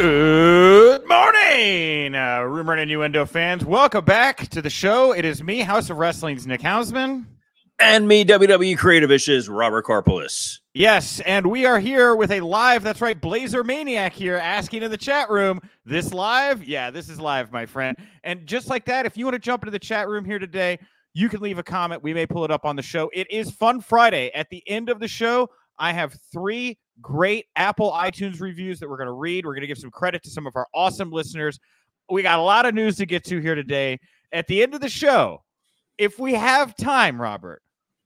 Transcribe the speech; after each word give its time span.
Good 0.00 1.06
morning, 1.06 2.14
uh, 2.14 2.40
Rumor 2.40 2.72
and 2.72 2.80
Innuendo 2.80 3.26
fans. 3.26 3.66
Welcome 3.66 4.06
back 4.06 4.48
to 4.48 4.62
the 4.62 4.70
show. 4.70 5.12
It 5.12 5.26
is 5.26 5.42
me, 5.42 5.60
Haus 5.60 5.90
of 5.90 5.98
Wrestling's 5.98 6.46
Nick 6.46 6.62
Hausman. 6.62 7.26
And 7.78 8.08
me, 8.08 8.24
WWE 8.24 8.78
Creative 8.78 9.10
Issues, 9.10 9.50
Robert 9.50 9.84
Karpeles. 9.84 10.60
Yes, 10.72 11.20
and 11.26 11.48
we 11.48 11.66
are 11.66 11.78
here 11.78 12.16
with 12.16 12.30
a 12.30 12.40
live, 12.40 12.82
that's 12.82 13.02
right, 13.02 13.20
Blazer 13.20 13.62
Maniac 13.62 14.14
here 14.14 14.38
asking 14.38 14.82
in 14.84 14.90
the 14.90 14.96
chat 14.96 15.28
room, 15.28 15.60
this 15.84 16.14
live? 16.14 16.64
Yeah, 16.64 16.90
this 16.90 17.10
is 17.10 17.20
live, 17.20 17.52
my 17.52 17.66
friend. 17.66 17.94
And 18.24 18.46
just 18.46 18.68
like 18.68 18.86
that, 18.86 19.04
if 19.04 19.18
you 19.18 19.26
want 19.26 19.34
to 19.34 19.38
jump 19.38 19.64
into 19.64 19.70
the 19.70 19.78
chat 19.78 20.08
room 20.08 20.24
here 20.24 20.38
today, 20.38 20.78
you 21.12 21.28
can 21.28 21.40
leave 21.40 21.58
a 21.58 21.62
comment. 21.62 22.02
We 22.02 22.14
may 22.14 22.24
pull 22.24 22.46
it 22.46 22.50
up 22.50 22.64
on 22.64 22.74
the 22.74 22.82
show. 22.82 23.10
It 23.12 23.30
is 23.30 23.50
Fun 23.50 23.82
Friday. 23.82 24.30
At 24.30 24.48
the 24.48 24.62
end 24.66 24.88
of 24.88 24.98
the 24.98 25.08
show, 25.08 25.50
I 25.78 25.92
have 25.92 26.16
three 26.32 26.78
great 27.00 27.46
Apple 27.56 27.92
iTunes 27.92 28.40
reviews 28.40 28.78
that 28.80 28.88
we're 28.88 28.96
going 28.96 29.06
to 29.06 29.12
read. 29.12 29.44
We're 29.44 29.54
going 29.54 29.62
to 29.62 29.66
give 29.66 29.78
some 29.78 29.90
credit 29.90 30.22
to 30.24 30.30
some 30.30 30.46
of 30.46 30.56
our 30.56 30.66
awesome 30.74 31.10
listeners. 31.10 31.58
We 32.08 32.22
got 32.22 32.38
a 32.38 32.42
lot 32.42 32.66
of 32.66 32.74
news 32.74 32.96
to 32.96 33.06
get 33.06 33.24
to 33.24 33.40
here 33.40 33.54
today. 33.54 33.98
At 34.32 34.46
the 34.46 34.62
end 34.62 34.74
of 34.74 34.80
the 34.80 34.88
show, 34.88 35.42
if 35.98 36.18
we 36.18 36.34
have 36.34 36.76
time, 36.76 37.20
Robert, 37.20 37.62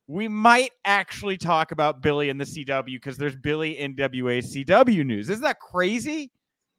we 0.07 0.29
might 0.29 0.73
actually 0.85 1.37
talk 1.37 1.73
about 1.73 2.03
Billy 2.03 2.29
and 2.29 2.41
the 2.41 2.45
CW 2.45 2.87
because 2.87 3.17
there's 3.17 3.37
Billy 3.37 3.77
NWA 3.77 4.39
CW 4.39 5.05
news. 5.07 5.31
Isn't 5.31 5.43
that 5.43 5.61
crazy? 5.61 6.31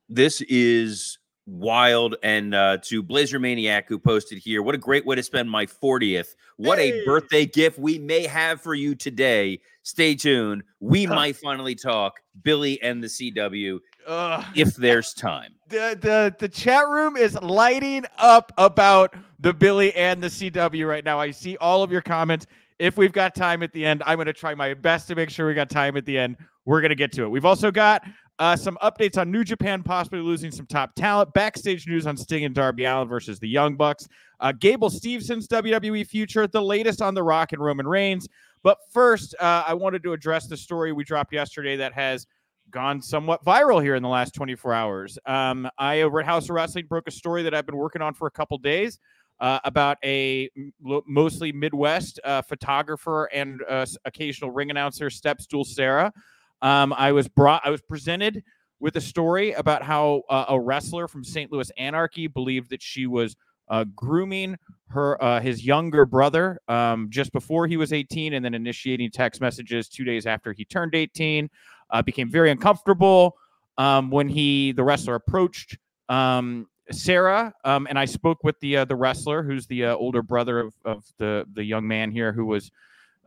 This 0.09 0.41
is 0.41 1.17
wild. 1.45 2.15
And 2.23 2.53
uh, 2.53 2.77
to 2.83 3.03
Blazer 3.03 3.39
Maniac, 3.39 3.87
who 3.87 3.99
posted 3.99 4.37
here, 4.37 4.61
what 4.61 4.75
a 4.75 4.79
great 4.79 5.05
way 5.05 5.15
to 5.15 5.23
spend 5.23 5.49
my 5.49 5.65
40th. 5.65 6.35
What 6.57 6.79
hey. 6.79 7.01
a 7.01 7.05
birthday 7.05 7.45
gift 7.45 7.77
we 7.77 7.99
may 7.99 8.25
have 8.25 8.61
for 8.61 8.73
you 8.73 8.95
today. 8.95 9.59
Stay 9.83 10.15
tuned. 10.15 10.63
We 10.79 11.05
might 11.05 11.35
finally 11.35 11.75
talk 11.75 12.19
Billy 12.41 12.81
and 12.81 13.03
the 13.03 13.07
CW 13.07 13.79
uh, 14.07 14.43
if 14.55 14.75
there's 14.75 15.13
time. 15.13 15.53
The, 15.69 15.97
the 15.99 16.35
the 16.39 16.49
chat 16.49 16.87
room 16.87 17.17
is 17.17 17.35
lighting 17.41 18.05
up 18.17 18.51
about 18.57 19.15
the 19.39 19.53
Billy 19.53 19.93
and 19.93 20.21
the 20.23 20.27
CW 20.27 20.87
right 20.87 21.03
now. 21.03 21.19
I 21.19 21.31
see 21.31 21.57
all 21.57 21.83
of 21.83 21.91
your 21.91 22.01
comments. 22.01 22.45
If 22.77 22.97
we've 22.97 23.13
got 23.13 23.35
time 23.35 23.63
at 23.63 23.71
the 23.71 23.85
end, 23.85 24.03
I'm 24.05 24.17
going 24.17 24.25
to 24.25 24.33
try 24.33 24.53
my 24.53 24.73
best 24.73 25.07
to 25.07 25.15
make 25.15 25.29
sure 25.29 25.47
we 25.47 25.53
got 25.53 25.69
time 25.69 25.95
at 25.97 26.05
the 26.05 26.17
end. 26.17 26.37
We're 26.65 26.81
going 26.81 26.89
to 26.89 26.95
get 26.95 27.11
to 27.13 27.23
it. 27.23 27.29
We've 27.29 27.45
also 27.45 27.71
got 27.71 28.03
uh, 28.39 28.55
some 28.55 28.77
updates 28.81 29.17
on 29.17 29.31
New 29.31 29.43
Japan 29.43 29.81
possibly 29.83 30.19
losing 30.19 30.51
some 30.51 30.65
top 30.65 30.93
talent. 30.95 31.33
Backstage 31.33 31.87
news 31.87 32.05
on 32.05 32.17
Sting 32.17 32.43
and 32.43 32.53
Darby 32.53 32.85
Allin 32.85 33.07
versus 33.07 33.39
the 33.39 33.47
Young 33.47 33.75
Bucks. 33.75 34.07
Uh, 34.39 34.51
Gable 34.51 34.89
Steveson's 34.89 35.47
WWE 35.47 36.05
future. 36.05 36.45
The 36.45 36.61
latest 36.61 37.01
on 37.01 37.13
The 37.13 37.23
Rock 37.23 37.53
and 37.53 37.61
Roman 37.61 37.87
Reigns. 37.87 38.27
But 38.63 38.77
first, 38.91 39.35
uh, 39.39 39.63
I 39.65 39.73
wanted 39.73 40.03
to 40.03 40.13
address 40.13 40.47
the 40.47 40.57
story 40.57 40.91
we 40.91 41.03
dropped 41.03 41.31
yesterday 41.31 41.77
that 41.77 41.93
has 41.93 42.27
gone 42.71 43.01
somewhat 43.01 43.45
viral 43.45 43.81
here 43.81 43.95
in 43.95 44.03
the 44.03 44.09
last 44.09 44.33
24 44.33 44.73
hours. 44.73 45.19
Um, 45.25 45.69
I 45.77 46.01
over 46.01 46.19
at 46.19 46.25
Haus 46.25 46.45
of 46.45 46.55
Wrestling 46.55 46.87
broke 46.87 47.07
a 47.07 47.11
story 47.11 47.43
that 47.43 47.53
I've 47.53 47.65
been 47.65 47.77
working 47.77 48.01
on 48.01 48.13
for 48.13 48.27
a 48.27 48.31
couple 48.31 48.57
days. 48.57 48.99
Uh, 49.37 49.59
about 49.65 49.97
a 50.03 50.49
mostly 50.81 51.51
Midwest 51.51 52.21
uh, 52.23 52.41
photographer 52.41 53.25
and 53.33 53.61
uh, 53.67 53.85
occasional 54.05 54.49
ring 54.49 54.71
announcer, 54.71 55.07
Stepstool 55.09 55.65
Sarah, 55.65 56.13
um, 56.61 56.93
I 56.93 57.11
was 57.11 57.27
brought, 57.27 57.61
I 57.65 57.69
was 57.69 57.81
presented 57.81 58.43
with 58.79 58.95
a 58.97 59.01
story 59.01 59.53
about 59.53 59.83
how 59.83 60.23
uh, 60.29 60.45
a 60.49 60.59
wrestler 60.59 61.07
from 61.07 61.23
St. 61.23 61.51
Louis 61.51 61.71
Anarchy 61.77 62.27
believed 62.27 62.69
that 62.69 62.81
she 62.81 63.07
was 63.07 63.35
uh, 63.69 63.85
grooming 63.95 64.57
her 64.89 65.21
uh, 65.23 65.39
his 65.39 65.65
younger 65.65 66.05
brother 66.05 66.59
um, 66.67 67.09
just 67.09 67.31
before 67.31 67.67
he 67.67 67.77
was 67.77 67.91
18, 67.93 68.33
and 68.33 68.45
then 68.45 68.53
initiating 68.53 69.09
text 69.11 69.41
messages 69.41 69.89
two 69.89 70.03
days 70.03 70.25
after 70.25 70.53
he 70.53 70.65
turned 70.65 70.93
18. 70.95 71.49
Uh, 71.89 72.01
became 72.01 72.29
very 72.29 72.51
uncomfortable 72.51 73.35
um, 73.77 74.09
when 74.09 74.27
he 74.27 74.71
the 74.71 74.83
wrestler 74.83 75.15
approached 75.15 75.77
um, 76.09 76.67
Sarah, 76.91 77.53
um, 77.63 77.87
and 77.89 77.97
I 77.97 78.05
spoke 78.05 78.43
with 78.43 78.59
the 78.59 78.77
uh, 78.77 78.85
the 78.85 78.95
wrestler, 78.95 79.43
who's 79.43 79.65
the 79.67 79.85
uh, 79.85 79.95
older 79.95 80.21
brother 80.21 80.59
of, 80.59 80.73
of 80.83 81.03
the 81.17 81.45
the 81.53 81.63
young 81.63 81.87
man 81.87 82.11
here, 82.11 82.31
who 82.31 82.45
was 82.45 82.71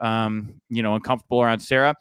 um, 0.01 0.55
you 0.69 0.83
know 0.83 0.95
uncomfortable 0.95 1.43
around 1.43 1.61
Sarah. 1.61 1.95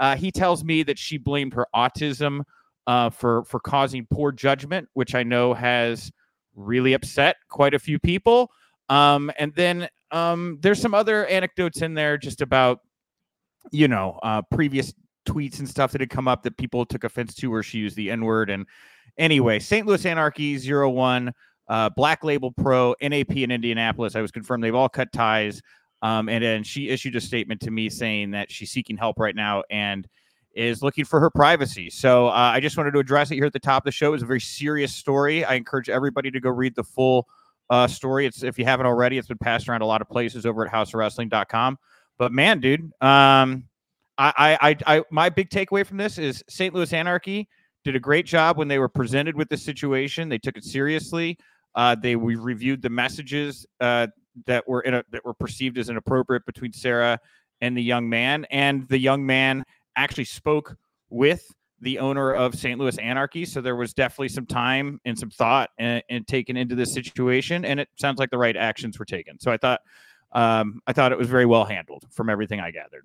Uh, 0.00 0.16
he 0.16 0.32
tells 0.32 0.64
me 0.64 0.82
that 0.82 0.98
she 0.98 1.18
blamed 1.18 1.52
her 1.52 1.66
autism 1.76 2.40
uh, 2.86 3.10
for 3.10 3.44
for 3.44 3.60
causing 3.60 4.06
poor 4.10 4.32
judgment, 4.32 4.88
which 4.94 5.14
I 5.14 5.22
know 5.22 5.54
has 5.54 6.10
really 6.56 6.94
upset 6.94 7.36
quite 7.48 7.74
a 7.74 7.78
few 7.78 7.98
people. 7.98 8.50
Um, 8.88 9.30
and 9.38 9.54
then 9.54 9.88
um, 10.10 10.58
there's 10.60 10.80
some 10.80 10.94
other 10.94 11.26
anecdotes 11.26 11.82
in 11.82 11.94
there 11.94 12.18
just 12.18 12.40
about 12.40 12.80
you 13.70 13.86
know 13.88 14.18
uh, 14.22 14.42
previous 14.50 14.94
tweets 15.28 15.58
and 15.58 15.68
stuff 15.68 15.92
that 15.92 16.00
had 16.00 16.10
come 16.10 16.26
up 16.26 16.42
that 16.42 16.56
people 16.56 16.86
took 16.86 17.04
offense 17.04 17.34
to, 17.34 17.50
where 17.50 17.62
she 17.62 17.78
used 17.78 17.94
the 17.94 18.10
N 18.10 18.24
word. 18.24 18.48
And 18.48 18.66
anyway, 19.18 19.58
St. 19.58 19.86
Louis 19.86 20.04
Anarchy 20.06 20.56
zero 20.58 20.90
one. 20.90 21.32
Uh, 21.68 21.88
Black 21.88 22.24
Label 22.24 22.50
Pro, 22.50 22.96
NAP 23.00 23.30
in 23.36 23.52
Indianapolis. 23.52 24.16
I 24.16 24.20
was 24.20 24.32
confirmed 24.32 24.64
they've 24.64 24.74
all 24.74 24.88
cut 24.88 25.12
ties. 25.12 25.62
Um, 26.02 26.28
and 26.28 26.42
then 26.42 26.62
she 26.62 26.88
issued 26.88 27.16
a 27.16 27.20
statement 27.20 27.60
to 27.62 27.70
me 27.70 27.90
saying 27.90 28.30
that 28.30 28.50
she's 28.50 28.70
seeking 28.70 28.96
help 28.96 29.18
right 29.18 29.34
now 29.34 29.62
and 29.70 30.08
is 30.54 30.82
looking 30.82 31.04
for 31.04 31.20
her 31.20 31.30
privacy. 31.30 31.90
So 31.90 32.28
uh, 32.28 32.32
I 32.32 32.60
just 32.60 32.76
wanted 32.76 32.92
to 32.92 32.98
address 32.98 33.30
it 33.30 33.36
here 33.36 33.44
at 33.44 33.52
the 33.52 33.60
top 33.60 33.82
of 33.82 33.84
the 33.84 33.92
show. 33.92 34.14
It's 34.14 34.22
a 34.22 34.26
very 34.26 34.40
serious 34.40 34.94
story. 34.94 35.44
I 35.44 35.54
encourage 35.54 35.88
everybody 35.88 36.30
to 36.30 36.40
go 36.40 36.50
read 36.50 36.74
the 36.74 36.84
full 36.84 37.28
uh, 37.68 37.86
story. 37.86 38.26
It's 38.26 38.42
if 38.42 38.58
you 38.58 38.64
haven't 38.64 38.86
already, 38.86 39.18
it's 39.18 39.28
been 39.28 39.38
passed 39.38 39.68
around 39.68 39.82
a 39.82 39.86
lot 39.86 40.00
of 40.00 40.08
places 40.08 40.46
over 40.46 40.66
at 40.66 40.72
hausofwrestling.com. 40.72 41.78
But 42.18 42.32
man, 42.32 42.60
dude, 42.60 42.90
um, 43.00 43.64
I, 44.18 44.58
I, 44.60 44.76
I, 44.86 45.04
my 45.10 45.30
big 45.30 45.48
takeaway 45.48 45.86
from 45.86 45.96
this 45.96 46.18
is 46.18 46.44
St. 46.48 46.74
Louis 46.74 46.92
Anarchy 46.92 47.48
did 47.84 47.96
a 47.96 48.00
great 48.00 48.26
job 48.26 48.58
when 48.58 48.68
they 48.68 48.78
were 48.78 48.88
presented 48.88 49.34
with 49.34 49.48
the 49.48 49.56
situation. 49.56 50.28
They 50.28 50.36
took 50.36 50.58
it 50.58 50.64
seriously. 50.64 51.38
Uh, 51.74 51.94
they 51.94 52.16
we 52.16 52.34
reviewed 52.34 52.82
the 52.82 52.90
messages 52.90 53.64
uh, 53.80 54.08
that 54.46 54.66
were 54.68 54.80
in 54.82 54.94
a, 54.94 55.04
that 55.10 55.24
were 55.24 55.34
perceived 55.34 55.78
as 55.78 55.88
inappropriate 55.88 56.44
between 56.46 56.72
Sarah 56.72 57.18
and 57.60 57.76
the 57.76 57.82
young 57.82 58.08
man, 58.08 58.46
and 58.50 58.88
the 58.88 58.98
young 58.98 59.24
man 59.24 59.64
actually 59.96 60.24
spoke 60.24 60.76
with 61.10 61.46
the 61.80 61.98
owner 61.98 62.32
of 62.32 62.54
St. 62.54 62.78
Louis 62.78 62.96
Anarchy. 62.98 63.44
So 63.44 63.60
there 63.60 63.76
was 63.76 63.94
definitely 63.94 64.28
some 64.28 64.46
time 64.46 65.00
and 65.04 65.18
some 65.18 65.30
thought 65.30 65.70
and, 65.78 66.02
and, 66.10 66.26
taken 66.26 66.56
into 66.56 66.74
this 66.74 66.92
situation, 66.92 67.64
and 67.64 67.80
it 67.80 67.88
sounds 67.96 68.18
like 68.18 68.30
the 68.30 68.38
right 68.38 68.56
actions 68.56 68.98
were 68.98 69.04
taken. 69.04 69.38
So 69.40 69.50
I 69.50 69.56
thought 69.56 69.80
um, 70.32 70.80
I 70.86 70.92
thought 70.92 71.12
it 71.12 71.18
was 71.18 71.28
very 71.28 71.46
well 71.46 71.64
handled 71.64 72.04
from 72.10 72.30
everything 72.30 72.60
I 72.60 72.70
gathered. 72.70 73.04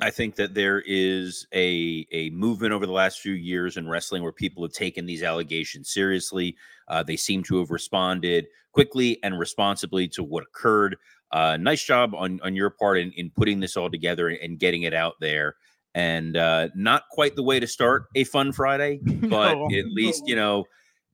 I 0.00 0.10
think 0.10 0.36
that 0.36 0.54
there 0.54 0.82
is 0.84 1.46
a 1.54 2.06
a 2.12 2.30
movement 2.30 2.72
over 2.72 2.86
the 2.86 2.92
last 2.92 3.20
few 3.20 3.34
years 3.34 3.76
in 3.76 3.88
wrestling 3.88 4.22
where 4.22 4.32
people 4.32 4.62
have 4.64 4.72
taken 4.72 5.06
these 5.06 5.22
allegations 5.22 5.90
seriously. 5.90 6.56
Uh, 6.88 7.02
they 7.02 7.16
seem 7.16 7.42
to 7.44 7.58
have 7.58 7.70
responded 7.70 8.46
quickly 8.72 9.18
and 9.22 9.38
responsibly 9.38 10.08
to 10.08 10.22
what 10.22 10.44
occurred. 10.44 10.96
Uh, 11.30 11.56
nice 11.56 11.84
job 11.84 12.14
on 12.14 12.40
on 12.42 12.54
your 12.54 12.70
part 12.70 12.98
in, 12.98 13.12
in 13.12 13.30
putting 13.30 13.60
this 13.60 13.76
all 13.76 13.90
together 13.90 14.28
and, 14.28 14.58
getting 14.58 14.82
it 14.82 14.94
out 14.94 15.14
there. 15.20 15.56
And 15.94 16.36
uh, 16.36 16.68
not 16.74 17.04
quite 17.10 17.36
the 17.36 17.42
way 17.42 17.60
to 17.60 17.66
start 17.66 18.06
a 18.14 18.24
fun 18.24 18.52
Friday, 18.52 18.98
but 19.04 19.54
no. 19.54 19.66
at 19.66 19.86
least 19.92 20.24
you 20.26 20.36
know 20.36 20.64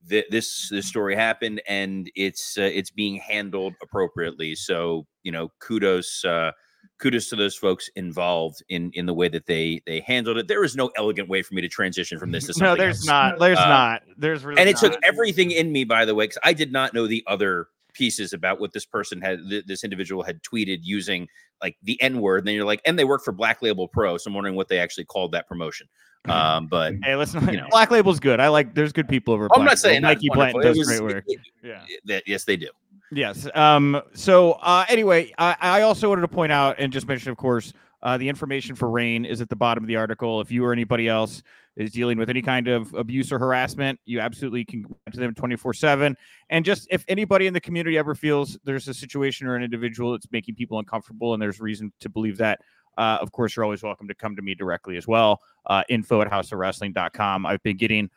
th- 0.07 0.25
this 0.29 0.69
this 0.69 0.87
story 0.87 1.15
happened 1.15 1.61
and 1.67 2.09
it's 2.15 2.57
uh, 2.57 2.61
it's 2.61 2.91
being 2.91 3.17
handled 3.17 3.75
appropriately. 3.81 4.55
So 4.55 5.05
you 5.23 5.31
know, 5.31 5.51
kudos 5.59 6.23
uh, 6.25 6.51
kudos 6.99 7.29
to 7.29 7.35
those 7.35 7.55
folks 7.55 7.89
involved 7.95 8.61
in 8.69 8.91
in 8.93 9.05
the 9.05 9.13
way 9.13 9.27
that 9.29 9.45
they 9.45 9.81
they 9.85 10.01
handled 10.01 10.37
it. 10.37 10.47
There 10.47 10.63
is 10.63 10.75
no 10.75 10.91
elegant 10.97 11.29
way 11.29 11.41
for 11.41 11.53
me 11.53 11.61
to 11.61 11.67
transition 11.67 12.19
from 12.19 12.31
this 12.31 12.45
to 12.47 12.53
something. 12.53 12.65
no. 12.65 12.75
There's 12.75 12.97
else. 12.97 13.07
not. 13.07 13.39
There's 13.39 13.57
uh, 13.57 13.67
not. 13.67 14.03
There's 14.17 14.45
really 14.45 14.59
and 14.59 14.69
it 14.69 14.81
not. 14.81 14.93
took 14.93 14.99
everything 15.03 15.51
in 15.51 15.71
me, 15.71 15.83
by 15.83 16.05
the 16.05 16.13
way, 16.13 16.25
because 16.25 16.39
I 16.43 16.53
did 16.53 16.71
not 16.71 16.93
know 16.93 17.07
the 17.07 17.23
other 17.27 17.67
pieces 17.93 18.33
about 18.33 18.59
what 18.59 18.71
this 18.73 18.85
person 18.85 19.21
had 19.21 19.39
th- 19.49 19.65
this 19.65 19.83
individual 19.83 20.23
had 20.23 20.41
tweeted 20.43 20.79
using 20.83 21.27
like 21.61 21.75
the 21.83 22.01
n 22.01 22.21
word 22.21 22.45
then 22.45 22.53
you're 22.53 22.63
like 22.63 22.81
and 22.85 22.97
they 22.97 23.03
work 23.03 23.23
for 23.23 23.31
black 23.31 23.61
label 23.61 23.87
pro 23.87 24.15
so 24.15 24.29
i'm 24.29 24.35
wondering 24.35 24.55
what 24.55 24.67
they 24.67 24.77
actually 24.77 25.03
called 25.03 25.31
that 25.31 25.47
promotion 25.47 25.87
um 26.25 26.67
but 26.71 26.93
hey 27.03 27.15
listen 27.15 27.45
you 27.49 27.57
know. 27.57 27.67
black 27.71 27.89
label's 27.91 28.19
good 28.19 28.39
i 28.39 28.47
like 28.47 28.75
there's 28.75 28.93
good 28.93 29.09
people 29.09 29.33
over 29.33 29.47
i'm 29.55 29.65
not 29.65 29.79
saying 29.79 30.01
nike 30.01 30.29
Blanton 30.31 30.61
does 30.61 30.77
was, 30.77 30.87
great 30.87 31.01
work 31.01 31.25
yeah 31.63 32.19
yes 32.25 32.45
they 32.45 32.55
do 32.55 32.69
Yes. 33.11 33.47
Um, 33.55 34.01
so 34.13 34.53
uh, 34.53 34.85
anyway, 34.87 35.33
I, 35.37 35.55
I, 35.59 35.81
also 35.81 36.09
wanted 36.09 36.21
to 36.21 36.27
point 36.27 36.51
out 36.51 36.75
and 36.77 36.93
just 36.93 37.07
mention, 37.07 37.31
of 37.31 37.37
course, 37.37 37.73
uh, 38.03 38.17
the 38.17 38.29
information 38.29 38.75
for 38.75 38.89
RAINN 38.89 39.25
is 39.25 39.41
at 39.41 39.49
the 39.49 39.55
bottom 39.55 39.83
of 39.83 39.87
the 39.87 39.95
article. 39.95 40.41
If 40.41 40.51
you 40.51 40.63
or 40.63 40.71
anybody 40.71 41.07
else 41.07 41.41
is 41.75 41.91
dealing 41.91 42.17
with 42.17 42.29
any 42.29 42.41
kind 42.41 42.67
of 42.67 42.93
abuse 42.93 43.31
or 43.31 43.39
harassment, 43.39 43.99
you 44.05 44.19
absolutely 44.19 44.63
can 44.63 44.83
go 44.83 44.95
to 45.11 45.19
them 45.19 45.33
24 45.33 45.73
7. 45.73 46.15
And 46.49 46.63
just 46.63 46.87
if 46.91 47.03
anybody 47.07 47.47
in 47.47 47.53
the 47.53 47.61
community 47.61 47.97
ever 47.97 48.15
feels 48.15 48.57
there's 48.63 48.87
a 48.87 48.93
situation 48.93 49.47
or 49.47 49.55
an 49.55 49.63
individual 49.63 50.11
that's 50.11 50.27
making 50.31 50.55
people 50.55 50.77
uncomfortable 50.79 51.33
and 51.33 51.41
there's 51.41 51.59
reason 51.59 51.91
to 51.99 52.09
believe 52.09 52.37
that, 52.37 52.59
uh, 52.97 53.17
of 53.21 53.31
course, 53.31 53.55
you're 53.55 53.65
always 53.65 53.81
welcome 53.81 54.07
to 54.07 54.15
come 54.15 54.35
to 54.35 54.41
me 54.41 54.53
directly 54.53 54.97
as 54.97 55.07
well. 55.07 55.41
Uh, 55.65 55.83
info 55.89 56.21
at 56.21 56.29
hausofwrestling.com. 56.29 57.45
I've 57.45 57.63
been 57.63 57.77
getting 57.77 58.09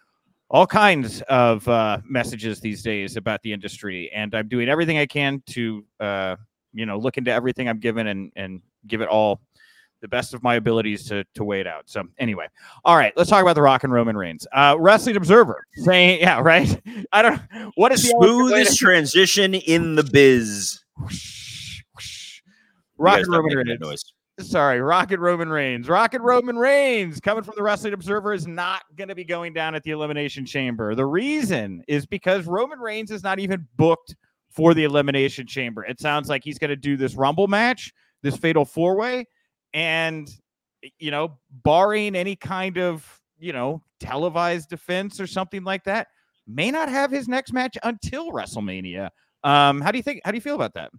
all 0.52 0.66
kinds 0.66 1.22
of 1.22 1.66
uh, 1.66 1.98
messages 2.04 2.60
these 2.60 2.82
days 2.82 3.16
about 3.16 3.42
the 3.42 3.52
industry, 3.52 4.10
and 4.14 4.34
I'm 4.34 4.48
doing 4.48 4.68
everything 4.68 4.98
I 4.98 5.06
can 5.06 5.42
to, 5.46 5.84
uh, 5.98 6.36
you 6.74 6.84
know, 6.84 6.98
look 6.98 7.16
into 7.16 7.32
everything 7.32 7.68
I'm 7.68 7.80
given 7.80 8.06
and 8.06 8.30
and 8.36 8.60
give 8.86 9.00
it 9.00 9.08
all 9.08 9.40
the 10.02 10.08
best 10.08 10.34
of 10.34 10.42
my 10.42 10.56
abilities 10.56 11.08
to 11.08 11.24
to 11.34 11.44
wait 11.44 11.66
out. 11.66 11.84
So 11.86 12.04
anyway, 12.18 12.48
all 12.84 12.96
right, 12.96 13.14
let's 13.16 13.30
talk 13.30 13.40
about 13.40 13.54
the 13.54 13.62
Rock 13.62 13.82
and 13.84 13.92
Roman 13.92 14.16
Reigns. 14.16 14.46
Uh, 14.52 14.76
Wrestling 14.78 15.16
Observer 15.16 15.66
saying, 15.76 16.20
yeah, 16.20 16.40
right. 16.40 16.80
I 17.12 17.22
don't. 17.22 17.40
What 17.76 17.92
is 17.92 18.02
the 18.02 18.08
smoothest 18.08 18.78
transition 18.78 19.54
in 19.54 19.94
the 19.94 20.04
biz? 20.04 20.80
Rock 22.98 23.20
and 23.20 23.28
Roman 23.28 23.56
Reigns. 23.56 24.01
Sorry, 24.50 24.80
Rocket 24.80 25.20
Roman 25.20 25.48
Reigns. 25.48 25.88
Rocket 25.88 26.20
Roman 26.20 26.56
Reigns 26.56 27.20
coming 27.20 27.44
from 27.44 27.54
the 27.56 27.62
Wrestling 27.62 27.92
Observer 27.92 28.32
is 28.32 28.46
not 28.46 28.82
going 28.96 29.08
to 29.08 29.14
be 29.14 29.24
going 29.24 29.52
down 29.52 29.74
at 29.74 29.82
the 29.82 29.90
Elimination 29.90 30.44
Chamber. 30.44 30.94
The 30.94 31.06
reason 31.06 31.82
is 31.88 32.06
because 32.06 32.46
Roman 32.46 32.78
Reigns 32.78 33.10
is 33.10 33.22
not 33.22 33.38
even 33.38 33.66
booked 33.76 34.16
for 34.50 34.74
the 34.74 34.84
Elimination 34.84 35.46
Chamber. 35.46 35.84
It 35.84 36.00
sounds 36.00 36.28
like 36.28 36.44
he's 36.44 36.58
going 36.58 36.70
to 36.70 36.76
do 36.76 36.96
this 36.96 37.14
Rumble 37.14 37.46
match, 37.46 37.92
this 38.22 38.36
Fatal 38.36 38.64
Four 38.64 38.96
Way, 38.96 39.26
and 39.72 40.28
you 40.98 41.10
know, 41.10 41.38
barring 41.50 42.14
any 42.14 42.36
kind 42.36 42.78
of 42.78 43.20
you 43.38 43.52
know 43.52 43.82
televised 44.00 44.68
defense 44.68 45.20
or 45.20 45.26
something 45.26 45.64
like 45.64 45.84
that, 45.84 46.08
may 46.46 46.70
not 46.70 46.88
have 46.88 47.10
his 47.10 47.28
next 47.28 47.52
match 47.52 47.76
until 47.82 48.30
WrestleMania. 48.30 49.10
Um, 49.44 49.80
how 49.80 49.90
do 49.90 49.98
you 49.98 50.02
think? 50.02 50.20
How 50.24 50.30
do 50.30 50.36
you 50.36 50.42
feel 50.42 50.54
about 50.54 50.74
that? 50.74 50.90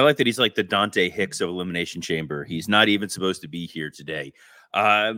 I 0.00 0.02
like 0.02 0.16
that 0.16 0.26
he's 0.26 0.38
like 0.38 0.54
the 0.54 0.62
Dante 0.62 1.10
Hicks 1.10 1.42
of 1.42 1.50
Elimination 1.50 2.00
Chamber. 2.00 2.42
He's 2.42 2.68
not 2.68 2.88
even 2.88 3.10
supposed 3.10 3.42
to 3.42 3.48
be 3.48 3.66
here 3.66 3.90
today. 3.90 4.32
Uh, 4.72 5.14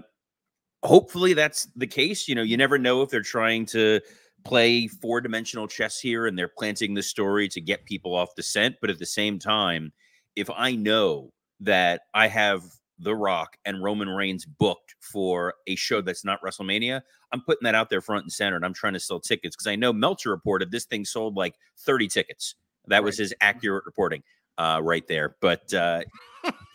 hopefully 0.83 1.35
that's 1.35 1.69
the 1.77 1.87
case. 1.87 2.27
You 2.27 2.35
know, 2.35 2.43
you 2.43 2.57
never 2.57 2.79
know 2.79 3.03
if 3.03 3.09
they're 3.09 3.23
trying 3.23 3.65
to 3.67 4.01
play 4.45 4.89
four 4.89 5.21
dimensional 5.21 5.69
chess 5.69 6.01
here 6.01 6.27
and 6.27 6.37
they're 6.37 6.49
planting 6.49 6.95
the 6.95 7.03
story 7.03 7.47
to 7.51 7.61
get 7.61 7.85
people 7.85 8.13
off 8.13 8.35
the 8.35 8.43
scent. 8.43 8.75
But 8.81 8.91
at 8.91 8.99
the 8.99 9.07
same 9.07 9.39
time, 9.39 9.93
if 10.35 10.51
I 10.51 10.75
know 10.75 11.33
that 11.61 12.03
I 12.13 12.27
have 12.27 12.65
The 12.99 13.15
Rock 13.15 13.57
and 13.65 13.85
Roman 13.85 14.09
Reigns 14.09 14.45
booked 14.45 14.97
for 14.99 15.55
a 15.69 15.77
show 15.77 16.01
that's 16.01 16.25
not 16.25 16.43
WrestleMania, 16.43 17.03
I'm 17.31 17.43
putting 17.43 17.67
that 17.67 17.77
out 17.77 17.89
there 17.89 18.01
front 18.01 18.25
and 18.25 18.33
center 18.33 18.57
and 18.57 18.65
I'm 18.65 18.75
trying 18.75 18.95
to 18.95 19.01
sell 19.01 19.21
tickets 19.21 19.55
because 19.55 19.69
I 19.69 19.77
know 19.77 19.93
Meltzer 19.93 20.31
reported 20.31 20.73
this 20.73 20.87
thing 20.87 21.05
sold 21.05 21.37
like 21.37 21.55
30 21.79 22.09
tickets. 22.09 22.57
That 22.89 22.97
right. 22.97 23.05
was 23.05 23.17
his 23.17 23.33
accurate 23.41 23.87
reporting 23.87 24.25
uh, 24.59 24.81
right 24.83 25.07
there. 25.09 25.37
But 25.41 25.73
uh, 25.75 26.03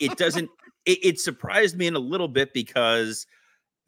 it 0.00 0.16
doesn't, 0.16 0.50
it, 0.84 0.98
it 1.04 1.20
surprised 1.20 1.76
me 1.76 1.86
in 1.86 1.94
a 1.94 2.00
little 2.00 2.28
bit 2.28 2.52
because 2.52 3.26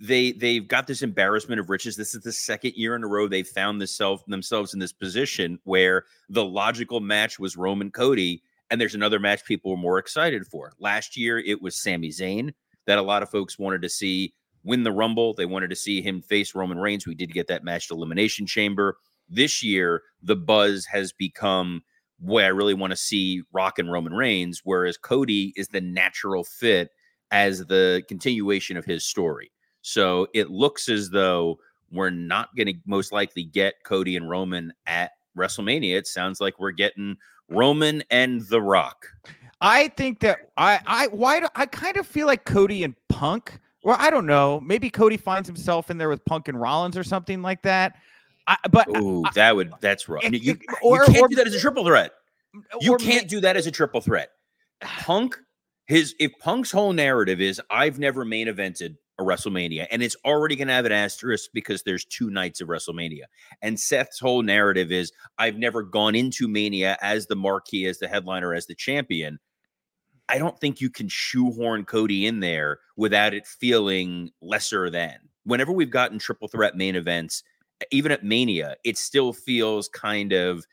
they 0.00 0.32
they've 0.32 0.66
got 0.66 0.86
this 0.86 1.02
embarrassment 1.02 1.60
of 1.60 1.68
riches. 1.68 1.96
This 1.96 2.14
is 2.14 2.22
the 2.22 2.32
second 2.32 2.72
year 2.74 2.96
in 2.96 3.04
a 3.04 3.06
row 3.06 3.28
they've 3.28 3.46
found 3.46 3.80
themselves 3.80 4.22
themselves 4.26 4.72
in 4.72 4.80
this 4.80 4.92
position 4.92 5.58
where 5.64 6.04
the 6.28 6.44
logical 6.44 7.00
match 7.00 7.38
was 7.38 7.56
Roman 7.56 7.90
Cody, 7.90 8.42
and 8.70 8.80
there's 8.80 8.94
another 8.94 9.20
match 9.20 9.44
people 9.44 9.70
were 9.70 9.76
more 9.76 9.98
excited 9.98 10.46
for. 10.46 10.72
Last 10.78 11.16
year 11.16 11.38
it 11.38 11.60
was 11.60 11.80
Sami 11.80 12.08
Zayn 12.08 12.54
that 12.86 12.98
a 12.98 13.02
lot 13.02 13.22
of 13.22 13.30
folks 13.30 13.58
wanted 13.58 13.82
to 13.82 13.90
see 13.90 14.32
win 14.64 14.82
the 14.82 14.92
Rumble. 14.92 15.34
They 15.34 15.46
wanted 15.46 15.70
to 15.70 15.76
see 15.76 16.00
him 16.00 16.22
face 16.22 16.54
Roman 16.54 16.78
Reigns. 16.78 17.06
We 17.06 17.14
did 17.14 17.32
get 17.32 17.46
that 17.48 17.64
match 17.64 17.88
to 17.88 17.94
Elimination 17.94 18.46
Chamber. 18.46 18.96
This 19.28 19.62
year, 19.62 20.02
the 20.22 20.36
buzz 20.36 20.86
has 20.86 21.12
become 21.12 21.82
where 22.20 22.44
I 22.44 22.48
really 22.48 22.74
want 22.74 22.90
to 22.92 22.96
see 22.96 23.42
Rock 23.52 23.78
and 23.78 23.90
Roman 23.90 24.12
Reigns, 24.12 24.62
whereas 24.64 24.96
Cody 24.96 25.52
is 25.56 25.68
the 25.68 25.80
natural 25.80 26.44
fit 26.44 26.90
as 27.30 27.64
the 27.66 28.02
continuation 28.08 28.76
of 28.76 28.84
his 28.84 29.04
story. 29.04 29.50
So 29.82 30.26
it 30.34 30.50
looks 30.50 30.88
as 30.88 31.10
though 31.10 31.58
we're 31.90 32.10
not 32.10 32.54
going 32.56 32.66
to 32.66 32.74
most 32.86 33.12
likely 33.12 33.44
get 33.44 33.82
Cody 33.84 34.16
and 34.16 34.28
Roman 34.28 34.72
at 34.86 35.12
WrestleMania. 35.36 35.96
It 35.96 36.06
sounds 36.06 36.40
like 36.40 36.58
we're 36.58 36.70
getting 36.72 37.16
Roman 37.48 38.02
and 38.10 38.42
The 38.42 38.60
Rock. 38.60 39.06
I 39.60 39.88
think 39.88 40.20
that 40.20 40.38
I 40.56 40.80
I 40.86 41.06
why 41.08 41.40
do, 41.40 41.46
I 41.54 41.66
kind 41.66 41.96
of 41.96 42.06
feel 42.06 42.26
like 42.26 42.44
Cody 42.44 42.84
and 42.84 42.94
Punk. 43.08 43.58
Well, 43.82 43.96
I 43.98 44.10
don't 44.10 44.26
know. 44.26 44.60
Maybe 44.60 44.90
Cody 44.90 45.16
finds 45.16 45.48
himself 45.48 45.90
in 45.90 45.98
there 45.98 46.08
with 46.08 46.24
Punk 46.24 46.48
and 46.48 46.60
Rollins 46.60 46.96
or 46.96 47.04
something 47.04 47.42
like 47.42 47.62
that. 47.62 47.96
I, 48.46 48.56
but 48.70 48.88
uh, 48.88 49.00
Ooh, 49.00 49.24
uh, 49.24 49.30
that 49.34 49.54
would 49.56 49.72
that's 49.80 50.08
wrong. 50.08 50.22
You, 50.24 50.38
you, 50.38 50.58
or, 50.82 50.98
you 50.98 51.04
can't 51.06 51.24
or, 51.24 51.28
do 51.28 51.36
that 51.36 51.46
as 51.46 51.54
a 51.54 51.60
triple 51.60 51.84
threat. 51.84 52.12
You 52.80 52.96
can't 52.96 53.28
do 53.28 53.40
that 53.40 53.56
as 53.56 53.66
a 53.66 53.70
triple 53.70 54.00
threat. 54.00 54.30
Punk, 54.80 55.38
his 55.86 56.14
if 56.18 56.32
Punk's 56.40 56.70
whole 56.70 56.92
narrative 56.92 57.40
is 57.40 57.60
I've 57.70 57.98
never 57.98 58.24
main 58.24 58.48
evented 58.48 58.96
a 59.18 59.22
WrestleMania, 59.22 59.86
and 59.90 60.02
it's 60.02 60.16
already 60.24 60.56
going 60.56 60.68
to 60.68 60.74
have 60.74 60.86
an 60.86 60.92
asterisk 60.92 61.50
because 61.52 61.82
there's 61.82 62.04
two 62.04 62.30
nights 62.30 62.60
of 62.60 62.68
WrestleMania. 62.68 63.24
And 63.62 63.78
Seth's 63.78 64.18
whole 64.18 64.42
narrative 64.42 64.90
is 64.90 65.12
I've 65.38 65.58
never 65.58 65.82
gone 65.82 66.14
into 66.14 66.48
Mania 66.48 66.96
as 67.02 67.26
the 67.26 67.36
marquee, 67.36 67.86
as 67.86 67.98
the 67.98 68.08
headliner, 68.08 68.54
as 68.54 68.66
the 68.66 68.74
champion. 68.74 69.38
I 70.28 70.38
don't 70.38 70.58
think 70.58 70.80
you 70.80 70.90
can 70.90 71.08
shoehorn 71.08 71.84
Cody 71.84 72.26
in 72.26 72.40
there 72.40 72.78
without 72.96 73.34
it 73.34 73.46
feeling 73.46 74.30
lesser 74.40 74.88
than. 74.88 75.16
Whenever 75.44 75.72
we've 75.72 75.90
gotten 75.90 76.18
triple 76.18 76.48
threat 76.48 76.76
main 76.76 76.94
events, 76.94 77.42
even 77.90 78.12
at 78.12 78.24
Mania, 78.24 78.76
it 78.84 78.98
still 78.98 79.32
feels 79.32 79.88
kind 79.88 80.32
of 80.32 80.64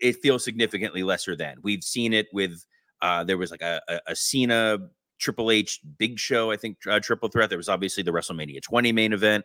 it 0.00 0.16
feels 0.22 0.44
significantly 0.44 1.02
lesser 1.02 1.36
than. 1.36 1.56
We've 1.62 1.84
seen 1.84 2.12
it 2.12 2.26
with 2.32 2.64
uh 3.02 3.24
there 3.24 3.38
was 3.38 3.50
like 3.50 3.62
a, 3.62 3.80
a, 3.88 4.00
a 4.08 4.16
Cena 4.16 4.78
Triple 5.18 5.50
H 5.50 5.80
Big 5.98 6.18
Show, 6.18 6.50
I 6.50 6.56
think 6.56 6.78
uh, 6.88 7.00
Triple 7.00 7.28
Threat. 7.28 7.48
There 7.48 7.58
was 7.58 7.68
obviously 7.68 8.02
the 8.02 8.12
WrestleMania 8.12 8.62
20 8.62 8.92
main 8.92 9.12
event. 9.12 9.44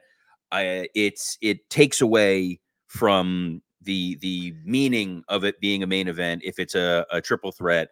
Uh, 0.52 0.84
it's 0.94 1.38
it 1.42 1.70
takes 1.70 2.02
away 2.02 2.60
from 2.88 3.62
the 3.82 4.16
the 4.22 4.54
meaning 4.64 5.24
of 5.28 5.44
it 5.44 5.60
being 5.60 5.84
a 5.84 5.88
main 5.88 6.08
event 6.08 6.42
if 6.46 6.60
it's 6.60 6.76
a, 6.76 7.06
a 7.12 7.22
triple 7.22 7.52
threat, 7.52 7.90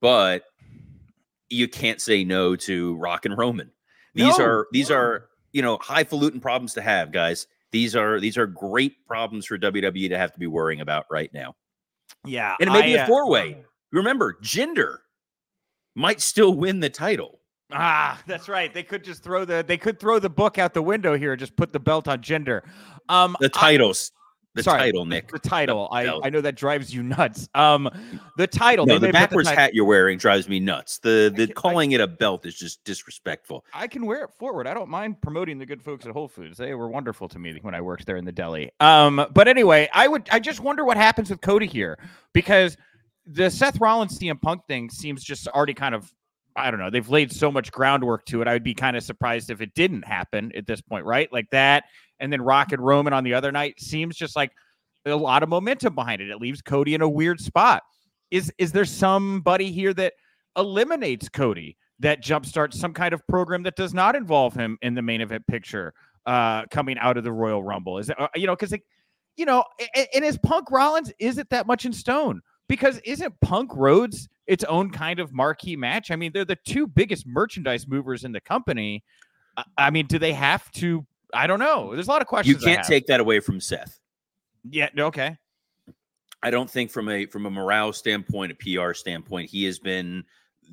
but 0.00 0.44
you 1.48 1.68
can't 1.68 2.00
say 2.00 2.24
no 2.24 2.56
to 2.56 2.94
Rock 2.96 3.24
and 3.24 3.36
Roman. 3.36 3.70
These 4.14 4.38
no, 4.38 4.44
are 4.44 4.66
these 4.72 4.90
are 4.90 5.28
you 5.52 5.62
know 5.62 5.78
highfalutin 5.78 6.40
problems 6.40 6.74
to 6.74 6.82
have, 6.82 7.10
guys. 7.12 7.46
These 7.74 7.96
are 7.96 8.20
these 8.20 8.38
are 8.38 8.46
great 8.46 9.04
problems 9.04 9.46
for 9.46 9.58
WWE 9.58 10.08
to 10.08 10.16
have 10.16 10.32
to 10.32 10.38
be 10.38 10.46
worrying 10.46 10.80
about 10.80 11.06
right 11.10 11.28
now. 11.34 11.56
Yeah, 12.24 12.54
and 12.60 12.70
it 12.70 12.72
may 12.72 12.78
I, 12.78 12.82
be 12.82 12.94
a 12.94 13.02
uh, 13.02 13.06
four 13.08 13.28
way. 13.28 13.64
Remember, 13.90 14.38
Jinder 14.40 14.98
might 15.96 16.20
still 16.20 16.54
win 16.54 16.78
the 16.78 16.88
title. 16.88 17.40
Ah, 17.72 18.22
that's 18.28 18.48
right. 18.48 18.72
They 18.72 18.84
could 18.84 19.02
just 19.02 19.24
throw 19.24 19.44
the 19.44 19.64
they 19.66 19.76
could 19.76 19.98
throw 19.98 20.20
the 20.20 20.30
book 20.30 20.56
out 20.56 20.72
the 20.72 20.82
window 20.82 21.18
here 21.18 21.32
and 21.32 21.40
just 21.40 21.56
put 21.56 21.72
the 21.72 21.80
belt 21.80 22.06
on 22.06 22.22
Jinder. 22.22 22.60
Um 23.08 23.36
the 23.40 23.48
titles. 23.48 24.12
I, 24.14 24.20
the 24.54 24.62
sorry, 24.62 24.78
title, 24.78 25.04
Nick. 25.04 25.30
The 25.30 25.38
title. 25.38 25.88
The 25.90 25.96
I, 25.96 26.20
I 26.24 26.30
know 26.30 26.40
that 26.40 26.54
drives 26.54 26.94
you 26.94 27.02
nuts. 27.02 27.48
Um 27.54 27.90
the 28.36 28.46
title. 28.46 28.86
No, 28.86 28.98
the 28.98 29.12
backwards 29.12 29.48
the 29.48 29.54
hat 29.54 29.74
you're 29.74 29.84
wearing 29.84 30.18
drives 30.18 30.48
me 30.48 30.60
nuts. 30.60 30.98
The 30.98 31.32
the 31.34 31.46
can, 31.46 31.54
calling 31.54 31.92
I, 31.92 31.96
it 31.96 32.00
a 32.00 32.06
belt 32.06 32.46
is 32.46 32.54
just 32.54 32.84
disrespectful. 32.84 33.64
I 33.74 33.86
can 33.86 34.06
wear 34.06 34.24
it 34.24 34.30
forward. 34.38 34.66
I 34.66 34.74
don't 34.74 34.88
mind 34.88 35.20
promoting 35.20 35.58
the 35.58 35.66
good 35.66 35.82
folks 35.82 36.06
at 36.06 36.12
Whole 36.12 36.28
Foods. 36.28 36.56
They 36.58 36.74
were 36.74 36.88
wonderful 36.88 37.28
to 37.28 37.38
me 37.38 37.58
when 37.62 37.74
I 37.74 37.80
worked 37.80 38.06
there 38.06 38.16
in 38.16 38.24
the 38.24 38.32
deli. 38.32 38.70
Um, 38.80 39.26
but 39.32 39.48
anyway, 39.48 39.88
I 39.92 40.08
would 40.08 40.28
I 40.30 40.38
just 40.38 40.60
wonder 40.60 40.84
what 40.84 40.96
happens 40.96 41.30
with 41.30 41.40
Cody 41.40 41.66
here 41.66 41.98
because 42.32 42.76
the 43.26 43.50
Seth 43.50 43.80
Rollins 43.80 44.18
CM 44.18 44.40
Punk 44.40 44.66
thing 44.68 44.90
seems 44.90 45.24
just 45.24 45.48
already 45.48 45.74
kind 45.74 45.94
of 45.94 46.12
I 46.56 46.70
don't 46.70 46.78
know. 46.78 46.90
They've 46.90 47.08
laid 47.08 47.32
so 47.32 47.50
much 47.50 47.72
groundwork 47.72 48.26
to 48.26 48.40
it. 48.40 48.48
I 48.48 48.52
would 48.52 48.62
be 48.62 48.74
kind 48.74 48.96
of 48.96 49.02
surprised 49.02 49.50
if 49.50 49.60
it 49.60 49.74
didn't 49.74 50.06
happen 50.06 50.52
at 50.56 50.66
this 50.66 50.80
point, 50.80 51.04
right? 51.04 51.32
Like 51.32 51.50
that, 51.50 51.84
and 52.20 52.32
then 52.32 52.42
Rock 52.42 52.72
and 52.72 52.84
Roman 52.84 53.12
on 53.12 53.24
the 53.24 53.34
other 53.34 53.52
night 53.52 53.80
seems 53.80 54.16
just 54.16 54.36
like 54.36 54.52
a 55.06 55.14
lot 55.14 55.42
of 55.42 55.48
momentum 55.48 55.94
behind 55.94 56.20
it. 56.20 56.30
It 56.30 56.40
leaves 56.40 56.62
Cody 56.62 56.94
in 56.94 57.02
a 57.02 57.08
weird 57.08 57.40
spot. 57.40 57.82
Is 58.30 58.52
is 58.58 58.72
there 58.72 58.84
somebody 58.84 59.70
here 59.70 59.94
that 59.94 60.14
eliminates 60.56 61.28
Cody 61.28 61.76
that 62.00 62.22
jumpstarts 62.22 62.74
some 62.74 62.92
kind 62.92 63.14
of 63.14 63.26
program 63.28 63.62
that 63.64 63.76
does 63.76 63.94
not 63.94 64.16
involve 64.16 64.54
him 64.54 64.78
in 64.82 64.94
the 64.94 65.02
main 65.02 65.20
event 65.20 65.46
picture 65.46 65.94
uh, 66.26 66.64
coming 66.70 66.98
out 66.98 67.16
of 67.16 67.24
the 67.24 67.32
Royal 67.32 67.62
Rumble? 67.62 67.98
Is 67.98 68.10
it 68.10 68.20
uh, 68.20 68.28
you 68.34 68.46
know 68.46 68.56
because 68.56 68.74
you 69.36 69.44
know 69.44 69.64
and, 69.94 70.08
and 70.14 70.24
is 70.24 70.38
Punk 70.38 70.70
Rollins 70.70 71.12
is 71.18 71.38
it 71.38 71.50
that 71.50 71.66
much 71.66 71.84
in 71.84 71.92
stone? 71.92 72.40
because 72.68 72.98
isn't 73.04 73.40
Punk 73.40 73.70
Rhodes 73.74 74.28
its 74.46 74.64
own 74.64 74.90
kind 74.90 75.20
of 75.20 75.32
marquee 75.32 75.76
match? 75.76 76.10
I 76.10 76.16
mean, 76.16 76.32
they're 76.32 76.44
the 76.44 76.58
two 76.64 76.86
biggest 76.86 77.26
merchandise 77.26 77.86
movers 77.86 78.24
in 78.24 78.32
the 78.32 78.40
company. 78.40 79.04
I 79.78 79.90
mean, 79.90 80.06
do 80.06 80.18
they 80.18 80.32
have 80.32 80.70
to? 80.72 81.06
I 81.34 81.46
don't 81.46 81.58
know. 81.58 81.94
There's 81.94 82.06
a 82.06 82.10
lot 82.10 82.22
of 82.22 82.28
questions. 82.28 82.60
You 82.60 82.66
can't 82.66 82.86
take 82.86 83.06
that 83.06 83.20
away 83.20 83.40
from 83.40 83.60
Seth. 83.60 84.00
Yeah. 84.68 84.88
Okay. 84.98 85.36
I 86.42 86.50
don't 86.50 86.70
think 86.70 86.90
from 86.90 87.08
a 87.08 87.26
from 87.26 87.46
a 87.46 87.50
morale 87.50 87.92
standpoint, 87.92 88.52
a 88.52 88.54
PR 88.54 88.92
standpoint, 88.92 89.50
he 89.50 89.64
has 89.64 89.78
been 89.78 90.24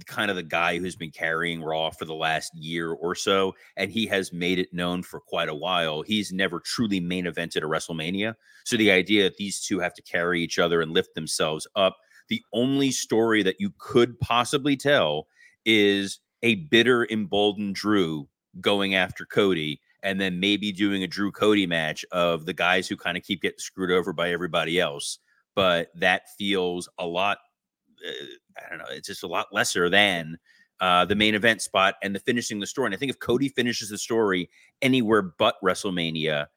kind 0.06 0.30
of 0.30 0.38
the 0.38 0.44
guy 0.44 0.78
who's 0.78 0.96
been 0.96 1.12
carrying 1.12 1.62
Raw 1.62 1.90
for 1.90 2.06
the 2.06 2.14
last 2.14 2.52
year 2.56 2.92
or 2.92 3.16
so, 3.16 3.56
and 3.78 3.92
he 3.92 4.06
has 4.08 4.34
made 4.34 4.60
it 4.60 4.74
known 4.74 5.04
for 5.04 5.20
quite 5.20 5.50
a 5.50 5.56
while. 5.56 6.02
He's 6.02 6.32
never 6.32 6.60
truly 6.60 7.00
main 7.00 7.26
evented 7.26 7.58
a 7.58 7.62
WrestleMania. 7.62 8.36
So 8.66 8.78
the 8.78 8.92
idea 8.92 9.24
that 9.24 9.38
these 9.38 9.62
two 9.62 9.80
have 9.80 9.94
to 9.96 10.02
carry 10.02 10.42
each 10.42 10.60
other 10.60 10.82
and 10.82 10.92
lift 10.92 11.16
themselves 11.16 11.68
up, 11.76 11.98
the 12.30 12.42
only 12.54 12.92
story 12.92 13.44
that 13.44 13.60
you 13.60 13.74
could 13.78 14.20
possibly 14.20 14.78
tell 14.78 15.28
is 15.66 16.20
a 16.44 16.56
bitter, 16.56 17.08
emboldened 17.10 17.76
Drew 17.76 18.28
going 18.60 18.96
after 18.96 19.26
Cody. 19.26 19.82
And 20.04 20.20
then 20.20 20.40
maybe 20.40 20.72
doing 20.72 21.04
a 21.04 21.08
Drew 21.08 21.32
Cody 21.32 21.68
match 21.68 22.04
of 22.12 22.46
the 22.46 22.54
guys 22.54 22.88
who 22.88 22.98
kind 22.98 23.18
of 23.18 23.24
keep 23.24 23.42
getting 23.42 23.60
screwed 23.60 23.92
over 23.92 24.14
by 24.14 24.32
everybody 24.32 24.80
else. 24.80 25.20
But 25.54 25.90
that 25.96 26.24
feels 26.38 26.90
a 26.98 27.06
lot 27.06 27.38
uh, 28.06 28.26
I 28.58 28.70
don't 28.70 28.80
know, 28.80 28.86
it's 28.90 29.08
just 29.08 29.24
a 29.24 29.28
lot 29.28 29.48
lesser 29.52 29.90
than 29.90 30.38
uh, 30.80 31.06
the 31.06 31.16
main 31.16 31.36
event 31.36 31.62
spot 31.62 31.96
and 32.02 32.16
the 32.16 32.20
finishing 32.20 32.60
the 32.60 32.68
story. 32.68 32.88
And 32.88 32.96
I 32.96 32.98
think 32.98 33.12
if 33.12 33.20
Cody 33.20 33.50
finishes 33.50 33.90
the 33.90 33.98
story 33.98 34.50
anywhere 34.82 35.22
but 35.22 35.56
WrestleMania, 35.64 36.48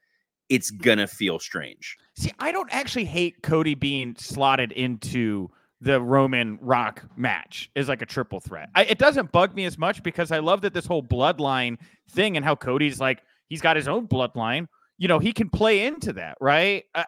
it's 0.48 0.70
gonna 0.70 1.06
feel 1.06 1.38
strange. 1.38 1.96
See, 2.16 2.32
I 2.38 2.52
don't 2.52 2.72
actually 2.72 3.04
hate 3.04 3.42
Cody 3.42 3.74
being 3.74 4.14
slotted 4.16 4.72
into 4.72 5.50
the 5.80 6.00
Roman 6.00 6.58
Rock 6.62 7.04
match 7.16 7.70
is 7.74 7.88
like 7.88 8.00
a 8.00 8.06
triple 8.06 8.40
threat. 8.40 8.70
I, 8.74 8.84
it 8.84 8.98
doesn't 8.98 9.32
bug 9.32 9.54
me 9.54 9.66
as 9.66 9.76
much 9.76 10.02
because 10.02 10.32
I 10.32 10.38
love 10.38 10.62
that 10.62 10.72
this 10.72 10.86
whole 10.86 11.02
bloodline 11.02 11.78
thing 12.10 12.36
and 12.36 12.44
how 12.44 12.56
Cody's 12.56 13.00
like 13.00 13.22
he's 13.54 13.60
got 13.60 13.76
his 13.76 13.86
own 13.86 14.08
bloodline. 14.08 14.66
You 14.98 15.06
know, 15.06 15.20
he 15.20 15.32
can 15.32 15.48
play 15.48 15.86
into 15.86 16.14
that, 16.14 16.36
right? 16.40 16.82
I, 16.92 17.00
I, 17.00 17.04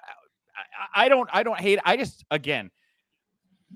I 0.95 1.09
don't, 1.09 1.29
I 1.33 1.43
don't 1.43 1.59
hate. 1.59 1.81
I 1.85 1.97
just, 1.97 2.25
again, 2.31 2.71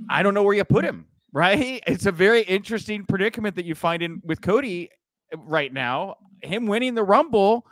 I 0.08 0.22
don't 0.22 0.34
know 0.34 0.44
where 0.44 0.54
you 0.54 0.64
put 0.64 0.84
him. 0.84 1.06
Right? 1.32 1.80
It's 1.86 2.06
a 2.06 2.10
very 2.10 2.42
interesting 2.42 3.06
predicament 3.06 3.54
that 3.54 3.64
you 3.64 3.76
find 3.76 4.02
in 4.02 4.20
with 4.24 4.40
Cody 4.40 4.90
uh, 5.32 5.38
right 5.38 5.72
now. 5.72 6.16
Him 6.42 6.66
winning 6.66 6.96
the 6.96 7.04
Rumble, 7.04 7.64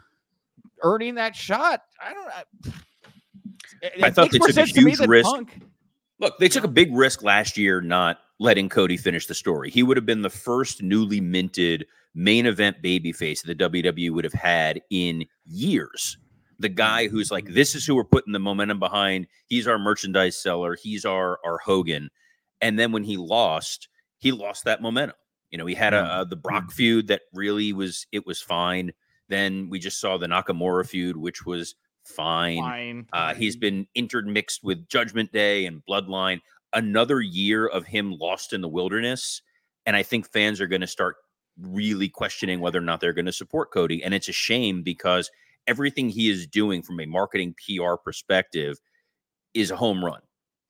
earning 0.85 1.17
that 1.17 1.35
shot. 1.35 1.83
I 2.01 2.15
don't. 2.15 2.29
I, 2.29 4.05
I 4.05 4.11
thought 4.11 4.31
they 4.31 4.39
took 4.39 4.57
a 4.57 4.65
huge 4.65 5.01
risk. 5.01 5.29
Punk, 5.29 5.61
Look, 6.21 6.39
they 6.39 6.49
took 6.49 6.63
a 6.63 6.69
big 6.69 6.95
risk 6.95 7.25
last 7.25 7.59
year 7.59 7.81
not 7.81 8.21
letting 8.39 8.69
Cody 8.69 8.97
finish 8.97 9.27
the 9.27 9.35
story. 9.35 9.71
He 9.71 9.83
would 9.83 9.97
have 9.97 10.07
been 10.07 10.23
the 10.23 10.31
first 10.31 10.81
newly 10.81 11.21
minted 11.21 11.85
main 12.15 12.47
event 12.47 12.83
babyface 12.83 13.43
that 13.43 13.59
the 13.59 13.71
WWE 13.71 14.11
would 14.11 14.25
have 14.25 14.33
had 14.33 14.81
in 14.91 15.25
years. 15.45 16.19
The 16.59 16.69
guy 16.69 17.07
who's 17.07 17.31
like, 17.31 17.45
mm-hmm. 17.45 17.55
this 17.55 17.75
is 17.75 17.87
who 17.87 17.95
we're 17.95 18.05
putting 18.05 18.33
the 18.33 18.39
momentum 18.39 18.79
behind. 18.81 19.29
He's 19.47 19.69
our 19.69 19.79
merchandise 19.79 20.37
seller. 20.37 20.77
He's 20.81 21.05
our 21.05 21.39
our 21.45 21.59
Hogan. 21.59 22.11
And 22.61 22.79
then 22.79 22.91
when 22.91 23.05
he 23.05 23.17
lost, 23.17 23.89
he 24.19 24.33
lost 24.33 24.65
that 24.65 24.83
momentum. 24.83 25.17
You 25.51 25.59
know, 25.59 25.67
he 25.67 25.75
had 25.75 25.95
a, 25.95 26.03
mm-hmm. 26.03 26.21
a 26.21 26.25
the 26.25 26.37
Brock 26.37 26.65
mm-hmm. 26.65 26.73
feud 26.73 27.07
that 27.09 27.23
really 27.33 27.73
was 27.73 28.07
it 28.13 28.27
was 28.27 28.41
fine. 28.41 28.93
Then 29.29 29.69
we 29.71 29.79
just 29.79 30.01
saw 30.01 30.17
the 30.17 30.27
Nakamura 30.27 30.87
feud, 30.87 31.17
which 31.17 31.47
was 31.47 31.75
fine. 32.05 32.59
fine. 32.59 33.07
Uh, 33.13 33.35
he's 33.35 33.57
been 33.57 33.87
intermixed 33.95 34.65
with 34.65 34.89
Judgment 34.89 35.33
Day 35.33 35.67
and 35.67 35.83
Bloodline. 35.89 36.41
Another 36.73 37.21
year 37.21 37.67
of 37.67 37.87
him 37.87 38.13
lost 38.19 38.53
in 38.53 38.61
the 38.61 38.69
wilderness. 38.69 39.43
And 39.87 39.97
I 39.97 40.03
think 40.03 40.31
fans 40.31 40.61
are 40.61 40.67
going 40.67 40.81
to 40.81 40.87
start 40.87 41.17
really 41.61 42.09
questioning 42.09 42.61
whether 42.61 42.79
or 42.79 42.83
not 42.83 43.01
they're 43.01 43.13
going 43.13 43.27
to 43.27 43.33
support 43.33 43.73
Cody. 43.73 44.03
And 44.03 44.15
it's 44.15 44.29
a 44.29 44.33
shame 44.33 44.83
because 44.83 45.31
everything 45.67 46.09
he 46.09 46.31
is 46.31 46.47
doing 46.47 46.83
from 46.83 47.01
a 47.01 47.07
marketing 47.07 47.55
PR 47.55 47.95
perspective 47.95 48.79
is 49.55 49.71
a 49.71 49.77
home 49.77 50.05
run. 50.05 50.21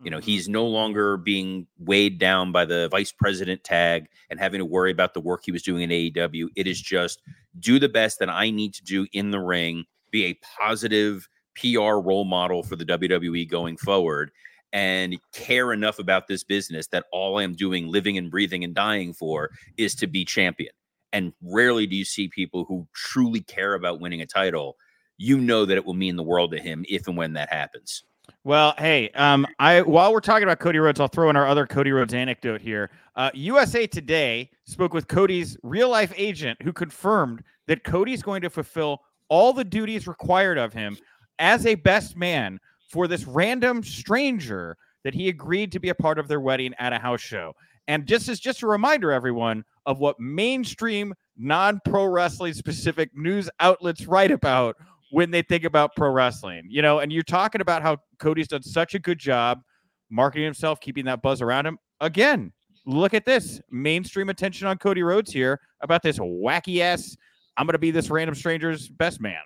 You 0.02 0.10
know, 0.10 0.18
mm-hmm. 0.18 0.26
he's 0.26 0.48
no 0.48 0.66
longer 0.66 1.16
being 1.16 1.66
weighed 1.78 2.18
down 2.18 2.52
by 2.52 2.64
the 2.64 2.88
vice 2.88 3.12
president 3.12 3.64
tag 3.64 4.06
and 4.30 4.38
having 4.38 4.58
to 4.58 4.64
worry 4.64 4.92
about 4.92 5.14
the 5.14 5.20
work 5.20 5.42
he 5.44 5.52
was 5.52 5.62
doing 5.62 5.82
in 5.82 5.90
AEW. 5.90 6.48
It 6.54 6.66
is 6.66 6.80
just 6.80 7.20
do 7.58 7.78
the 7.78 7.88
best 7.88 8.20
that 8.20 8.28
I 8.28 8.50
need 8.50 8.74
to 8.74 8.84
do 8.84 9.06
in 9.12 9.30
the 9.30 9.40
ring 9.40 9.84
be 10.10 10.26
a 10.26 10.38
positive 10.58 11.28
PR 11.54 11.98
role 11.98 12.24
model 12.24 12.62
for 12.62 12.76
the 12.76 12.84
WWE 12.84 13.48
going 13.48 13.76
forward 13.76 14.30
and 14.72 15.18
care 15.32 15.72
enough 15.72 15.98
about 15.98 16.28
this 16.28 16.44
business 16.44 16.88
that 16.88 17.06
all 17.12 17.38
I'm 17.38 17.54
doing, 17.54 17.88
living 17.88 18.18
and 18.18 18.30
breathing 18.30 18.64
and 18.64 18.74
dying 18.74 19.12
for 19.12 19.50
is 19.76 19.94
to 19.96 20.06
be 20.06 20.24
champion. 20.24 20.72
And 21.12 21.32
rarely 21.42 21.86
do 21.86 21.96
you 21.96 22.04
see 22.04 22.28
people 22.28 22.64
who 22.64 22.86
truly 22.94 23.40
care 23.40 23.74
about 23.74 24.00
winning 24.00 24.20
a 24.20 24.26
title. 24.26 24.76
You 25.16 25.38
know 25.38 25.64
that 25.64 25.76
it 25.76 25.84
will 25.84 25.94
mean 25.94 26.16
the 26.16 26.22
world 26.22 26.52
to 26.52 26.60
him 26.60 26.84
if 26.88 27.08
and 27.08 27.16
when 27.16 27.32
that 27.32 27.52
happens. 27.52 28.04
Well, 28.44 28.74
hey, 28.78 29.10
um, 29.10 29.46
I 29.58 29.80
while 29.82 30.12
we're 30.12 30.20
talking 30.20 30.44
about 30.44 30.60
Cody 30.60 30.78
Rhodes, 30.78 31.00
I'll 31.00 31.08
throw 31.08 31.30
in 31.30 31.36
our 31.36 31.46
other 31.46 31.66
Cody 31.66 31.92
Rhodes 31.92 32.14
anecdote 32.14 32.60
here. 32.60 32.90
Uh, 33.16 33.30
USA 33.34 33.86
Today 33.86 34.50
spoke 34.64 34.92
with 34.92 35.08
Cody's 35.08 35.56
real 35.62 35.88
life 35.88 36.12
agent, 36.16 36.60
who 36.62 36.72
confirmed 36.72 37.42
that 37.66 37.84
Cody's 37.84 38.22
going 38.22 38.42
to 38.42 38.50
fulfill 38.50 39.00
all 39.28 39.52
the 39.52 39.64
duties 39.64 40.06
required 40.06 40.58
of 40.58 40.72
him 40.72 40.96
as 41.38 41.66
a 41.66 41.74
best 41.74 42.16
man 42.16 42.58
for 42.88 43.06
this 43.06 43.26
random 43.26 43.82
stranger 43.82 44.76
that 45.04 45.14
he 45.14 45.28
agreed 45.28 45.72
to 45.72 45.80
be 45.80 45.90
a 45.90 45.94
part 45.94 46.18
of 46.18 46.28
their 46.28 46.40
wedding 46.40 46.74
at 46.78 46.92
a 46.92 46.98
house 46.98 47.20
show. 47.20 47.54
And 47.86 48.06
just 48.06 48.28
as 48.28 48.40
just 48.40 48.62
a 48.62 48.66
reminder, 48.66 49.12
everyone, 49.12 49.64
of 49.88 49.98
what 49.98 50.20
mainstream 50.20 51.14
non-pro 51.36 52.04
wrestling 52.04 52.52
specific 52.52 53.10
news 53.14 53.48
outlets 53.58 54.06
write 54.06 54.30
about 54.30 54.76
when 55.10 55.30
they 55.30 55.42
think 55.42 55.64
about 55.64 55.96
pro 55.96 56.10
wrestling. 56.10 56.66
You 56.68 56.82
know, 56.82 56.98
and 57.00 57.10
you're 57.10 57.22
talking 57.22 57.62
about 57.62 57.82
how 57.82 57.96
Cody's 58.18 58.48
done 58.48 58.62
such 58.62 58.94
a 58.94 58.98
good 58.98 59.18
job 59.18 59.62
marketing 60.10 60.44
himself, 60.44 60.78
keeping 60.78 61.06
that 61.06 61.22
buzz 61.22 61.40
around 61.40 61.66
him. 61.66 61.78
Again, 62.00 62.52
look 62.84 63.14
at 63.14 63.24
this 63.24 63.60
mainstream 63.70 64.28
attention 64.28 64.68
on 64.68 64.76
Cody 64.76 65.02
Rhodes 65.02 65.32
here 65.32 65.58
about 65.80 66.02
this 66.02 66.18
wacky 66.18 66.80
ass 66.80 67.16
I'm 67.58 67.66
going 67.66 67.72
to 67.72 67.78
be 67.78 67.90
this 67.90 68.08
random 68.08 68.36
stranger's 68.36 68.88
best 68.88 69.20
man. 69.20 69.40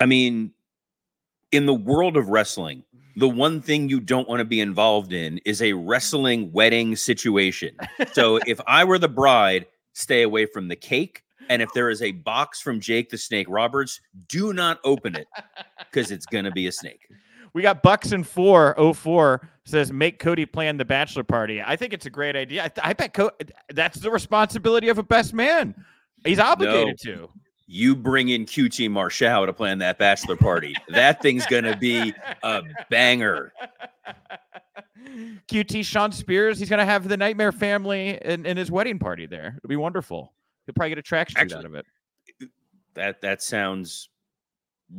I 0.00 0.06
mean, 0.06 0.52
in 1.52 1.66
the 1.66 1.74
world 1.74 2.16
of 2.16 2.28
wrestling, 2.28 2.82
the 3.16 3.28
one 3.28 3.60
thing 3.60 3.88
you 3.88 4.00
don't 4.00 4.28
want 4.28 4.40
to 4.40 4.44
be 4.44 4.60
involved 4.60 5.12
in 5.12 5.38
is 5.44 5.62
a 5.62 5.72
wrestling 5.72 6.52
wedding 6.52 6.96
situation. 6.96 7.76
So 8.12 8.36
if 8.46 8.60
I 8.66 8.84
were 8.84 8.98
the 8.98 9.08
bride, 9.08 9.66
stay 9.92 10.22
away 10.22 10.46
from 10.46 10.68
the 10.68 10.76
cake. 10.76 11.22
And 11.48 11.60
if 11.60 11.72
there 11.74 11.90
is 11.90 12.02
a 12.02 12.12
box 12.12 12.60
from 12.60 12.80
Jake 12.80 13.10
the 13.10 13.18
Snake 13.18 13.46
Roberts, 13.48 14.00
do 14.28 14.52
not 14.52 14.78
open 14.84 15.16
it 15.16 15.26
because 15.78 16.10
it's 16.10 16.24
going 16.24 16.44
to 16.44 16.52
be 16.52 16.66
a 16.66 16.72
snake. 16.72 17.00
We 17.52 17.60
got 17.60 17.82
Bucks 17.82 18.12
and 18.12 18.26
four 18.26 18.78
oh 18.78 18.92
four 18.92 19.48
says 19.64 19.92
make 19.92 20.18
Cody 20.18 20.46
plan 20.46 20.76
the 20.76 20.84
bachelor 20.84 21.24
party. 21.24 21.60
I 21.60 21.76
think 21.76 21.92
it's 21.92 22.06
a 22.06 22.10
great 22.10 22.36
idea. 22.36 22.64
I, 22.64 22.90
I 22.90 22.92
bet 22.94 23.12
Co- 23.12 23.32
that's 23.68 23.98
the 23.98 24.10
responsibility 24.10 24.88
of 24.88 24.98
a 24.98 25.02
best 25.02 25.34
man. 25.34 25.74
He's 26.24 26.38
obligated 26.38 26.98
no, 27.04 27.12
to. 27.12 27.28
You 27.72 27.96
bring 27.96 28.28
in 28.28 28.44
QT 28.44 28.90
Marshall 28.90 29.46
to 29.46 29.52
plan 29.54 29.78
that 29.78 29.96
bachelor 29.96 30.36
party. 30.36 30.76
that 30.90 31.22
thing's 31.22 31.46
gonna 31.46 31.74
be 31.74 32.12
a 32.42 32.62
banger. 32.90 33.54
QT 35.48 35.82
Shawn 35.82 36.12
Spears, 36.12 36.58
he's 36.58 36.68
gonna 36.68 36.84
have 36.84 37.08
the 37.08 37.16
Nightmare 37.16 37.50
family 37.50 38.18
in, 38.22 38.44
in 38.44 38.58
his 38.58 38.70
wedding 38.70 38.98
party 38.98 39.24
there. 39.24 39.54
It'll 39.56 39.70
be 39.70 39.76
wonderful. 39.76 40.34
He'll 40.66 40.74
probably 40.74 40.90
get 40.90 40.98
a 40.98 41.02
track 41.02 41.30
suit 41.30 41.50
out 41.50 41.64
of 41.64 41.74
it. 41.74 41.86
That 42.92 43.22
that 43.22 43.42
sounds 43.42 44.10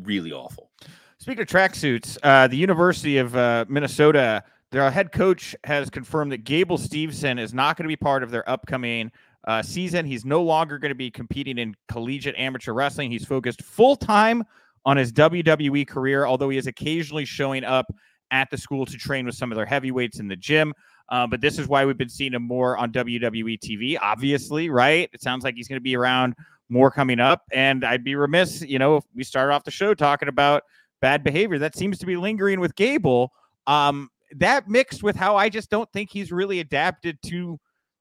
really 0.02 0.32
awful. 0.32 0.72
Speaking 1.20 1.44
of 1.44 1.48
tracksuits, 1.48 2.18
uh, 2.24 2.48
the 2.48 2.58
University 2.58 3.20
of 3.20 3.36
uh, 3.36 3.66
Minnesota, 3.70 4.44
their 4.72 4.90
head 4.90 5.12
coach 5.12 5.56
has 5.64 5.92
confirmed 5.92 6.32
that 6.32 6.44
Gable 6.44 6.80
Steveson 6.80 7.40
is 7.40 7.54
not 7.54 7.78
going 7.78 7.84
to 7.84 7.88
be 7.88 7.96
part 7.96 8.24
of 8.24 8.32
their 8.32 8.50
upcoming 8.50 9.12
uh, 9.48 9.62
season. 9.62 10.06
He's 10.06 10.26
no 10.26 10.42
longer 10.42 10.78
going 10.78 10.90
to 10.90 10.96
be 10.96 11.12
competing 11.12 11.58
in 11.58 11.76
collegiate 11.90 12.36
amateur 12.38 12.74
wrestling. 12.74 13.12
He's 13.12 13.26
focused 13.26 13.62
full 13.62 13.96
time 13.96 14.44
on 14.86 14.98
his 14.98 15.12
WWE 15.14 15.88
career, 15.88 16.26
although 16.26 16.50
he 16.50 16.58
is 16.58 16.68
occasionally 16.68 17.26
showing 17.26 17.64
up 17.64 17.86
at 18.32 18.50
the 18.50 18.58
school 18.58 18.86
to 18.86 18.98
train 18.98 19.26
with 19.26 19.36
some 19.36 19.52
of 19.52 19.56
their 19.56 19.66
heavyweights 19.66 20.20
in 20.20 20.28
the 20.28 20.36
gym. 20.36 20.74
Uh, 21.10 21.28
but 21.28 21.42
this 21.42 21.60
is 21.60 21.68
why 21.68 21.86
we've 21.86 21.98
been 21.98 22.10
seeing 22.10 22.34
him 22.34 22.44
more 22.44 22.78
on 22.78 22.92
WWE 22.92 23.60
TV, 23.60 23.98
obviously, 24.02 24.70
right? 24.70 25.10
It 25.14 25.22
sounds 25.22 25.44
like 25.44 25.56
he's 25.56 25.68
going 25.68 25.80
to 25.80 25.84
be 25.84 25.96
around 25.96 26.34
more 26.70 26.90
coming 26.90 27.20
up. 27.20 27.44
And 27.52 27.86
I'd 27.86 28.04
be 28.04 28.16
remiss, 28.16 28.62
you 28.62 28.80
know, 28.80 28.98
if 28.98 29.04
we 29.14 29.24
started 29.24 29.54
off 29.54 29.64
the 29.64 29.72
show 29.72 29.94
talking 29.94 30.30
about 30.30 30.64
bad 31.04 31.22
behavior 31.22 31.60
that 31.60 31.76
seems 31.76 31.98
to 31.98 32.06
be 32.06 32.16
lingering 32.16 32.62
with 32.62 32.74
Gable. 32.76 33.34
Um, 33.68 34.10
that 34.38 34.70
mixed 34.70 35.04
with 35.04 35.18
how 35.18 35.36
I 35.36 35.50
just 35.50 35.70
don't 35.70 35.92
think 35.92 36.10
he's 36.10 36.32
really 36.32 36.62
adapted 36.62 37.20
to 37.26 37.60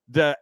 the 0.08 0.38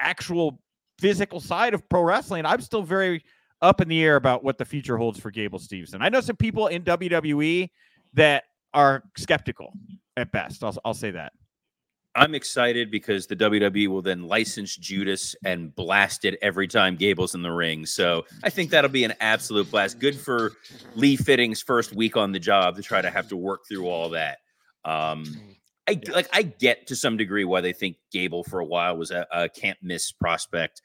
actual 0.00 0.60
physical 0.98 1.40
side 1.40 1.74
of 1.74 1.88
pro 1.88 2.02
wrestling, 2.02 2.46
I'm 2.46 2.60
still 2.60 2.82
very 2.82 3.24
up 3.62 3.80
in 3.80 3.88
the 3.88 4.02
air 4.02 4.16
about 4.16 4.42
what 4.42 4.58
the 4.58 4.64
future 4.64 4.96
holds 4.96 5.20
for 5.20 5.30
Gable 5.30 5.58
Steveson. 5.58 5.98
I 6.00 6.08
know 6.08 6.20
some 6.20 6.36
people 6.36 6.68
in 6.68 6.82
WWE 6.82 7.70
that 8.14 8.44
are 8.72 9.02
skeptical 9.16 9.72
at 10.16 10.32
best. 10.32 10.64
I'll, 10.64 10.76
I'll 10.84 10.94
say 10.94 11.10
that. 11.10 11.32
I'm 12.16 12.34
excited 12.34 12.90
because 12.90 13.28
the 13.28 13.36
WWE 13.36 13.86
will 13.86 14.02
then 14.02 14.24
license 14.24 14.76
Judas 14.76 15.36
and 15.44 15.74
blast 15.74 16.24
it 16.24 16.38
every 16.42 16.66
time 16.66 16.96
Gable's 16.96 17.36
in 17.36 17.42
the 17.42 17.52
ring. 17.52 17.86
So 17.86 18.26
I 18.42 18.50
think 18.50 18.70
that'll 18.70 18.90
be 18.90 19.04
an 19.04 19.14
absolute 19.20 19.70
blast. 19.70 20.00
Good 20.00 20.18
for 20.18 20.52
Lee 20.96 21.16
Fitting's 21.16 21.62
first 21.62 21.94
week 21.94 22.16
on 22.16 22.32
the 22.32 22.40
job 22.40 22.74
to 22.76 22.82
try 22.82 23.00
to 23.00 23.10
have 23.10 23.28
to 23.28 23.36
work 23.36 23.60
through 23.68 23.86
all 23.86 24.08
that. 24.10 24.38
Um, 24.84 25.24
I 25.90 26.00
like 26.12 26.28
I 26.32 26.42
get 26.42 26.86
to 26.86 26.96
some 26.96 27.16
degree 27.16 27.44
why 27.44 27.60
they 27.60 27.72
think 27.72 27.96
Gable 28.12 28.44
for 28.44 28.60
a 28.60 28.64
while 28.64 28.96
was 28.96 29.10
a, 29.10 29.26
a 29.32 29.48
can't 29.48 29.78
miss 29.82 30.12
prospect. 30.12 30.82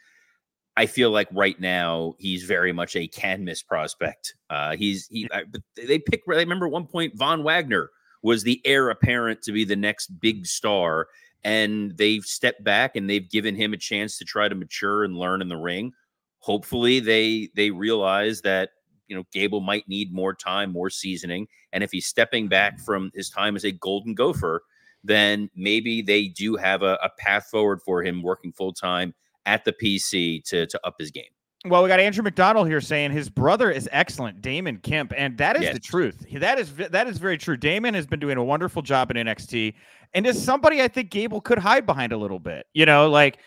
I 0.75 0.87
feel 0.87 1.11
like 1.11 1.27
right 1.31 1.59
now 1.59 2.15
he's 2.17 2.43
very 2.43 2.71
much 2.71 2.95
a 2.95 3.07
can 3.07 3.45
miss 3.45 3.61
prospect. 3.61 4.33
Uh, 4.49 4.75
he's 4.75 5.07
he. 5.07 5.29
I, 5.31 5.43
but 5.43 5.61
they 5.75 5.99
pick. 5.99 6.23
I 6.27 6.37
remember 6.37 6.65
at 6.65 6.71
one 6.71 6.87
point 6.87 7.15
Von 7.15 7.43
Wagner 7.43 7.91
was 8.23 8.41
the 8.41 8.59
heir 8.65 8.89
apparent 8.89 9.43
to 9.43 9.51
be 9.51 9.63
the 9.63 9.75
next 9.75 10.07
big 10.07 10.47
star, 10.47 11.07
and 11.43 11.95
they've 11.97 12.25
stepped 12.25 12.63
back 12.63 12.95
and 12.95 13.07
they've 13.07 13.29
given 13.29 13.55
him 13.55 13.73
a 13.73 13.77
chance 13.77 14.17
to 14.17 14.25
try 14.25 14.49
to 14.49 14.55
mature 14.55 15.03
and 15.03 15.15
learn 15.15 15.39
in 15.39 15.49
the 15.49 15.55
ring. 15.55 15.93
Hopefully, 16.39 16.99
they 16.99 17.49
they 17.53 17.69
realize 17.69 18.41
that 18.41 18.71
you 19.07 19.15
know 19.15 19.23
Gable 19.31 19.61
might 19.61 19.87
need 19.87 20.11
more 20.11 20.33
time, 20.33 20.71
more 20.71 20.89
seasoning, 20.89 21.47
and 21.73 21.83
if 21.83 21.91
he's 21.91 22.07
stepping 22.07 22.47
back 22.47 22.79
from 22.79 23.11
his 23.13 23.29
time 23.29 23.55
as 23.55 23.65
a 23.65 23.71
Golden 23.71 24.15
Gopher 24.15 24.63
then 25.05 25.49
maybe 25.55 26.01
they 26.01 26.27
do 26.27 26.55
have 26.55 26.81
a, 26.81 26.97
a 27.03 27.09
path 27.19 27.47
forward 27.51 27.81
for 27.81 28.03
him 28.03 28.21
working 28.21 28.51
full 28.51 28.73
time 28.73 29.13
at 29.45 29.63
the 29.63 29.73
PC 29.73 30.43
to 30.45 30.65
to 30.67 30.79
up 30.85 30.95
his 30.99 31.11
game. 31.11 31.25
Well, 31.65 31.81
we 31.81 31.89
got 31.89 31.99
Andrew 31.99 32.23
McDonald 32.23 32.67
here 32.67 32.79
saying 32.79 33.11
his 33.11 33.27
brother 33.27 33.71
is 33.71 33.89
excellent, 33.91 34.41
Damon 34.41 34.77
Kemp, 34.77 35.13
and 35.17 35.35
that 35.39 35.55
is 35.55 35.63
yes. 35.63 35.73
the 35.73 35.79
truth. 35.79 36.23
That 36.33 36.59
is 36.59 36.73
that 36.75 37.07
is 37.07 37.17
very 37.17 37.39
true. 37.39 37.57
Damon 37.57 37.95
has 37.95 38.05
been 38.05 38.19
doing 38.19 38.37
a 38.37 38.43
wonderful 38.43 38.83
job 38.83 39.09
in 39.09 39.17
NXT, 39.17 39.73
and 40.13 40.27
is 40.27 40.41
somebody 40.41 40.81
I 40.81 40.87
think 40.87 41.09
Gable 41.09 41.41
could 41.41 41.57
hide 41.57 41.87
behind 41.87 42.11
a 42.11 42.17
little 42.17 42.37
bit. 42.39 42.67
You 42.73 42.85
know, 42.85 43.09
like 43.09 43.39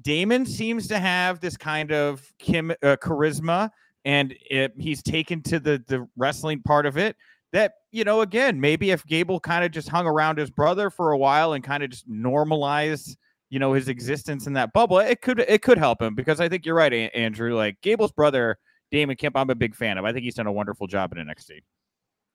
Damon 0.00 0.46
seems 0.46 0.88
to 0.88 0.98
have 0.98 1.40
this 1.40 1.56
kind 1.58 1.92
of 1.92 2.22
Kim 2.38 2.70
uh, 2.70 2.96
charisma, 3.02 3.68
and 4.06 4.34
it, 4.50 4.72
he's 4.78 5.02
taken 5.02 5.42
to 5.42 5.60
the 5.60 5.82
the 5.86 6.08
wrestling 6.16 6.62
part 6.62 6.86
of 6.86 6.96
it. 6.96 7.14
That 7.56 7.72
you 7.90 8.04
know, 8.04 8.20
again, 8.20 8.60
maybe 8.60 8.90
if 8.90 9.02
Gable 9.06 9.40
kind 9.40 9.64
of 9.64 9.70
just 9.70 9.88
hung 9.88 10.06
around 10.06 10.36
his 10.36 10.50
brother 10.50 10.90
for 10.90 11.12
a 11.12 11.16
while 11.16 11.54
and 11.54 11.64
kind 11.64 11.82
of 11.82 11.88
just 11.88 12.06
normalized 12.06 13.16
you 13.48 13.58
know 13.58 13.72
his 13.72 13.88
existence 13.88 14.46
in 14.46 14.52
that 14.52 14.74
bubble, 14.74 14.98
it 14.98 15.22
could 15.22 15.40
it 15.40 15.62
could 15.62 15.78
help 15.78 16.02
him 16.02 16.14
because 16.14 16.38
I 16.38 16.50
think 16.50 16.66
you're 16.66 16.74
right, 16.74 16.92
Andrew. 17.14 17.56
Like 17.56 17.80
Gable's 17.80 18.12
brother, 18.12 18.58
Damon 18.90 19.16
Kemp, 19.16 19.38
I'm 19.38 19.48
a 19.48 19.54
big 19.54 19.74
fan 19.74 19.96
of. 19.96 20.04
I 20.04 20.12
think 20.12 20.24
he's 20.24 20.34
done 20.34 20.46
a 20.46 20.52
wonderful 20.52 20.86
job 20.86 21.16
in 21.16 21.26
NXT. 21.26 21.62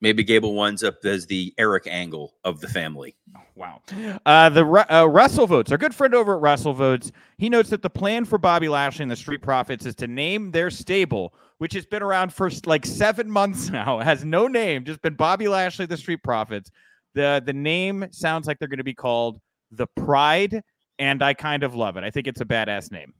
Maybe 0.03 0.23
Gable 0.23 0.55
winds 0.55 0.83
up 0.83 1.05
as 1.05 1.27
the 1.27 1.53
Eric 1.59 1.85
Angle 1.85 2.33
of 2.43 2.59
the 2.59 2.67
family. 2.67 3.15
Wow. 3.53 3.83
Uh, 4.25 4.49
the 4.49 4.65
uh, 4.65 5.03
WrestleVotes, 5.03 5.69
our 5.69 5.77
good 5.77 5.93
friend 5.93 6.15
over 6.15 6.35
at 6.35 6.41
WrestleVotes, 6.41 7.11
he 7.37 7.47
notes 7.47 7.69
that 7.69 7.83
the 7.83 7.89
plan 7.91 8.25
for 8.25 8.39
Bobby 8.39 8.67
Lashley 8.67 9.03
and 9.03 9.11
the 9.11 9.15
Street 9.15 9.43
Profits 9.43 9.85
is 9.85 9.93
to 9.95 10.07
name 10.07 10.49
their 10.49 10.71
stable, 10.71 11.35
which 11.61 11.73
has 11.73 11.85
been 11.85 12.01
around 12.01 12.33
for 12.33 12.49
like 12.65 12.87
seven 12.87 13.29
months 13.29 13.69
now, 13.71 13.99
has 13.99 14.25
no 14.25 14.47
name, 14.47 14.83
just 14.83 14.99
been 15.03 15.13
Bobby 15.13 15.47
Lashley, 15.47 15.85
the 15.85 15.95
Street 15.95 16.23
Profits. 16.23 16.71
The 17.13 17.39
the 17.45 17.53
name 17.53 18.07
sounds 18.09 18.47
like 18.47 18.57
they're 18.57 18.67
going 18.67 18.79
to 18.79 18.83
be 18.83 18.95
called 18.95 19.39
the 19.69 19.85
Pride 19.95 20.63
and 20.97 21.21
I 21.21 21.35
kind 21.35 21.61
of 21.61 21.75
love 21.75 21.97
it. 21.97 22.03
I 22.03 22.09
think 22.09 22.25
it's 22.25 22.41
a 22.41 22.45
badass 22.45 22.91
name. 22.91 23.13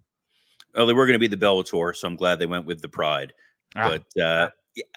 Well, 0.74 0.88
they 0.88 0.94
were 0.94 1.06
going 1.06 1.20
to 1.20 1.20
be 1.20 1.28
the 1.28 1.38
Bellator, 1.38 1.96
so 1.96 2.08
I'm 2.08 2.16
glad 2.16 2.40
they 2.40 2.48
went 2.48 2.66
with 2.66 2.82
the 2.82 2.90
Pride. 2.90 3.32
Ah, 3.76 3.90
but 4.16 4.22
uh, 4.22 4.50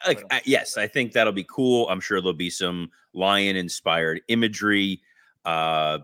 like, 0.06 0.24
I, 0.30 0.40
yes, 0.46 0.78
I 0.78 0.86
think 0.86 1.12
that'll 1.12 1.32
be 1.34 1.46
cool. 1.46 1.86
I'm 1.90 2.00
sure 2.00 2.22
there'll 2.22 2.32
be 2.32 2.48
some 2.48 2.90
lion-inspired 3.12 4.22
imagery. 4.28 5.02
Uh, 5.44 5.98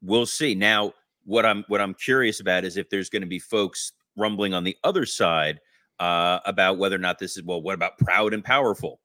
we'll 0.00 0.24
see. 0.24 0.54
Now, 0.54 0.94
what 1.26 1.44
I'm 1.44 1.62
what 1.68 1.82
I'm 1.82 1.92
curious 1.92 2.40
about 2.40 2.64
is 2.64 2.78
if 2.78 2.88
there's 2.88 3.10
going 3.10 3.20
to 3.20 3.28
be 3.28 3.38
folks 3.38 3.92
rumbling 4.16 4.54
on 4.54 4.64
the 4.64 4.78
other 4.82 5.04
side 5.04 5.60
uh, 6.00 6.40
about 6.44 6.78
whether 6.78 6.96
or 6.96 7.00
not 7.00 7.18
this 7.18 7.36
is 7.36 7.42
well. 7.42 7.62
What 7.62 7.74
about 7.74 7.98
proud 7.98 8.34
and 8.34 8.44
powerful? 8.44 9.00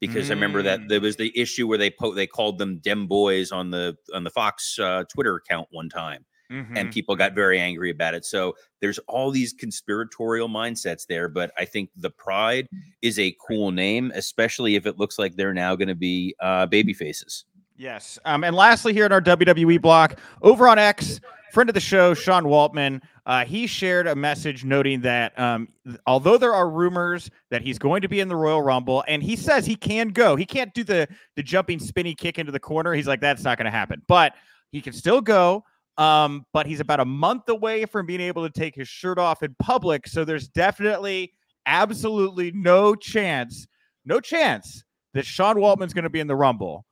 Because 0.00 0.26
mm. 0.26 0.30
I 0.30 0.34
remember 0.34 0.62
that 0.62 0.88
there 0.88 1.00
was 1.00 1.16
mm. 1.16 1.20
the 1.20 1.38
issue 1.38 1.66
where 1.66 1.78
they 1.78 1.90
po- 1.90 2.14
they 2.14 2.26
called 2.26 2.58
them 2.58 2.78
"dem 2.78 3.06
boys" 3.06 3.52
on 3.52 3.70
the 3.70 3.96
on 4.14 4.24
the 4.24 4.30
Fox 4.30 4.78
uh, 4.78 5.04
Twitter 5.12 5.36
account 5.36 5.68
one 5.70 5.88
time 5.88 6.24
Mm-hmm. 6.50 6.76
and 6.76 6.92
people 6.92 7.16
got 7.16 7.34
very 7.34 7.58
angry 7.58 7.90
about 7.90 8.14
it. 8.14 8.24
So 8.24 8.54
there's 8.80 9.00
all 9.08 9.32
these 9.32 9.52
conspiratorial 9.52 10.48
mindsets 10.48 11.04
there, 11.04 11.28
but 11.28 11.50
I 11.58 11.64
think 11.64 11.90
the 11.96 12.10
Pride 12.10 12.68
is 13.02 13.18
a 13.18 13.34
cool 13.44 13.72
name, 13.72 14.12
especially 14.14 14.76
if 14.76 14.86
it 14.86 14.96
looks 14.96 15.18
like 15.18 15.34
they're 15.34 15.52
now 15.52 15.74
going 15.74 15.88
to 15.88 15.96
be 15.96 16.36
uh, 16.38 16.66
baby 16.66 16.92
faces. 16.92 17.46
Yes. 17.76 18.18
Um, 18.24 18.44
and 18.44 18.54
lastly, 18.54 18.92
here 18.92 19.06
in 19.06 19.12
our 19.12 19.20
WWE 19.20 19.80
block, 19.80 20.20
over 20.40 20.68
on 20.68 20.78
X, 20.78 21.20
friend 21.52 21.70
of 21.70 21.74
the 21.74 21.80
show, 21.80 22.14
Sean 22.14 22.44
Waltman, 22.44 23.00
uh, 23.26 23.44
he 23.44 23.66
shared 23.66 24.06
a 24.06 24.14
message 24.14 24.64
noting 24.64 25.00
that 25.02 25.38
um, 25.38 25.68
although 26.06 26.38
there 26.38 26.54
are 26.54 26.68
rumors 26.70 27.30
that 27.50 27.62
he's 27.62 27.78
going 27.78 28.02
to 28.02 28.08
be 28.08 28.20
in 28.20 28.28
the 28.28 28.36
Royal 28.36 28.62
Rumble, 28.62 29.04
and 29.08 29.22
he 29.22 29.36
says 29.36 29.66
he 29.66 29.76
can 29.76 30.08
go, 30.08 30.36
he 30.36 30.46
can't 30.46 30.72
do 30.74 30.84
the 30.84 31.08
the 31.34 31.42
jumping 31.42 31.78
spinny 31.78 32.14
kick 32.14 32.38
into 32.38 32.52
the 32.52 32.60
corner. 32.60 32.92
He's 32.92 33.06
like, 33.06 33.20
that's 33.20 33.42
not 33.42 33.58
going 33.58 33.66
to 33.66 33.70
happen, 33.70 34.02
but 34.06 34.34
he 34.70 34.80
can 34.80 34.92
still 34.92 35.20
go. 35.20 35.64
Um, 35.98 36.44
but 36.52 36.66
he's 36.66 36.80
about 36.80 37.00
a 37.00 37.06
month 37.06 37.48
away 37.48 37.86
from 37.86 38.04
being 38.04 38.20
able 38.20 38.46
to 38.46 38.52
take 38.52 38.74
his 38.74 38.86
shirt 38.86 39.18
off 39.18 39.42
in 39.42 39.56
public. 39.58 40.06
So 40.06 40.26
there's 40.26 40.46
definitely 40.48 41.32
absolutely 41.64 42.52
no 42.52 42.94
chance, 42.94 43.66
no 44.04 44.20
chance 44.20 44.84
that 45.14 45.24
Sean 45.24 45.56
Waltman's 45.56 45.94
going 45.94 46.04
to 46.04 46.10
be 46.10 46.20
in 46.20 46.26
the 46.26 46.36
Rumble. 46.36 46.84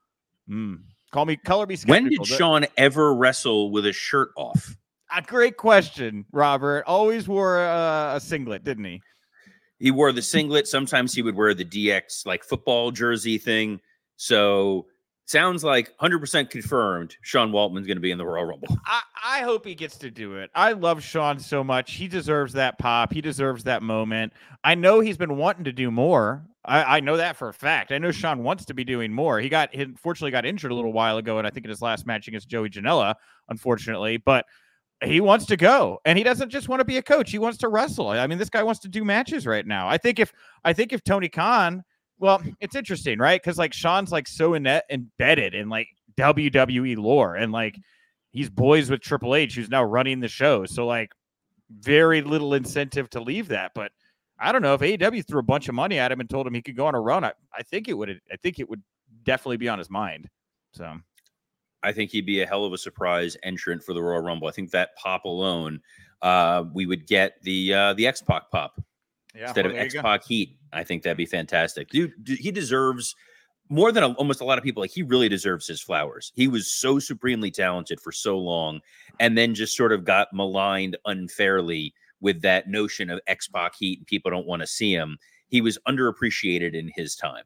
Mm. 0.48 0.78
Call 1.14 1.26
me, 1.26 1.36
color 1.36 1.64
me. 1.64 1.76
When 1.86 2.08
did 2.08 2.26
Sean 2.26 2.66
ever 2.76 3.14
wrestle 3.14 3.70
with 3.70 3.86
a 3.86 3.92
shirt 3.92 4.30
off? 4.36 4.76
A 5.16 5.22
great 5.22 5.56
question, 5.56 6.24
Robert. 6.32 6.82
Always 6.88 7.28
wore 7.28 7.64
a, 7.64 8.14
a 8.16 8.20
singlet, 8.20 8.64
didn't 8.64 8.86
he? 8.86 9.00
He 9.78 9.92
wore 9.92 10.10
the 10.10 10.22
singlet. 10.22 10.66
Sometimes 10.66 11.14
he 11.14 11.22
would 11.22 11.36
wear 11.36 11.54
the 11.54 11.64
DX 11.64 12.26
like 12.26 12.42
football 12.42 12.90
jersey 12.90 13.38
thing. 13.38 13.78
So 14.16 14.86
sounds 15.26 15.62
like 15.62 15.96
100% 15.98 16.50
confirmed 16.50 17.14
Sean 17.22 17.52
Waltman's 17.52 17.86
going 17.86 17.96
to 17.96 18.00
be 18.00 18.10
in 18.10 18.18
the 18.18 18.26
Royal 18.26 18.46
Rumble. 18.46 18.76
I, 18.84 19.02
I 19.24 19.42
hope 19.42 19.64
he 19.64 19.76
gets 19.76 19.96
to 19.98 20.10
do 20.10 20.38
it. 20.38 20.50
I 20.52 20.72
love 20.72 21.00
Sean 21.00 21.38
so 21.38 21.62
much. 21.62 21.92
He 21.92 22.08
deserves 22.08 22.54
that 22.54 22.76
pop. 22.80 23.12
He 23.12 23.20
deserves 23.20 23.62
that 23.64 23.84
moment. 23.84 24.32
I 24.64 24.74
know 24.74 24.98
he's 24.98 25.16
been 25.16 25.36
wanting 25.36 25.62
to 25.62 25.72
do 25.72 25.92
more. 25.92 26.44
I, 26.64 26.96
I 26.96 27.00
know 27.00 27.16
that 27.16 27.36
for 27.36 27.48
a 27.48 27.54
fact. 27.54 27.92
I 27.92 27.98
know 27.98 28.10
Sean 28.10 28.42
wants 28.42 28.64
to 28.66 28.74
be 28.74 28.84
doing 28.84 29.12
more. 29.12 29.40
He 29.40 29.48
got, 29.48 29.74
he 29.74 29.82
unfortunately, 29.82 30.30
got 30.30 30.46
injured 30.46 30.70
a 30.70 30.74
little 30.74 30.92
while 30.92 31.18
ago, 31.18 31.38
and 31.38 31.46
I 31.46 31.50
think 31.50 31.66
in 31.66 31.70
his 31.70 31.82
last 31.82 32.06
match 32.06 32.28
against 32.28 32.48
Joey 32.48 32.70
Janela, 32.70 33.14
unfortunately, 33.48 34.16
but 34.16 34.46
he 35.02 35.20
wants 35.20 35.44
to 35.44 35.56
go 35.56 35.98
and 36.06 36.16
he 36.16 36.24
doesn't 36.24 36.48
just 36.48 36.68
want 36.68 36.80
to 36.80 36.84
be 36.84 36.96
a 36.96 37.02
coach 37.02 37.30
he 37.30 37.38
wants 37.38 37.58
to 37.58 37.68
wrestle 37.68 38.08
i 38.08 38.26
mean 38.26 38.38
this 38.38 38.48
guy 38.48 38.62
wants 38.62 38.80
to 38.80 38.88
do 38.88 39.04
matches 39.04 39.44
right 39.44 39.66
now 39.66 39.86
i 39.86 39.98
think 39.98 40.18
if 40.18 40.32
i 40.64 40.72
think 40.72 40.94
if 40.94 41.02
tony 41.02 41.28
khan 41.28 41.84
well, 42.18 42.42
it's 42.60 42.76
interesting, 42.76 43.18
right? 43.18 43.40
Because 43.40 43.58
like 43.58 43.72
Sean's 43.72 44.12
like 44.12 44.28
so 44.28 44.54
in 44.54 44.66
embedded 44.66 45.54
in 45.54 45.68
like 45.68 45.88
WWE 46.16 46.96
lore, 46.96 47.36
and 47.36 47.52
like 47.52 47.78
he's 48.30 48.50
boys 48.50 48.90
with 48.90 49.00
Triple 49.00 49.34
H, 49.34 49.54
who's 49.54 49.68
now 49.68 49.84
running 49.84 50.20
the 50.20 50.28
show. 50.28 50.64
So 50.64 50.86
like 50.86 51.12
very 51.70 52.22
little 52.22 52.54
incentive 52.54 53.10
to 53.10 53.20
leave 53.20 53.48
that. 53.48 53.72
But 53.74 53.92
I 54.44 54.52
don't 54.52 54.62
know 54.62 54.74
if 54.74 54.80
AEW 54.82 55.26
threw 55.26 55.40
a 55.40 55.42
bunch 55.42 55.68
of 55.68 55.74
money 55.74 55.98
at 55.98 56.12
him 56.12 56.20
and 56.20 56.28
told 56.28 56.46
him 56.46 56.52
he 56.52 56.60
could 56.60 56.76
go 56.76 56.86
on 56.86 56.94
a 56.94 57.00
run. 57.00 57.24
I, 57.24 57.32
I 57.56 57.62
think 57.62 57.88
it 57.88 57.94
would. 57.94 58.20
I 58.30 58.36
think 58.36 58.58
it 58.58 58.68
would 58.68 58.82
definitely 59.24 59.56
be 59.56 59.68
on 59.70 59.78
his 59.78 59.88
mind. 59.88 60.28
So. 60.72 61.00
I 61.82 61.92
think 61.92 62.10
he'd 62.10 62.26
be 62.26 62.40
a 62.40 62.46
hell 62.46 62.64
of 62.64 62.72
a 62.72 62.78
surprise 62.78 63.36
entrant 63.42 63.82
for 63.82 63.92
the 63.92 64.02
Royal 64.02 64.22
Rumble. 64.22 64.48
I 64.48 64.52
think 64.52 64.70
that 64.70 64.96
pop 64.96 65.24
alone, 65.24 65.80
uh, 66.22 66.64
we 66.72 66.86
would 66.86 67.06
get 67.06 67.42
the 67.42 67.74
uh, 67.74 67.94
the 67.94 68.06
X 68.06 68.22
Pac 68.22 68.50
pop 68.50 68.80
yeah, 69.34 69.46
instead 69.46 69.66
well, 69.66 69.74
of 69.74 69.80
X 69.80 69.94
Pac 69.94 70.24
Heat. 70.24 70.58
I 70.72 70.82
think 70.82 71.02
that'd 71.02 71.16
be 71.16 71.26
fantastic. 71.26 71.90
Dude, 71.90 72.12
he 72.26 72.50
deserves 72.50 73.14
more 73.68 73.92
than 73.92 74.02
a, 74.02 74.12
almost 74.12 74.40
a 74.40 74.44
lot 74.44 74.56
of 74.58 74.64
people. 74.64 74.82
Like 74.82 74.92
he 74.92 75.02
really 75.02 75.28
deserves 75.28 75.66
his 75.66 75.80
flowers. 75.80 76.32
He 76.34 76.48
was 76.48 76.70
so 76.70 76.98
supremely 76.98 77.50
talented 77.50 78.00
for 78.00 78.12
so 78.12 78.38
long, 78.38 78.80
and 79.20 79.36
then 79.36 79.54
just 79.54 79.76
sort 79.76 79.92
of 79.92 80.04
got 80.04 80.28
maligned 80.32 80.96
unfairly 81.04 81.94
with 82.24 82.40
that 82.42 82.68
notion 82.68 83.10
of 83.10 83.20
X 83.28 83.46
Pac 83.46 83.76
Heat 83.76 84.00
and 84.00 84.06
people 84.06 84.30
don't 84.30 84.46
want 84.46 84.62
to 84.62 84.66
see 84.66 84.92
him. 84.92 85.18
He 85.46 85.60
was 85.60 85.78
underappreciated 85.86 86.74
in 86.74 86.90
his 86.96 87.14
time. 87.14 87.44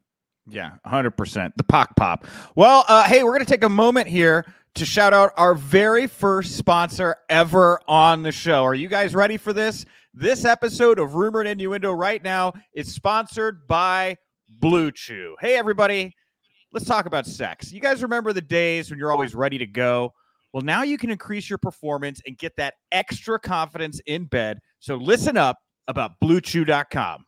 Yeah, 0.48 0.70
100%. 0.86 1.52
The 1.56 1.64
Pac 1.64 1.94
Pop. 1.96 2.26
Well, 2.54 2.84
uh, 2.88 3.02
hey, 3.02 3.22
we're 3.22 3.32
going 3.32 3.44
to 3.44 3.50
take 3.50 3.64
a 3.64 3.68
moment 3.68 4.06
here 4.06 4.46
to 4.76 4.86
shout 4.86 5.12
out 5.12 5.32
our 5.36 5.54
very 5.54 6.06
first 6.06 6.56
sponsor 6.56 7.16
ever 7.28 7.80
on 7.86 8.22
the 8.22 8.32
show. 8.32 8.64
Are 8.64 8.74
you 8.74 8.88
guys 8.88 9.14
ready 9.14 9.36
for 9.36 9.52
this? 9.52 9.84
This 10.14 10.44
episode 10.44 10.98
of 10.98 11.16
Rumor 11.16 11.40
and 11.40 11.48
Innuendo 11.48 11.92
right 11.92 12.22
now 12.22 12.54
is 12.72 12.94
sponsored 12.94 13.66
by 13.66 14.16
Blue 14.48 14.90
Chew. 14.90 15.36
Hey, 15.40 15.56
everybody, 15.56 16.14
let's 16.72 16.86
talk 16.86 17.06
about 17.06 17.26
sex. 17.26 17.72
You 17.72 17.80
guys 17.80 18.02
remember 18.02 18.32
the 18.32 18.40
days 18.40 18.90
when 18.90 18.98
you're 18.98 19.12
always 19.12 19.34
ready 19.34 19.58
to 19.58 19.66
go? 19.66 20.14
Well, 20.52 20.62
now 20.62 20.82
you 20.82 20.96
can 20.96 21.10
increase 21.10 21.48
your 21.50 21.58
performance 21.58 22.20
and 22.26 22.38
get 22.38 22.56
that 22.56 22.74
extra 22.90 23.38
confidence 23.38 24.00
in 24.06 24.24
bed. 24.24 24.58
So 24.80 24.96
listen 24.96 25.36
up 25.36 25.58
about 25.88 26.12
BlueChew.com. 26.22 27.24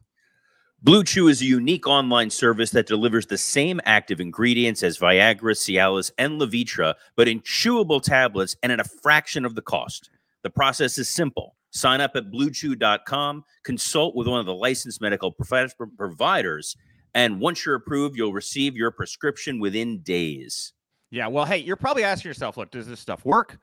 Blue 0.83 1.05
Chew 1.05 1.29
is 1.29 1.43
a 1.43 1.45
unique 1.45 1.87
online 1.87 2.31
service 2.31 2.71
that 2.71 2.87
delivers 2.87 3.27
the 3.27 3.37
same 3.37 3.83
active 3.85 4.19
ingredients 4.19 4.83
as 4.83 4.99
Viagra, 4.99 5.53
Cialis, 5.55 6.11
and 6.17 6.41
Levitra, 6.41 6.95
but 7.17 7.29
in 7.29 7.41
chewable 7.41 8.03
tablets 8.03 8.57
and 8.63 8.73
at 8.73 8.81
a 8.81 8.85
fraction 8.85 9.45
of 9.45 9.55
the 9.55 9.61
cost. 9.61 10.09
The 10.43 10.49
process 10.49 10.97
is 10.97 11.11
simple. 11.11 11.55
Sign 11.71 12.01
up 12.01 12.13
at 12.17 12.31
bluechew.com, 12.31 13.45
consult 13.63 14.17
with 14.17 14.27
one 14.27 14.41
of 14.41 14.47
the 14.47 14.55
licensed 14.55 15.03
medical 15.03 15.31
providers, 15.31 16.77
and 17.15 17.41
once 17.41 17.67
you're 17.67 17.75
approved, 17.75 18.17
you'll 18.17 18.33
receive 18.33 18.75
your 18.75 18.91
prescription 18.91 19.61
within 19.61 20.01
days. 20.01 20.73
Yeah, 21.11 21.27
well, 21.27 21.45
hey, 21.45 21.59
you're 21.59 21.77
probably 21.77 22.05
asking 22.05 22.29
yourself, 22.29 22.57
look, 22.57 22.71
does 22.71 22.87
this 22.87 23.01
stuff 23.01 23.25
work? 23.25 23.59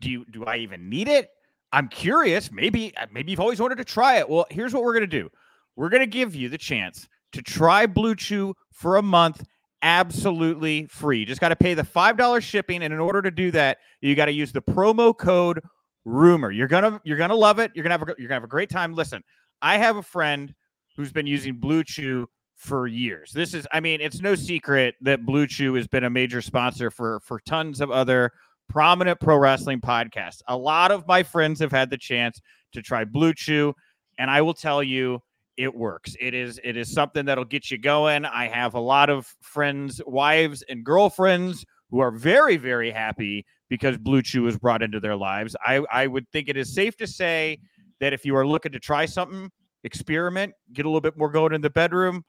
Do 0.00 0.10
you 0.10 0.24
do 0.30 0.44
I 0.44 0.56
even 0.56 0.88
need 0.88 1.08
it? 1.08 1.30
I'm 1.72 1.88
curious. 1.88 2.52
Maybe 2.52 2.96
uh, 2.96 3.06
maybe 3.12 3.30
you've 3.30 3.40
always 3.40 3.60
wanted 3.60 3.78
to 3.78 3.84
try 3.84 4.18
it. 4.18 4.28
Well, 4.28 4.46
here's 4.50 4.74
what 4.74 4.82
we're 4.82 4.98
to 5.00 5.06
do 5.06 5.30
we're 5.76 5.88
to 5.88 6.06
give 6.06 6.34
you 6.34 6.48
the 6.48 6.58
chance 6.58 7.08
to 7.32 7.42
try 7.42 7.86
Blue 7.86 8.14
Chew 8.14 8.54
for 8.72 8.96
a 8.96 9.02
month 9.02 9.44
absolutely 9.82 10.86
free. 10.86 11.20
You 11.20 11.26
just 11.26 11.40
got 11.40 11.48
to 11.48 11.56
pay 11.56 11.74
the 11.74 11.82
$5 11.82 12.42
shipping 12.42 12.82
and 12.82 12.94
in 12.94 13.00
order 13.00 13.20
to 13.20 13.30
do 13.30 13.50
that, 13.50 13.78
you 14.00 14.14
got 14.14 14.26
to 14.26 14.32
use 14.32 14.52
the 14.52 14.62
promo 14.62 15.16
code 15.16 15.60
rumor. 16.04 16.50
You're 16.50 16.68
going 16.68 16.84
to 16.84 17.00
you're 17.04 17.16
going 17.16 17.30
to 17.30 17.36
love 17.36 17.58
it. 17.58 17.72
You're 17.74 17.82
going 17.82 17.90
to 17.90 17.98
have 17.98 18.02
a, 18.02 18.14
you're 18.18 18.28
going 18.28 18.36
to 18.36 18.42
have 18.42 18.44
a 18.44 18.48
great 18.48 18.70
time. 18.70 18.94
Listen, 18.94 19.22
I 19.60 19.78
have 19.78 19.96
a 19.96 20.02
friend 20.02 20.54
who's 20.96 21.12
been 21.12 21.26
using 21.26 21.54
Blue 21.54 21.84
Chew 21.84 22.28
for 22.62 22.86
years. 22.86 23.32
This 23.32 23.54
is 23.54 23.66
I 23.72 23.80
mean, 23.80 24.00
it's 24.00 24.20
no 24.20 24.36
secret 24.36 24.94
that 25.00 25.26
Blue 25.26 25.48
Chew 25.48 25.74
has 25.74 25.88
been 25.88 26.04
a 26.04 26.10
major 26.10 26.40
sponsor 26.40 26.90
for 26.90 27.20
for 27.20 27.40
tons 27.40 27.80
of 27.80 27.90
other 27.90 28.30
prominent 28.68 29.18
pro 29.20 29.36
wrestling 29.36 29.80
podcasts. 29.80 30.42
A 30.46 30.56
lot 30.56 30.92
of 30.92 31.06
my 31.08 31.24
friends 31.24 31.58
have 31.58 31.72
had 31.72 31.90
the 31.90 31.98
chance 31.98 32.40
to 32.72 32.80
try 32.80 33.04
Blue 33.04 33.34
Chew, 33.34 33.74
and 34.18 34.30
I 34.30 34.42
will 34.42 34.54
tell 34.54 34.80
you, 34.80 35.20
it 35.56 35.74
works. 35.74 36.14
It 36.20 36.34
is 36.34 36.60
it 36.62 36.76
is 36.76 36.92
something 36.92 37.24
that'll 37.24 37.44
get 37.44 37.68
you 37.68 37.78
going. 37.78 38.24
I 38.24 38.46
have 38.46 38.74
a 38.74 38.80
lot 38.80 39.10
of 39.10 39.26
friends, 39.40 40.00
wives, 40.06 40.62
and 40.68 40.84
girlfriends 40.84 41.66
who 41.90 41.98
are 41.98 42.12
very 42.12 42.56
very 42.58 42.92
happy 42.92 43.44
because 43.68 43.98
Blue 43.98 44.22
Chew 44.22 44.44
was 44.44 44.56
brought 44.56 44.82
into 44.82 45.00
their 45.00 45.16
lives. 45.16 45.56
I 45.66 45.82
I 45.90 46.06
would 46.06 46.28
think 46.28 46.48
it 46.48 46.56
is 46.56 46.72
safe 46.72 46.96
to 46.98 47.08
say 47.08 47.58
that 47.98 48.12
if 48.12 48.24
you 48.24 48.36
are 48.36 48.46
looking 48.46 48.70
to 48.70 48.78
try 48.78 49.04
something, 49.04 49.50
experiment, 49.82 50.54
get 50.72 50.86
a 50.86 50.88
little 50.88 51.00
bit 51.00 51.16
more 51.16 51.30
going 51.30 51.52
in 51.52 51.60
the 51.60 51.70
bedroom, 51.70 52.24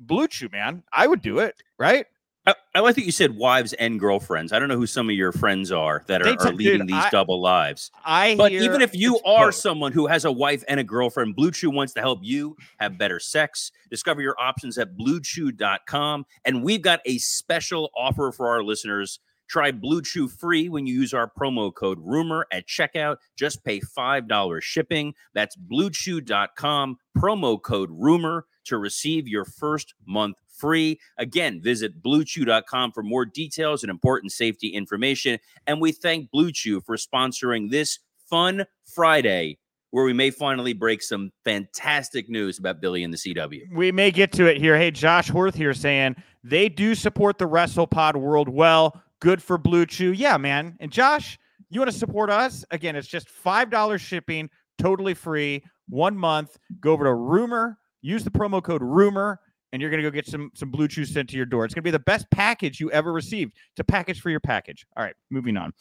Blue 0.00 0.28
Chew, 0.28 0.48
man, 0.50 0.82
I 0.92 1.06
would 1.06 1.22
do 1.22 1.38
it, 1.40 1.56
right? 1.78 2.06
I, 2.46 2.54
I 2.74 2.80
like 2.80 2.94
that 2.94 3.04
you 3.04 3.12
said 3.12 3.36
wives 3.36 3.74
and 3.74 4.00
girlfriends. 4.00 4.52
I 4.54 4.58
don't 4.58 4.68
know 4.68 4.76
who 4.76 4.86
some 4.86 5.10
of 5.10 5.14
your 5.14 5.32
friends 5.32 5.70
are 5.70 6.02
that 6.06 6.22
are, 6.22 6.34
t- 6.34 6.48
are 6.48 6.52
leading 6.52 6.78
dude, 6.78 6.88
these 6.88 7.04
I- 7.04 7.10
double 7.10 7.42
lives. 7.42 7.90
I 8.06 8.36
But 8.36 8.52
even 8.52 8.80
if 8.80 8.94
you 8.94 9.20
are 9.20 9.48
both. 9.48 9.56
someone 9.56 9.92
who 9.92 10.06
has 10.06 10.24
a 10.24 10.32
wife 10.32 10.64
and 10.66 10.80
a 10.80 10.84
girlfriend, 10.84 11.36
Blue 11.36 11.50
Chew 11.50 11.68
wants 11.70 11.92
to 11.94 12.00
help 12.00 12.20
you 12.22 12.56
have 12.78 12.96
better 12.96 13.20
sex. 13.20 13.70
Discover 13.90 14.22
your 14.22 14.34
options 14.40 14.78
at 14.78 14.96
bluechew.com. 14.96 16.24
And 16.44 16.62
we've 16.62 16.80
got 16.82 17.00
a 17.04 17.18
special 17.18 17.90
offer 17.96 18.32
for 18.32 18.48
our 18.48 18.62
listeners. 18.62 19.20
Try 19.48 19.70
Blue 19.70 20.02
Chew 20.02 20.28
free 20.28 20.68
when 20.68 20.86
you 20.86 20.94
use 20.94 21.12
our 21.14 21.30
promo 21.30 21.74
code 21.74 21.98
rumor 22.00 22.46
at 22.52 22.66
checkout. 22.66 23.16
Just 23.36 23.64
pay 23.64 23.80
$5 23.80 24.62
shipping. 24.62 25.14
That's 25.34 25.56
bluechew.com, 25.56 26.98
promo 27.16 27.60
code 27.60 27.90
rumor 27.92 28.46
to 28.68 28.78
receive 28.78 29.28
your 29.28 29.44
first 29.44 29.94
month 30.06 30.36
free. 30.48 30.98
Again, 31.18 31.60
visit 31.60 32.02
bluechew.com 32.02 32.92
for 32.92 33.02
more 33.02 33.24
details 33.24 33.82
and 33.82 33.90
important 33.90 34.32
safety 34.32 34.68
information. 34.68 35.38
And 35.66 35.80
we 35.80 35.92
thank 35.92 36.30
Blue 36.30 36.50
Chew 36.50 36.80
for 36.80 36.96
sponsoring 36.96 37.70
this 37.70 37.98
fun 38.28 38.64
Friday 38.84 39.58
where 39.90 40.04
we 40.04 40.12
may 40.12 40.30
finally 40.30 40.74
break 40.74 41.02
some 41.02 41.32
fantastic 41.44 42.28
news 42.28 42.58
about 42.58 42.80
Billy 42.80 43.04
and 43.04 43.12
the 43.12 43.16
CW. 43.16 43.72
we 43.72 43.90
may 43.90 44.10
get 44.10 44.32
to 44.32 44.46
it 44.46 44.58
here. 44.58 44.76
Hey, 44.76 44.90
Josh 44.90 45.32
Worth 45.32 45.54
here 45.54 45.72
saying 45.72 46.16
they 46.44 46.68
do 46.68 46.94
support 46.94 47.38
the 47.38 47.48
WrestlePod 47.48 48.16
world 48.16 48.48
well. 48.48 49.02
Good 49.20 49.42
for 49.42 49.56
Blue 49.56 49.86
Chew. 49.86 50.12
Yeah, 50.12 50.36
man. 50.36 50.76
And 50.80 50.92
Josh, 50.92 51.38
you 51.70 51.80
want 51.80 51.90
to 51.90 51.96
support 51.96 52.30
us? 52.30 52.64
Again, 52.70 52.96
it's 52.96 53.08
just 53.08 53.28
$5 53.28 53.98
shipping, 53.98 54.50
totally 54.78 55.14
free, 55.14 55.64
one 55.88 56.16
month. 56.16 56.58
Go 56.80 56.92
over 56.92 57.04
to 57.04 57.14
Rumor, 57.14 57.78
use 58.08 58.24
the 58.24 58.30
promo 58.30 58.62
code 58.62 58.82
Rumor, 58.82 59.40
and 59.72 59.82
you're 59.82 59.90
going 59.90 60.02
to 60.02 60.08
go 60.08 60.14
get 60.14 60.26
some, 60.26 60.50
some 60.54 60.70
Blue 60.70 60.88
Chew 60.88 61.04
sent 61.04 61.28
to 61.30 61.36
your 61.36 61.46
door. 61.46 61.64
It's 61.64 61.74
going 61.74 61.82
to 61.82 61.86
be 61.86 61.90
the 61.90 61.98
best 61.98 62.26
package 62.30 62.80
you 62.80 62.90
ever 62.90 63.12
received. 63.12 63.54
To 63.76 63.84
package 63.84 64.20
for 64.20 64.30
your 64.30 64.40
package. 64.40 64.86
All 64.96 65.04
right, 65.04 65.14
moving 65.30 65.56
on. 65.56 65.72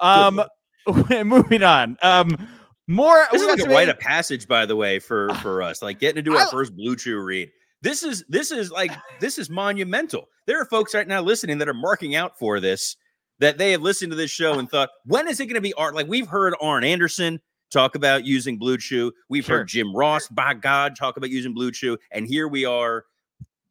Um, 0.00 0.42
moving 1.24 1.62
on. 1.62 1.96
Um, 2.02 2.48
more. 2.86 3.26
This 3.32 3.42
is 3.42 3.48
like 3.48 3.58
a 3.58 3.62
some 3.62 3.70
rite 3.70 3.88
A- 3.88 3.92
of 3.92 3.98
passage, 3.98 4.46
by 4.46 4.66
the 4.66 4.76
way, 4.76 4.98
for 4.98 5.32
for 5.36 5.62
us. 5.62 5.82
Like 5.82 5.98
getting 6.00 6.16
to 6.16 6.22
do 6.22 6.36
our 6.36 6.46
I- 6.46 6.50
first 6.50 6.74
Blue 6.76 6.96
Chew 6.96 7.18
read. 7.20 7.50
This 7.82 8.02
is 8.02 8.24
this 8.28 8.50
is 8.50 8.70
like 8.70 8.92
this 9.20 9.38
is 9.38 9.48
monumental. 9.48 10.28
There 10.46 10.60
are 10.60 10.66
folks 10.66 10.94
right 10.94 11.08
now 11.08 11.22
listening 11.22 11.58
that 11.58 11.68
are 11.68 11.74
marking 11.74 12.14
out 12.14 12.38
for 12.38 12.60
this. 12.60 12.96
That 13.38 13.56
they 13.56 13.72
have 13.72 13.80
listened 13.80 14.12
to 14.12 14.16
this 14.16 14.30
show 14.30 14.58
and 14.58 14.68
thought, 14.68 14.90
when 15.06 15.26
is 15.26 15.40
it 15.40 15.46
going 15.46 15.54
to 15.54 15.62
be 15.62 15.72
art? 15.72 15.94
Like 15.94 16.08
we've 16.08 16.26
heard 16.26 16.54
Arn 16.60 16.84
Anderson 16.84 17.40
talk 17.70 17.94
about 17.94 18.24
using 18.26 18.58
Blue 18.58 18.76
Chew. 18.76 19.12
We've 19.28 19.44
Sure. 19.44 19.58
heard 19.58 19.68
Jim 19.68 19.94
Ross, 19.94 20.28
by 20.28 20.54
God, 20.54 20.96
talk 20.96 21.16
about 21.16 21.30
using 21.30 21.54
Blue 21.54 21.70
Chew, 21.70 21.96
and 22.10 22.26
here 22.26 22.48
we 22.48 22.64
are, 22.64 23.04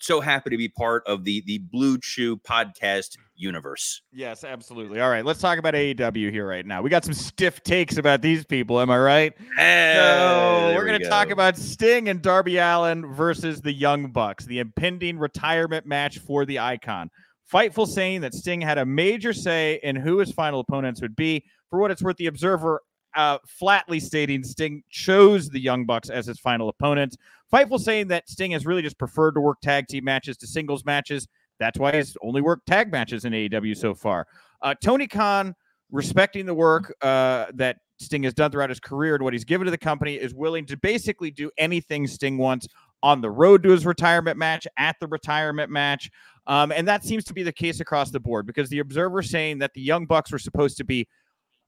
so 0.01 0.21
happy 0.21 0.49
to 0.49 0.55
be 0.57 0.69
part 0.69 1.03
of 1.07 1.25
the 1.25 1.43
the 1.45 1.57
Blue 1.57 1.97
Chew 1.97 2.37
podcast 2.37 3.17
universe. 3.35 4.01
Yes, 4.13 4.43
absolutely. 4.45 5.01
All 5.01 5.09
right, 5.09 5.25
let's 5.25 5.41
talk 5.41 5.57
about 5.59 5.73
AEW 5.73 6.31
here 6.31 6.47
right 6.47 6.65
now. 6.65 6.81
We 6.81 6.89
got 6.89 7.03
some 7.03 7.13
stiff 7.13 7.61
takes 7.63 7.97
about 7.97 8.21
these 8.21 8.45
people. 8.45 8.79
Am 8.79 8.89
I 8.89 8.97
right? 8.97 9.33
Hey, 9.57 9.93
So 9.97 10.73
we're 10.75 10.85
going 10.85 11.01
to 11.01 11.07
talk 11.09 11.29
about 11.31 11.57
Sting 11.57 12.07
and 12.09 12.21
Darby 12.21 12.57
Allin 12.57 13.13
versus 13.13 13.61
the 13.61 13.73
Young 13.73 14.11
Bucks, 14.11 14.45
the 14.45 14.59
impending 14.59 15.19
retirement 15.19 15.85
match 15.85 16.19
for 16.19 16.45
the 16.45 16.59
Icon. 16.59 17.09
Fightful 17.51 17.87
saying 17.87 18.21
that 18.21 18.33
Sting 18.33 18.61
had 18.61 18.77
a 18.77 18.85
major 18.85 19.33
say 19.33 19.79
in 19.83 19.95
who 19.97 20.19
his 20.19 20.31
final 20.31 20.59
opponents 20.61 21.01
would 21.01 21.15
be. 21.15 21.43
For 21.69 21.79
what 21.79 21.91
it's 21.91 22.01
worth, 22.01 22.17
the 22.17 22.27
Observer 22.27 22.81
uh, 23.15 23.37
flatly 23.45 23.99
stating 23.99 24.43
Sting 24.43 24.83
chose 24.89 25.49
the 25.49 25.59
Young 25.59 25.85
Bucks 25.85 26.09
as 26.09 26.25
his 26.25 26.39
final 26.39 26.69
opponents. 26.69 27.17
Fightful 27.51 27.79
saying 27.79 28.07
that 28.09 28.29
Sting 28.29 28.51
has 28.51 28.65
really 28.65 28.81
just 28.81 28.97
preferred 28.97 29.33
to 29.33 29.41
work 29.41 29.59
tag 29.61 29.87
team 29.87 30.03
matches 30.03 30.37
to 30.37 30.47
singles 30.47 30.85
matches. 30.85 31.27
That's 31.59 31.79
why 31.79 31.95
he's 31.95 32.15
only 32.21 32.41
worked 32.41 32.67
tag 32.67 32.91
matches 32.91 33.25
in 33.25 33.33
AEW 33.33 33.75
so 33.75 33.93
far. 33.93 34.27
Uh, 34.61 34.75
Tony 34.81 35.07
Khan, 35.07 35.55
respecting 35.91 36.45
the 36.45 36.53
work 36.53 36.93
uh, 37.01 37.47
that 37.55 37.77
Sting 37.97 38.23
has 38.23 38.33
done 38.33 38.51
throughout 38.51 38.69
his 38.69 38.79
career 38.79 39.15
and 39.15 39.23
what 39.23 39.33
he's 39.33 39.43
given 39.43 39.65
to 39.65 39.71
the 39.71 39.77
company, 39.77 40.15
is 40.15 40.33
willing 40.33 40.65
to 40.67 40.77
basically 40.77 41.31
do 41.31 41.51
anything 41.57 42.07
Sting 42.07 42.37
wants 42.37 42.67
on 43.01 43.21
the 43.21 43.29
road 43.29 43.63
to 43.63 43.69
his 43.69 43.85
retirement 43.85 44.37
match, 44.37 44.67
at 44.77 44.95
the 44.99 45.07
retirement 45.07 45.71
match. 45.71 46.09
Um, 46.47 46.71
and 46.71 46.87
that 46.87 47.03
seems 47.03 47.23
to 47.25 47.33
be 47.33 47.43
the 47.43 47.51
case 47.51 47.79
across 47.79 48.09
the 48.09 48.19
board 48.19 48.45
because 48.45 48.69
the 48.69 48.79
Observer 48.79 49.21
saying 49.21 49.59
that 49.59 49.73
the 49.73 49.81
Young 49.81 50.05
Bucks 50.05 50.31
were 50.31 50.39
supposed 50.39 50.77
to 50.77 50.83
be 50.83 51.07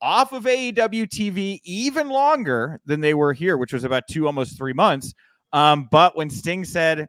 off 0.01 0.33
of 0.33 0.43
AEW 0.43 1.07
TV 1.07 1.59
even 1.63 2.09
longer 2.09 2.79
than 2.85 3.01
they 3.01 3.13
were 3.13 3.33
here, 3.33 3.57
which 3.57 3.73
was 3.73 3.83
about 3.83 4.03
two, 4.09 4.25
almost 4.25 4.57
three 4.57 4.73
months. 4.73 5.13
Um, 5.53 5.87
but 5.91 6.15
when 6.15 6.29
Sting 6.29 6.65
said, 6.65 7.07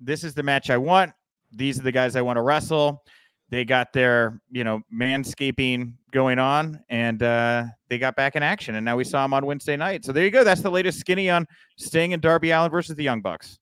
This 0.00 0.24
is 0.24 0.34
the 0.34 0.42
match 0.42 0.70
I 0.70 0.76
want, 0.76 1.12
these 1.52 1.78
are 1.78 1.82
the 1.82 1.92
guys 1.92 2.16
I 2.16 2.22
want 2.22 2.36
to 2.36 2.42
wrestle, 2.42 3.02
they 3.48 3.64
got 3.64 3.92
their, 3.92 4.40
you 4.50 4.64
know, 4.64 4.80
manscaping 4.92 5.92
going 6.10 6.38
on 6.38 6.80
and 6.88 7.22
uh, 7.22 7.64
they 7.88 7.98
got 7.98 8.16
back 8.16 8.34
in 8.34 8.42
action. 8.42 8.74
And 8.74 8.84
now 8.84 8.96
we 8.96 9.04
saw 9.04 9.24
him 9.24 9.32
on 9.34 9.46
Wednesday 9.46 9.76
night. 9.76 10.04
So 10.04 10.12
there 10.12 10.24
you 10.24 10.30
go. 10.30 10.42
That's 10.42 10.62
the 10.62 10.70
latest 10.70 10.98
skinny 10.98 11.30
on 11.30 11.46
Sting 11.76 12.12
and 12.12 12.20
Darby 12.20 12.50
Allin 12.50 12.70
versus 12.70 12.96
the 12.96 13.04
Young 13.04 13.20
Bucks. 13.20 13.58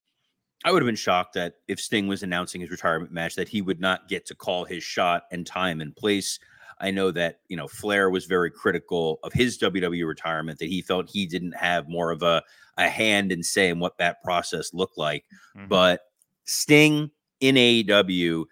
I 0.65 0.73
would 0.73 0.81
have 0.81 0.87
been 0.87 0.97
shocked 0.97 1.35
that 1.35 1.57
if 1.69 1.79
Sting 1.79 2.07
was 2.07 2.23
announcing 2.23 2.63
his 2.63 2.71
retirement 2.71 3.13
match, 3.13 3.35
that 3.35 3.49
he 3.49 3.61
would 3.61 3.81
not 3.81 4.09
get 4.09 4.25
to 4.27 4.35
call 4.35 4.65
his 4.65 4.83
shot 4.83 5.25
and 5.31 5.47
time 5.47 5.83
and 5.83 5.95
place. 5.95 6.39
I 6.81 6.91
know 6.91 7.11
that 7.13 7.41
you 7.49 7.57
know 7.57 7.69
Flair 7.69 8.11
was 8.11 8.27
very 8.27 8.51
critical 8.51 9.19
of 9.23 9.33
his 9.33 9.59
WWE 9.59 10.07
retirement, 10.07 10.59
that 10.59 10.69
he 10.69 10.83
felt 10.83 11.11
he 11.11 11.27
didn't 11.27 11.57
have 11.57 11.89
more 11.89 12.11
of 12.11 12.23
a 12.23 12.43
a 12.77 12.89
hand 12.89 13.31
in 13.31 13.43
saying 13.43 13.79
what 13.79 13.99
that 13.99 14.23
process 14.23 14.75
looked 14.75 14.99
like. 14.99 15.25
Mhm. 15.57 15.69
But 15.69 16.01
Sting 16.45 17.11
in 17.41 17.57
AEW, 17.57 18.47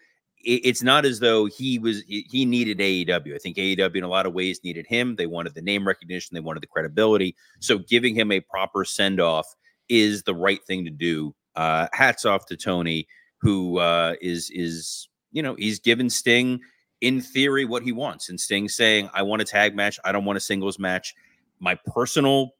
it's 0.45 0.83
not 0.83 1.05
as 1.05 1.21
though 1.21 1.47
he 1.47 1.79
was 1.79 2.03
he 2.03 2.27
he 2.31 2.45
needed 2.45 2.79
AEW. 2.81 3.35
I 3.35 3.39
think 3.39 3.57
AEW 3.57 3.97
in 3.97 4.05
a 4.05 4.09
lot 4.09 4.27
of 4.27 4.33
ways 4.33 4.61
needed 4.65 4.87
him. 4.87 5.17
They 5.17 5.27
wanted 5.27 5.55
the 5.55 5.63
name 5.63 5.87
recognition, 5.87 6.35
they 6.35 6.41
wanted 6.41 6.63
the 6.63 6.69
credibility. 6.69 7.37
So 7.61 7.79
giving 7.79 8.15
him 8.15 8.33
a 8.33 8.41
proper 8.41 8.85
send 8.85 9.21
off 9.21 9.47
is 9.89 10.23
the 10.23 10.35
right 10.35 10.63
thing 10.65 10.85
to 10.85 10.91
do. 10.91 11.35
Uh, 11.55 11.87
hats 11.93 12.25
off 12.25 12.47
to 12.47 12.57
Tony, 12.57 13.07
who 13.41 13.79
uh, 13.79 14.15
is 14.21 14.51
is 14.51 15.09
you 15.33 15.43
know 15.43 15.55
he's 15.55 15.79
given 15.79 16.11
Sting 16.11 16.61
in 17.03 17.21
theory 17.21 17.67
what 17.67 17.83
he 17.83 17.93
wants, 17.93 18.31
and 18.31 18.41
Sting 18.41 18.69
saying, 18.69 19.11
"I 19.13 19.23
want 19.23 19.43
a 19.43 19.45
tag 19.45 19.77
match. 19.77 19.99
I 20.05 20.13
don't 20.13 20.25
want 20.25 20.39
a 20.39 20.41
singles 20.41 20.79
match." 20.79 21.15
My 21.61 21.75
personal 21.87 22.55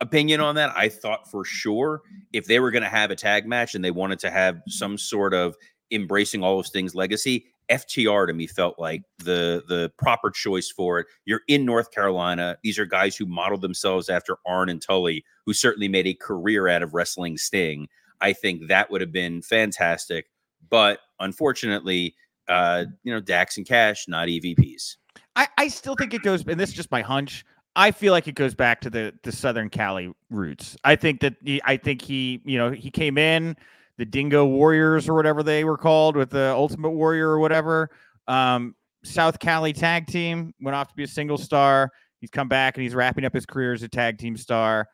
opinion 0.00 0.40
on 0.40 0.54
that, 0.54 0.72
I 0.74 0.88
thought 0.88 1.30
for 1.30 1.44
sure 1.44 2.00
if 2.32 2.46
they 2.46 2.58
were 2.58 2.70
going 2.70 2.82
to 2.82 2.88
have 2.88 3.10
a 3.10 3.16
tag 3.16 3.46
match 3.46 3.74
and 3.74 3.84
they 3.84 3.90
wanted 3.90 4.18
to 4.20 4.30
have 4.30 4.60
some 4.66 4.96
sort 4.98 5.34
of 5.34 5.56
embracing 5.92 6.42
all 6.42 6.58
of 6.58 6.66
Sting's 6.66 6.94
legacy, 6.94 7.46
FTR 7.68 8.26
to 8.26 8.32
me 8.32 8.46
felt 8.46 8.78
like 8.78 9.02
the 9.18 9.62
the 9.68 9.92
proper 9.98 10.30
choice 10.30 10.70
for 10.70 10.98
it. 10.98 11.06
You're 11.24 11.42
in 11.48 11.64
North 11.64 11.90
Carolina. 11.90 12.58
These 12.62 12.78
are 12.78 12.86
guys 12.86 13.16
who 13.16 13.26
modeled 13.26 13.62
themselves 13.62 14.08
after 14.08 14.38
Arn 14.46 14.68
and 14.68 14.82
Tully, 14.82 15.24
who 15.46 15.52
certainly 15.52 15.88
made 15.88 16.06
a 16.06 16.14
career 16.14 16.68
out 16.68 16.82
of 16.82 16.94
wrestling 16.94 17.36
Sting. 17.36 17.88
I 18.20 18.32
think 18.32 18.68
that 18.68 18.90
would 18.90 19.00
have 19.00 19.12
been 19.12 19.42
fantastic, 19.42 20.30
but 20.68 21.00
unfortunately, 21.18 22.14
uh, 22.48 22.84
you 23.02 23.12
know, 23.12 23.20
Dax 23.20 23.56
and 23.56 23.66
Cash 23.66 24.06
not 24.08 24.28
EVPs. 24.28 24.96
I, 25.36 25.48
I 25.58 25.68
still 25.68 25.94
think 25.94 26.14
it 26.14 26.22
goes, 26.22 26.44
and 26.46 26.58
this 26.58 26.70
is 26.70 26.74
just 26.74 26.90
my 26.90 27.02
hunch. 27.02 27.44
I 27.74 27.90
feel 27.90 28.12
like 28.12 28.28
it 28.28 28.34
goes 28.34 28.54
back 28.54 28.80
to 28.82 28.90
the 28.90 29.14
the 29.22 29.32
Southern 29.32 29.70
Cali 29.70 30.12
roots. 30.30 30.76
I 30.84 30.96
think 30.96 31.20
that 31.20 31.36
he, 31.42 31.60
I 31.64 31.76
think 31.76 32.02
he, 32.02 32.42
you 32.44 32.58
know, 32.58 32.70
he 32.70 32.90
came 32.90 33.16
in 33.16 33.56
the 33.98 34.04
Dingo 34.04 34.44
Warriors 34.46 35.08
or 35.08 35.14
whatever 35.14 35.42
they 35.42 35.64
were 35.64 35.76
called 35.76 36.16
with 36.16 36.30
the 36.30 36.50
Ultimate 36.50 36.90
Warrior 36.90 37.28
or 37.28 37.38
whatever. 37.38 37.90
Um, 38.26 38.74
South 39.04 39.38
Cali 39.38 39.72
tag 39.72 40.06
team 40.06 40.54
went 40.60 40.74
off 40.74 40.88
to 40.88 40.94
be 40.94 41.04
a 41.04 41.08
single 41.08 41.38
star. 41.38 41.90
He's 42.20 42.30
come 42.30 42.48
back 42.48 42.76
and 42.76 42.82
he's 42.82 42.94
wrapping 42.94 43.24
up 43.24 43.34
his 43.34 43.46
career 43.46 43.72
as 43.72 43.82
a 43.82 43.88
tag 43.88 44.18
team 44.18 44.36
star. 44.36 44.88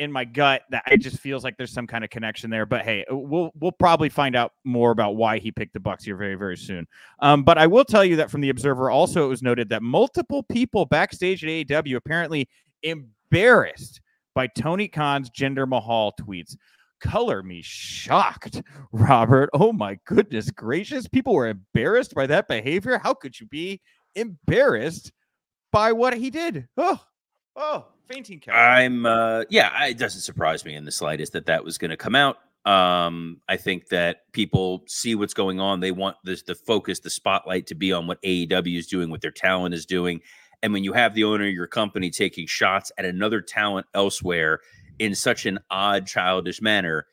Uh, 0.00 0.04
In 0.04 0.12
my 0.12 0.24
gut, 0.24 0.62
that 0.70 0.84
it 0.90 0.98
just 0.98 1.18
feels 1.18 1.44
like 1.44 1.56
there's 1.56 1.72
some 1.72 1.86
kind 1.86 2.04
of 2.04 2.10
connection 2.10 2.50
there. 2.50 2.66
But 2.66 2.82
hey, 2.82 3.04
we'll 3.10 3.52
we'll 3.58 3.72
probably 3.72 4.08
find 4.08 4.36
out 4.36 4.52
more 4.64 4.90
about 4.90 5.16
why 5.16 5.38
he 5.38 5.52
picked 5.52 5.72
the 5.74 5.80
Bucks 5.80 6.04
here 6.04 6.16
very 6.16 6.34
very 6.34 6.56
soon. 6.56 6.86
Um, 7.20 7.42
but 7.44 7.58
I 7.58 7.66
will 7.66 7.84
tell 7.84 8.04
you 8.04 8.16
that 8.16 8.30
from 8.30 8.40
the 8.40 8.50
Observer, 8.50 8.90
also 8.90 9.24
it 9.24 9.28
was 9.28 9.42
noted 9.42 9.68
that 9.70 9.82
multiple 9.82 10.42
people 10.42 10.86
backstage 10.86 11.44
at 11.44 11.50
AEW 11.50 11.96
apparently 11.96 12.48
embarrassed 12.82 14.00
by 14.34 14.46
Tony 14.48 14.88
Khan's 14.88 15.30
Jinder 15.30 15.68
Mahal 15.68 16.12
tweets. 16.20 16.56
Color 17.00 17.42
me 17.42 17.60
shocked, 17.62 18.62
Robert. 18.92 19.50
Oh 19.52 19.72
my 19.72 19.98
goodness 20.06 20.50
gracious. 20.50 21.06
People 21.06 21.34
were 21.34 21.48
embarrassed 21.48 22.14
by 22.14 22.26
that 22.26 22.48
behavior. 22.48 22.98
How 22.98 23.14
could 23.14 23.38
you 23.38 23.46
be 23.46 23.80
embarrassed 24.14 25.12
by 25.72 25.92
what 25.92 26.14
he 26.14 26.30
did. 26.30 26.68
Oh, 26.76 27.00
oh, 27.56 27.86
fainting. 28.08 28.42
I'm 28.52 29.06
uh 29.06 29.44
yeah, 29.50 29.86
it 29.86 29.98
doesn't 29.98 30.22
surprise 30.22 30.64
me 30.64 30.74
in 30.74 30.84
the 30.84 30.92
slightest 30.92 31.32
that 31.32 31.46
that 31.46 31.64
was 31.64 31.78
going 31.78 31.90
to 31.90 31.96
come 31.96 32.14
out. 32.14 32.38
Um 32.64 33.40
I 33.48 33.56
think 33.56 33.88
that 33.88 34.32
people 34.32 34.84
see 34.86 35.14
what's 35.14 35.34
going 35.34 35.60
on. 35.60 35.80
They 35.80 35.92
want 35.92 36.16
this 36.24 36.42
the 36.42 36.54
focus, 36.54 37.00
the 37.00 37.10
spotlight 37.10 37.66
to 37.68 37.74
be 37.74 37.92
on 37.92 38.06
what 38.06 38.22
AEW 38.22 38.78
is 38.78 38.86
doing, 38.86 39.10
what 39.10 39.20
their 39.20 39.30
talent 39.30 39.74
is 39.74 39.86
doing. 39.86 40.20
And 40.62 40.72
when 40.72 40.84
you 40.84 40.94
have 40.94 41.14
the 41.14 41.24
owner 41.24 41.46
of 41.46 41.52
your 41.52 41.66
company 41.66 42.10
taking 42.10 42.46
shots 42.46 42.90
at 42.96 43.04
another 43.04 43.42
talent 43.42 43.86
elsewhere 43.94 44.60
in 44.98 45.14
such 45.14 45.44
an 45.44 45.58
odd 45.70 46.06
childish 46.06 46.62
manner, 46.62 47.06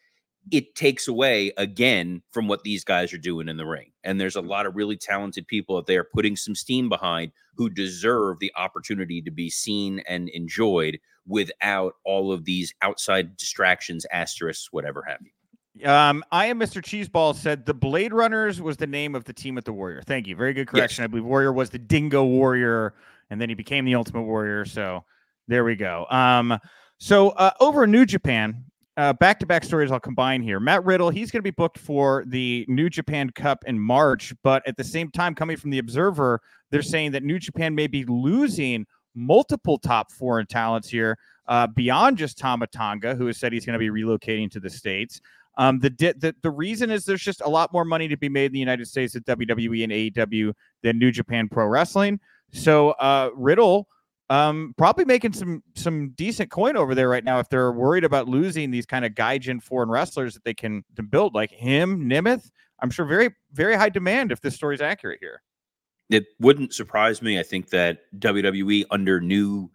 it 0.49 0.73
takes 0.75 1.07
away 1.07 1.51
again 1.57 2.21
from 2.31 2.47
what 2.47 2.63
these 2.63 2.83
guys 2.83 3.13
are 3.13 3.17
doing 3.17 3.47
in 3.47 3.57
the 3.57 3.65
ring. 3.65 3.91
And 4.03 4.19
there's 4.19 4.35
a 4.35 4.41
lot 4.41 4.65
of 4.65 4.75
really 4.75 4.97
talented 4.97 5.47
people 5.47 5.75
that 5.75 5.85
they 5.85 5.97
are 5.97 6.03
putting 6.03 6.35
some 6.35 6.55
steam 6.55 6.89
behind 6.89 7.31
who 7.55 7.69
deserve 7.69 8.39
the 8.39 8.51
opportunity 8.55 9.21
to 9.21 9.31
be 9.31 9.49
seen 9.49 10.01
and 10.07 10.29
enjoyed 10.29 10.99
without 11.27 11.93
all 12.03 12.31
of 12.31 12.45
these 12.45 12.73
outside 12.81 13.37
distractions, 13.37 14.05
asterisks, 14.11 14.69
whatever 14.71 15.03
have 15.07 15.19
you. 15.21 15.31
Um, 15.87 16.23
I 16.31 16.47
am 16.47 16.59
Mr. 16.59 16.81
Cheeseball 16.81 17.35
said 17.35 17.65
the 17.65 17.73
Blade 17.73 18.13
Runners 18.13 18.61
was 18.61 18.77
the 18.77 18.87
name 18.87 19.15
of 19.15 19.23
the 19.23 19.33
team 19.33 19.57
at 19.57 19.65
the 19.65 19.71
Warrior. 19.71 20.01
Thank 20.05 20.27
you. 20.27 20.35
Very 20.35 20.53
good 20.53 20.67
correction. 20.67 21.03
I 21.03 21.07
believe 21.07 21.23
Warrior 21.23 21.53
was 21.53 21.69
the 21.69 21.79
Dingo 21.79 22.25
Warrior, 22.25 22.93
and 23.29 23.39
then 23.39 23.47
he 23.47 23.55
became 23.55 23.85
the 23.85 23.95
Ultimate 23.95 24.23
Warrior. 24.23 24.65
So 24.65 25.05
there 25.47 25.63
we 25.63 25.75
go. 25.75 26.07
Um, 26.09 26.59
so 26.97 27.29
uh, 27.29 27.51
over 27.59 27.85
in 27.85 27.91
New 27.91 28.05
Japan, 28.05 28.65
uh, 28.97 29.13
back-to-back 29.13 29.63
stories 29.63 29.91
I'll 29.91 29.99
combine 29.99 30.41
here. 30.41 30.59
Matt 30.59 30.83
Riddle, 30.83 31.09
he's 31.09 31.31
going 31.31 31.39
to 31.39 31.43
be 31.43 31.51
booked 31.51 31.77
for 31.77 32.23
the 32.27 32.65
New 32.67 32.89
Japan 32.89 33.29
Cup 33.29 33.63
in 33.65 33.79
March, 33.79 34.33
but 34.43 34.67
at 34.67 34.75
the 34.77 34.83
same 34.83 35.09
time, 35.11 35.33
coming 35.33 35.57
from 35.57 35.69
the 35.69 35.79
Observer, 35.79 36.41
they're 36.69 36.81
saying 36.81 37.11
that 37.11 37.23
New 37.23 37.39
Japan 37.39 37.73
may 37.73 37.87
be 37.87 38.03
losing 38.05 38.85
multiple 39.15 39.77
top 39.77 40.11
foreign 40.11 40.45
talents 40.45 40.89
here 40.89 41.17
uh, 41.47 41.67
beyond 41.67 42.17
just 42.17 42.37
Tama 42.37 42.67
Tonga, 42.67 43.15
who 43.15 43.27
has 43.27 43.37
said 43.37 43.53
he's 43.53 43.65
going 43.65 43.79
to 43.79 43.79
be 43.79 43.89
relocating 43.89 44.49
to 44.51 44.59
the 44.59 44.69
states. 44.69 45.21
Um, 45.57 45.79
the, 45.79 45.89
di- 45.89 46.13
the 46.13 46.33
the 46.43 46.49
reason 46.49 46.89
is 46.89 47.03
there's 47.03 47.21
just 47.21 47.41
a 47.41 47.49
lot 47.49 47.73
more 47.73 47.83
money 47.83 48.07
to 48.07 48.15
be 48.15 48.29
made 48.29 48.45
in 48.45 48.53
the 48.53 48.59
United 48.59 48.87
States 48.87 49.15
at 49.15 49.25
WWE 49.25 49.83
and 49.83 49.91
AEW 49.91 50.53
than 50.81 50.97
New 50.97 51.11
Japan 51.11 51.49
Pro 51.49 51.65
Wrestling. 51.65 52.19
So 52.53 52.91
uh, 52.91 53.31
Riddle 53.35 53.87
um, 54.31 54.73
probably 54.77 55.03
making 55.03 55.33
some 55.33 55.61
some 55.75 56.11
decent 56.11 56.49
coin 56.49 56.77
over 56.77 56.95
there 56.95 57.09
right 57.09 57.25
now 57.25 57.39
if 57.39 57.49
they're 57.49 57.73
worried 57.73 58.05
about 58.05 58.29
losing 58.29 58.71
these 58.71 58.85
kind 58.85 59.03
of 59.03 59.11
gaijin 59.11 59.61
foreign 59.61 59.89
wrestlers 59.89 60.33
that 60.35 60.45
they 60.45 60.53
can 60.53 60.85
to 60.95 61.03
build 61.03 61.35
like 61.35 61.51
him, 61.51 62.09
Nemeth. 62.09 62.49
I'm 62.79 62.89
sure 62.89 63.05
very 63.05 63.31
very 63.51 63.75
high 63.75 63.89
demand 63.89 64.31
if 64.31 64.39
this 64.39 64.55
story's 64.55 64.79
accurate 64.79 65.19
here. 65.19 65.41
It 66.09 66.27
wouldn't 66.39 66.73
surprise 66.73 67.21
me. 67.21 67.39
I 67.39 67.43
think 67.43 67.71
that 67.71 68.03
WWE, 68.19 68.85
under 68.89 69.19
new 69.19 69.69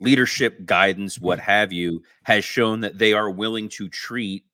leadership, 0.00 0.66
guidance, 0.66 1.20
what 1.20 1.38
have 1.38 1.72
you, 1.72 2.02
has 2.24 2.44
shown 2.44 2.80
that 2.80 2.98
they 2.98 3.12
are 3.12 3.30
willing 3.30 3.68
to 3.70 3.88
treat 3.88 4.44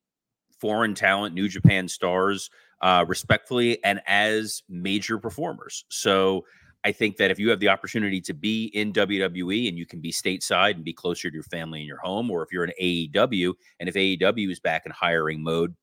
foreign 0.59 0.93
talent, 0.93 1.33
New 1.33 1.49
Japan 1.49 1.87
stars, 1.87 2.51
uh, 2.81 3.05
respectfully 3.07 3.83
and 3.83 4.01
as 4.05 4.61
major 4.69 5.17
performers. 5.17 5.83
So 5.89 6.45
I 6.83 6.91
think 6.91 7.17
that 7.17 7.29
if 7.29 7.37
you 7.37 7.49
have 7.49 7.59
the 7.59 7.69
opportunity 7.69 8.19
to 8.21 8.33
be 8.33 8.65
in 8.73 8.91
WWE 8.91 9.67
and 9.67 9.77
you 9.77 9.85
can 9.85 9.99
be 9.99 10.11
stateside 10.11 10.75
and 10.75 10.83
be 10.83 10.93
closer 10.93 11.29
to 11.29 11.33
your 11.33 11.43
family 11.43 11.79
and 11.79 11.87
your 11.87 11.99
home, 11.99 12.31
or 12.31 12.41
if 12.41 12.51
you're 12.51 12.63
an 12.63 12.73
AEW 12.81 13.53
and 13.79 13.87
if 13.87 13.95
AEW 13.95 14.51
is 14.51 14.59
back 14.59 14.85
in 14.85 14.91
hiring 14.91 15.43
mode 15.43 15.75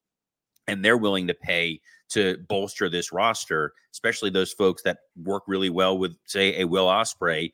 and 0.67 0.85
they're 0.85 0.97
willing 0.97 1.29
to 1.29 1.35
pay 1.35 1.81
to 2.11 2.39
bolster 2.49 2.89
this 2.89 3.13
roster, 3.13 3.73
especially 3.93 4.31
those 4.31 4.53
folks 4.53 4.83
that 4.83 4.99
work 5.23 5.45
really 5.47 5.71
well 5.71 5.97
with, 5.97 6.17
say, 6.25 6.61
a 6.61 6.67
Will 6.67 6.87
Ospreay, 6.87 7.53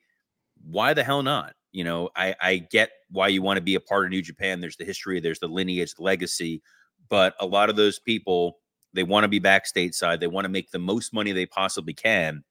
why 0.65 0.95
the 0.95 1.05
hell 1.05 1.23
not? 1.23 1.55
You 1.73 1.85
know, 1.85 2.09
I, 2.17 2.35
I 2.41 2.57
get 2.71 2.91
why 3.11 3.29
you 3.29 3.43
want 3.43 3.59
to 3.59 3.63
be 3.63 3.75
a 3.75 3.81
part 3.81 4.05
of 4.05 4.11
New 4.11 4.23
Japan. 4.23 4.61
There's 4.61 4.77
the 4.77 4.85
history, 4.85 5.21
there's 5.21 5.41
the 5.41 5.49
lineage, 5.49 5.95
the 5.95 6.03
legacy, 6.03 6.63
but 7.11 7.35
a 7.41 7.47
lot 7.47 7.69
of 7.69 7.77
those 7.77 7.99
people 7.99 8.59
they 8.95 9.03
want 9.03 9.25
to 9.25 9.29
be 9.29 9.41
back 9.41 9.67
stateside. 9.67 10.21
They 10.21 10.29
want 10.29 10.45
to 10.45 10.51
make 10.51 10.71
the 10.71 10.79
most 10.79 11.13
money 11.13 11.33
they 11.33 11.47
possibly 11.47 11.93
can. 11.93 12.45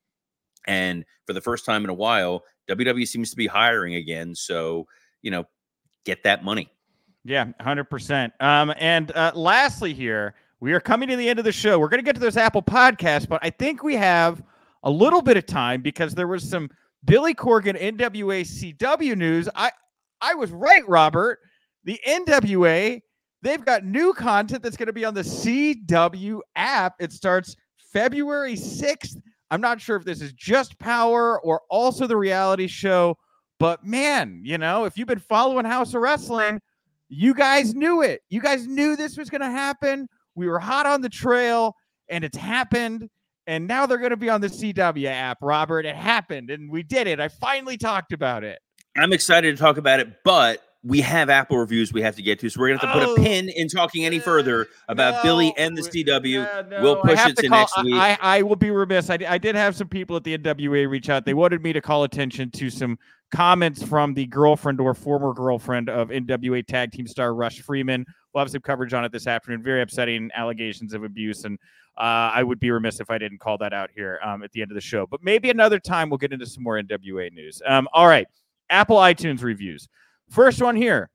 And 0.66 1.06
for 1.26 1.34
the 1.34 1.42
first 1.42 1.66
time 1.66 1.84
in 1.84 1.90
a 1.90 1.94
while, 1.94 2.44
WWE 2.70 3.08
seems 3.08 3.30
to 3.32 3.36
be 3.36 3.48
hiring 3.48 3.96
again. 3.96 4.36
So, 4.36 4.88
you 5.22 5.32
know, 5.32 5.46
get 6.06 6.24
that 6.24 6.44
money. 6.44 6.70
Yeah, 7.24 7.46
100%. 7.62 8.32
Um, 8.40 8.74
and 8.78 9.12
uh, 9.12 9.32
lastly, 9.36 9.94
here, 9.94 10.36
we 10.60 10.74
are 10.74 10.80
coming 10.80 11.10
to 11.10 11.16
the 11.16 11.28
end 11.28 11.40
of 11.40 11.46
the 11.46 11.52
show. 11.52 11.80
We're 11.80 11.90
going 11.90 12.00
to 12.00 12.06
get 12.06 12.16
to 12.16 12.22
those 12.22 12.38
Apple 12.38 12.62
podcasts, 12.62 13.28
but 13.28 13.40
I 13.44 13.50
think 13.50 13.84
we 13.84 13.96
have 13.96 14.42
a 14.84 14.90
little 14.90 15.22
bit 15.22 15.38
of 15.38 15.46
time 15.46 15.82
because 15.82 16.14
there 16.14 16.28
was 16.28 16.48
some 16.50 16.70
Billy 17.06 17.34
Corgan 17.34 17.80
NWA 17.82 18.42
CW 18.42 19.18
news. 19.18 19.50
I, 19.56 19.72
I 20.22 20.36
was 20.36 20.52
right, 20.52 20.88
Robert. 20.88 21.40
The 21.86 22.00
NWA, 22.08 23.02
they've 23.42 23.64
got 23.64 23.84
new 23.86 24.14
content 24.14 24.64
that's 24.64 24.78
going 24.78 24.88
to 24.88 24.94
be 24.94 25.06
on 25.06 25.14
the 25.14 25.22
CW 25.22 26.40
app. 26.56 26.96
It 27.00 27.12
starts 27.12 27.56
February 27.92 28.56
6th. 28.56 29.22
I'm 29.54 29.62
not 29.62 29.80
sure 29.80 29.96
if 29.96 30.04
this 30.04 30.20
is 30.20 30.34
just 30.34 30.80
power 30.80 31.40
or 31.42 31.62
also 31.70 32.08
the 32.08 32.18
reality 32.18 32.66
show, 32.66 33.20
but 33.60 33.86
man, 33.86 34.42
you 34.44 34.58
know, 34.58 34.86
if 34.86 34.98
you've 34.98 35.08
been 35.08 35.20
following 35.20 35.64
Haus 35.64 35.94
of 35.94 36.02
Wrestling, 36.02 36.60
you 37.08 37.36
guys 37.36 37.76
knew 37.76 38.02
it. 38.02 38.22
You 38.32 38.42
guys 38.42 38.66
knew 38.66 38.96
this 38.96 39.16
was 39.16 39.30
going 39.30 39.42
to 39.42 39.52
happen. 39.52 40.10
We 40.34 40.48
were 40.48 40.58
hot 40.58 40.88
on 40.88 41.02
the 41.02 41.10
trail 41.10 41.76
and 42.10 42.24
it's 42.24 42.36
happened. 42.36 43.08
And 43.46 43.68
now 43.68 43.86
they're 43.86 44.00
going 44.00 44.10
to 44.10 44.18
be 44.18 44.28
on 44.28 44.42
the 44.42 44.48
CW 44.48 45.06
app, 45.06 45.38
Robert. 45.40 45.86
It 45.86 45.96
happened 45.96 46.50
and 46.50 46.72
we 46.72 46.82
did 46.82 47.06
it. 47.06 47.20
I 47.20 47.28
finally 47.28 47.78
talked 47.78 48.12
about 48.12 48.44
it. 48.44 48.58
I'm 48.98 49.14
excited 49.14 49.56
to 49.56 49.62
talk 49.62 49.78
about 49.78 50.00
it, 50.00 50.16
but 50.26 50.64
we 50.86 51.00
have 51.02 51.30
Apple 51.30 51.58
reviews 51.58 51.94
we 51.94 52.02
have 52.02 52.16
to 52.18 52.22
get 52.22 52.40
to, 52.40 52.50
so 52.50 52.60
we're 52.60 52.68
gonna 52.76 52.80
have 52.86 52.94
to 52.94 53.00
put 53.00 53.10
Oh, 53.10 53.14
a 53.16 53.26
pin 53.26 53.48
in 53.50 53.70
talking 53.70 54.06
any 54.06 54.20
further 54.20 54.68
about 54.90 55.24
Billy 55.24 55.54
and 55.58 55.78
the 55.78 55.82
CW. 55.82 56.26
yeah, 56.44 56.82
We'll 56.82 56.98
push 56.98 57.20
it 57.26 57.36
to 57.38 57.42
to 57.44 57.48
call- 57.48 57.60
next 57.60 57.84
week. 57.84 57.94
I, 57.96 58.18
I 58.22 58.42
will 58.42 58.58
be 58.58 58.70
remiss. 58.70 59.10
I, 59.10 59.18
I 59.28 59.38
did 59.38 59.56
have 59.56 59.76
some 59.78 59.88
people 59.88 60.18
at 60.18 60.24
the 60.26 60.38
NWA 60.38 60.90
reach 60.90 61.10
out. 61.10 61.24
They 61.26 61.34
wanted 61.34 61.64
me 61.64 61.72
to 61.74 61.80
call 61.82 62.04
attention 62.04 62.52
to 62.52 62.70
some 62.70 63.00
comments 63.32 63.82
from 63.82 64.14
the 64.14 64.26
girlfriend 64.26 64.80
or 64.82 64.94
former 64.94 65.34
girlfriend 65.34 65.90
of 65.90 66.10
NWA 66.10 66.66
tag 66.68 66.92
team 66.92 67.08
star 67.08 67.34
Rush 67.34 67.62
Freeman. 67.62 68.06
We'll 68.34 68.44
have 68.44 68.52
some 68.52 68.62
coverage 68.62 68.94
on 68.94 69.06
it 69.06 69.12
this 69.12 69.26
afternoon. 69.26 69.64
Very 69.64 69.82
upsetting 69.82 70.32
allegations 70.36 70.94
of 70.94 71.04
abuse. 71.04 71.46
And 71.46 71.58
uh, 71.98 72.02
I 72.34 72.44
would 72.44 72.60
be 72.60 72.72
remiss 72.72 73.00
if 73.00 73.10
I 73.10 73.18
didn't 73.18 73.40
call 73.40 73.58
that 73.60 73.72
out 73.74 73.90
here 73.96 74.20
um, 74.24 74.44
at 74.44 74.52
the 74.52 74.62
end 74.62 74.72
of 74.72 74.76
the 74.76 74.82
show. 74.82 75.08
But 75.08 75.24
maybe 75.24 75.50
another 75.50 75.80
time 75.80 76.10
we'll 76.10 76.18
get 76.18 76.34
into 76.34 76.46
some 76.46 76.62
more 76.64 76.82
NWA 76.82 77.32
news. 77.32 77.62
Um, 77.66 77.88
all 77.94 78.08
right. 78.08 78.28
Apple 78.70 78.98
iTunes 78.98 79.44
reviews. 79.44 79.88
First 80.34 80.64
one 80.64 80.76
here 80.76 81.12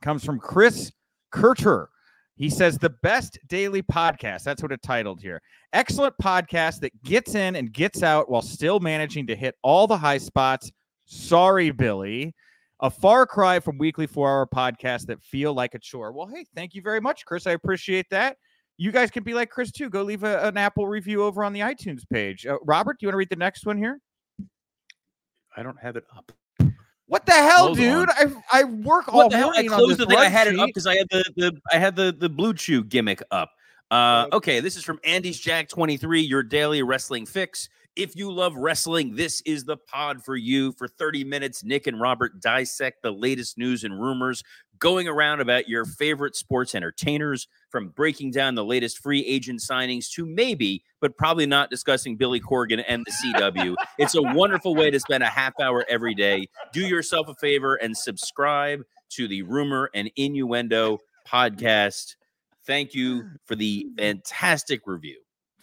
comes 0.00 0.24
from 0.24 0.38
Chris 0.38 0.92
Kurter. 1.32 1.88
He 2.36 2.48
says 2.48 2.78
the 2.78 2.90
best 3.02 3.36
daily 3.48 3.82
podcast. 3.82 4.44
That's 4.44 4.62
what 4.62 4.70
it 4.70 4.80
titled 4.80 5.20
here. 5.20 5.42
Excellent 5.72 6.14
podcast 6.22 6.78
that 6.82 7.02
gets 7.02 7.34
in 7.34 7.56
and 7.56 7.72
gets 7.72 8.04
out 8.04 8.30
while 8.30 8.42
still 8.42 8.78
managing 8.78 9.26
to 9.26 9.34
hit 9.34 9.56
all 9.62 9.88
the 9.88 9.98
high 9.98 10.18
spots. 10.18 10.70
Sorry, 11.04 11.72
Billy. 11.72 12.32
A 12.78 12.88
far 12.88 13.26
cry 13.26 13.58
from 13.58 13.76
weekly 13.76 14.06
four 14.06 14.28
hour 14.28 14.46
podcasts 14.46 15.06
that 15.06 15.20
feel 15.20 15.52
like 15.52 15.74
a 15.74 15.80
chore. 15.80 16.12
Well, 16.12 16.28
hey, 16.28 16.46
thank 16.54 16.76
you 16.76 16.80
very 16.82 17.00
much, 17.00 17.26
Chris. 17.26 17.44
I 17.48 17.52
appreciate 17.52 18.06
that. 18.10 18.36
You 18.76 18.92
guys 18.92 19.10
can 19.10 19.24
be 19.24 19.34
like 19.34 19.50
Chris 19.50 19.72
too. 19.72 19.90
Go 19.90 20.04
leave 20.04 20.22
a- 20.22 20.46
an 20.46 20.56
Apple 20.56 20.86
review 20.86 21.24
over 21.24 21.42
on 21.42 21.52
the 21.52 21.58
iTunes 21.60 22.08
page. 22.08 22.46
Uh, 22.46 22.58
Robert, 22.64 23.00
do 23.00 23.06
you 23.06 23.08
want 23.08 23.14
to 23.14 23.18
read 23.18 23.30
the 23.30 23.34
next 23.34 23.66
one 23.66 23.78
here? 23.78 23.98
I 25.56 25.64
don't 25.64 25.80
have 25.80 25.96
it 25.96 26.04
up. 26.16 26.30
What 27.08 27.24
the 27.24 27.32
hell, 27.32 27.66
Hold 27.66 27.78
dude? 27.78 28.08
I 28.10 28.26
I 28.52 28.64
work 28.64 29.08
all 29.08 29.16
What 29.16 29.30
the 29.30 29.38
hell? 29.38 29.52
I 29.56 29.64
closed 29.64 29.98
the 29.98 30.06
thing. 30.06 30.18
I 30.18 30.28
had 30.28 30.46
it 30.46 30.58
up 30.58 30.66
because 30.66 30.86
I 30.86 30.96
had 30.96 31.08
the, 31.10 31.24
the 31.36 31.60
I 31.72 31.78
had 31.78 31.96
the 31.96 32.14
the 32.16 32.28
blue 32.28 32.54
chew 32.54 32.84
gimmick 32.84 33.22
up. 33.30 33.52
Uh, 33.90 34.26
okay, 34.34 34.60
this 34.60 34.76
is 34.76 34.84
from 34.84 35.00
Andy's 35.02 35.40
Jack 35.40 35.70
23, 35.70 36.20
your 36.20 36.42
daily 36.42 36.82
wrestling 36.82 37.24
fix. 37.24 37.70
If 37.98 38.14
you 38.14 38.30
love 38.30 38.54
wrestling, 38.54 39.16
this 39.16 39.40
is 39.44 39.64
the 39.64 39.76
pod 39.76 40.24
for 40.24 40.36
you. 40.36 40.70
For 40.70 40.86
30 40.86 41.24
minutes, 41.24 41.64
Nick 41.64 41.88
and 41.88 42.00
Robert 42.00 42.40
dissect 42.40 43.02
the 43.02 43.10
latest 43.10 43.58
news 43.58 43.82
and 43.82 44.00
rumors 44.00 44.44
going 44.78 45.08
around 45.08 45.40
about 45.40 45.68
your 45.68 45.84
favorite 45.84 46.36
sports 46.36 46.76
entertainers, 46.76 47.48
from 47.70 47.88
breaking 47.88 48.30
down 48.30 48.54
the 48.54 48.64
latest 48.64 48.98
free 48.98 49.24
agent 49.26 49.58
signings 49.60 50.08
to 50.12 50.24
maybe, 50.24 50.84
but 51.00 51.16
probably 51.16 51.44
not 51.44 51.70
discussing 51.70 52.16
Billy 52.16 52.40
Corgan 52.40 52.84
and 52.86 53.04
the 53.04 53.10
CW. 53.10 53.74
it's 53.98 54.14
a 54.14 54.22
wonderful 54.22 54.76
way 54.76 54.92
to 54.92 55.00
spend 55.00 55.24
a 55.24 55.28
half 55.28 55.58
hour 55.60 55.84
every 55.88 56.14
day. 56.14 56.46
Do 56.72 56.86
yourself 56.86 57.26
a 57.26 57.34
favor 57.34 57.74
and 57.74 57.96
subscribe 57.96 58.84
to 59.10 59.26
the 59.26 59.42
Rumor 59.42 59.90
and 59.92 60.08
Innuendo 60.14 61.00
podcast. 61.26 62.14
Thank 62.64 62.94
you 62.94 63.28
for 63.44 63.56
the 63.56 63.88
fantastic 63.98 64.82
review. 64.86 65.18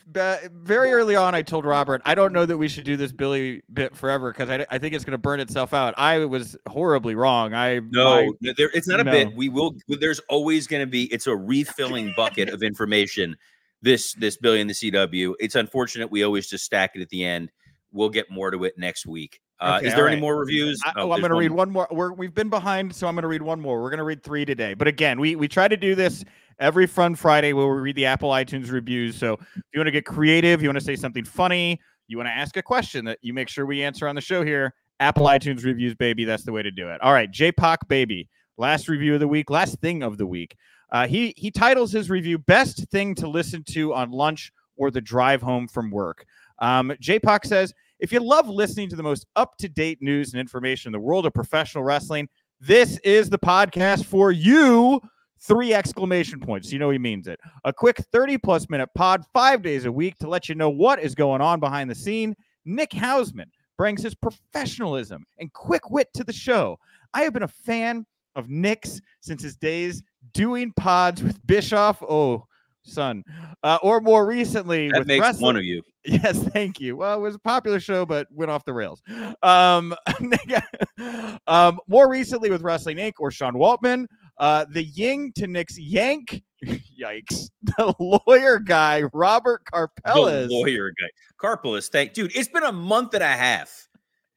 Very 0.08 0.92
early 0.94 1.16
on, 1.16 1.34
I 1.34 1.42
told 1.42 1.66
Robert, 1.66 2.02
I 2.06 2.14
don't 2.16 2.32
know 2.32 2.46
that 2.46 2.58
we 2.58 2.68
should 2.68 2.84
do 2.84 2.96
this 2.96 3.12
Billy 3.12 3.64
bit 3.74 3.96
forever 3.96 4.32
because 4.32 4.50
I, 4.50 4.66
I 4.70 4.78
think 4.78 4.94
it's 4.94 5.04
going 5.04 5.14
to 5.14 5.18
burn 5.18 5.40
itself 5.40 5.74
out. 5.74 5.94
I 5.98 6.26
was 6.26 6.56
horribly 6.68 7.16
wrong. 7.16 7.54
I 7.54 7.80
No, 7.90 8.30
I- 8.44 8.54
there, 8.58 8.70
it's 8.74 8.88
not 8.88 9.00
a 9.00 9.04
no. 9.04 9.12
bit. 9.12 9.36
We 9.36 9.50
will. 9.50 9.76
There's 9.88 10.20
always 10.30 10.68
going 10.68 10.82
to 10.82 10.88
be. 10.88 11.06
It's 11.14 11.28
a 11.28 11.36
refilling 11.36 12.14
bucket 12.16 12.50
of 12.50 12.62
information. 12.64 13.36
This 13.82 14.14
this 14.14 14.38
Billy 14.38 14.62
and 14.62 14.70
the 14.70 14.74
CW. 14.74 15.34
It's 15.40 15.56
unfortunate 15.56 16.10
we 16.10 16.24
always 16.24 16.48
just 16.48 16.66
stack 16.66 16.92
it 16.96 17.02
at 17.02 17.10
the 17.10 17.24
end. 17.24 17.52
We'll 17.92 18.10
get 18.10 18.30
more 18.30 18.52
to 18.52 18.64
it 18.64 18.78
next 18.78 19.06
week. 19.06 19.40
Uh, 19.60 19.78
Okay, 19.78 19.88
is 19.88 19.96
there 19.96 20.08
any 20.08 20.16
right. 20.18 20.22
more 20.22 20.38
reviews? 20.38 20.82
Oh, 20.86 20.90
I, 20.90 21.02
Oh, 21.02 21.14
am 21.14 21.20
going 21.22 21.32
to 21.32 21.38
read 21.38 21.52
one 21.52 21.72
more. 21.72 21.88
We're, 21.92 22.12
we've 22.12 22.34
been 22.34 22.50
behind, 22.50 22.94
so 22.94 23.08
I'm 23.08 23.16
going 23.16 23.24
to 23.24 23.30
read 23.30 23.42
one 23.42 23.62
more. 23.62 23.82
We're 23.82 23.90
going 23.90 24.00
to 24.00 24.04
read 24.04 24.22
three 24.24 24.44
today. 24.46 24.74
But 24.74 24.88
again, 24.88 25.20
we 25.20 25.36
we 25.36 25.48
try 25.48 25.68
to 25.68 25.78
do 25.78 25.96
this 25.96 26.26
every 26.60 26.88
Fun 26.88 27.16
Friday 27.16 27.54
where 27.54 27.68
we 27.68 27.80
read 27.80 27.96
the 27.96 28.06
Apple 28.06 28.30
iTunes 28.32 28.72
reviews. 28.72 29.16
So 29.16 29.34
if 29.34 29.64
you 29.74 29.80
want 29.80 29.88
to 29.88 29.92
get 29.92 30.06
creative, 30.06 30.62
you 30.62 30.68
want 30.68 30.80
to 30.80 30.84
say 30.84 30.96
something 30.96 31.24
funny, 31.24 31.80
you 32.08 32.18
want 32.18 32.28
to 32.28 32.34
ask 32.34 32.58
a 32.58 32.62
question 32.62 33.06
that 33.06 33.20
you 33.22 33.34
make 33.34 33.48
sure 33.50 33.66
we 33.66 33.82
answer 33.84 34.08
on 34.08 34.16
the 34.16 34.22
show 34.22 34.44
here. 34.44 34.74
Apple 35.00 35.26
iTunes 35.26 35.64
reviews, 35.66 35.96
baby. 35.96 36.26
That's 36.26 36.44
the 36.44 36.52
way 36.52 36.62
to 36.62 36.72
do 36.72 36.90
it. 36.90 37.02
All 37.02 37.12
right, 37.14 37.30
J-Poc, 37.30 37.88
baby. 37.90 38.30
Last 38.58 38.88
review 38.88 39.16
of 39.16 39.20
the 39.20 39.28
week. 39.28 39.50
Last 39.50 39.80
thing 39.80 40.04
of 40.04 40.18
the 40.18 40.26
week. 40.26 40.56
Uh, 40.92 41.08
he 41.08 41.34
he 41.36 41.50
titles 41.52 41.92
his 41.92 42.10
review 42.10 42.38
"Best 42.38 42.88
Thing 42.90 43.16
to 43.16 43.28
Listen 43.28 43.64
to 43.72 43.94
on 43.94 44.12
Lunch 44.12 44.52
or 44.78 44.92
the 44.92 45.02
Drive 45.02 45.42
Home 45.42 45.68
from 45.68 45.92
Work." 45.92 46.26
Um, 46.60 46.94
J-Poc 47.00 47.46
says. 47.46 47.74
If 48.00 48.12
you 48.12 48.20
love 48.20 48.50
listening 48.50 48.90
to 48.90 48.96
the 48.96 49.04
most 49.04 49.26
up 49.36 49.58
to 49.58 49.70
date 49.70 50.00
news 50.02 50.34
and 50.34 50.40
information 50.40 50.90
in 50.90 50.94
the 50.94 51.00
world 51.00 51.26
of 51.26 51.34
professional 51.34 51.84
wrestling, 51.84 52.28
this 52.60 52.98
is 53.00 53.30
the 53.30 53.40
podcast 53.40 54.06
for 54.06 54.32
you. 54.32 55.02
Three 55.40 55.74
exclamation 55.74 56.40
points. 56.40 56.72
You 56.72 56.80
know 56.80 56.90
he 56.90 56.98
means 56.98 57.28
it. 57.28 57.40
A 57.64 57.72
quick 57.72 57.98
30 58.12 58.38
plus 58.40 58.70
minute 58.70 58.90
pod, 58.96 59.24
five 59.34 59.62
days 59.62 59.86
a 59.86 59.92
week 59.92 60.18
to 60.20 60.28
let 60.28 60.50
you 60.50 60.56
know 60.56 60.70
what 60.70 61.00
is 61.00 61.16
going 61.16 61.42
on 61.42 61.60
behind 61.60 61.90
the 61.90 61.96
scene. 61.96 62.36
Nick 62.66 62.92
Hausman 62.92 63.50
brings 63.78 64.02
his 64.02 64.16
professionalism 64.16 65.26
and 65.40 65.52
quick 65.54 65.90
wit 65.90 66.10
to 66.16 66.24
the 66.24 66.34
show. 66.34 66.80
I 67.14 67.22
have 67.22 67.34
been 67.34 67.44
a 67.44 67.48
fan 67.48 68.06
of 68.36 68.50
Nick's 68.50 69.00
since 69.22 69.42
his 69.44 69.56
days 69.56 70.04
doing 70.34 70.74
pods 70.76 71.24
with 71.24 71.46
Bischoff. 71.48 72.02
Oh, 72.02 72.46
son. 72.86 73.24
Uh, 73.64 73.78
or 73.82 74.00
more 74.02 74.26
recently 74.26 74.90
That 74.90 75.00
with 75.00 75.08
makes 75.08 75.22
wrestling. 75.22 75.44
one 75.44 75.56
of 75.58 75.64
you. 75.64 75.82
Yes, 76.08 76.38
thank 76.38 76.80
you. 76.80 76.96
Well, 76.96 77.18
it 77.18 77.22
was 77.22 77.34
a 77.34 77.40
popular 77.40 77.80
show, 77.80 78.06
but 78.06 78.28
went 78.32 78.52
off 78.52 78.64
the 78.64 78.74
rails. 78.74 79.02
Um, 79.42 79.96
um, 81.48 81.80
more 81.88 82.10
recently 82.10 82.52
with 82.52 82.62
Wrestling 82.62 82.98
Inc. 82.98 83.14
or 83.20 83.32
Sean 83.32 83.54
Waltman, 83.56 84.06
uh, 84.38 84.66
the 84.70 84.84
Ying 84.84 85.32
to 85.36 85.48
Nick's 85.48 85.80
Yank. 85.80 86.44
Yikes! 86.66 87.50
The 87.78 87.94
lawyer 88.28 88.60
guy, 88.60 89.04
Robert 89.14 89.62
The 89.66 89.72
Carpelas. 89.72 90.48
lawyer 90.50 90.92
guy. 90.92 91.08
Karpeles, 91.42 91.90
thank 91.90 92.14
dude. 92.14 92.36
It's 92.36 92.48
been 92.50 92.64
a 92.64 92.72
month 92.72 93.14
and 93.16 93.24
a 93.24 93.28
half. 93.28 93.88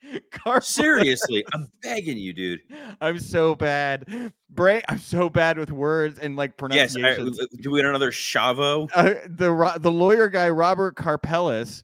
Carpelas. 0.32 0.64
Seriously, 0.64 1.44
I'm 1.52 1.70
begging 1.82 2.18
you, 2.18 2.32
dude. 2.32 2.60
I'm 3.00 3.18
so 3.18 3.54
bad. 3.54 4.32
Brain. 4.50 4.82
I'm 4.88 4.98
so 4.98 5.28
bad 5.28 5.58
with 5.58 5.70
words 5.72 6.18
and 6.18 6.36
like 6.36 6.52
Yes, 6.70 6.96
I, 6.96 7.14
do 7.60 7.70
we 7.70 7.78
get 7.80 7.86
another 7.86 8.10
Chavo? 8.12 8.88
uh, 8.94 9.14
the 9.28 9.78
the 9.80 9.90
lawyer 9.92 10.28
guy, 10.28 10.48
Robert 10.50 10.96
Carpelas, 10.96 11.82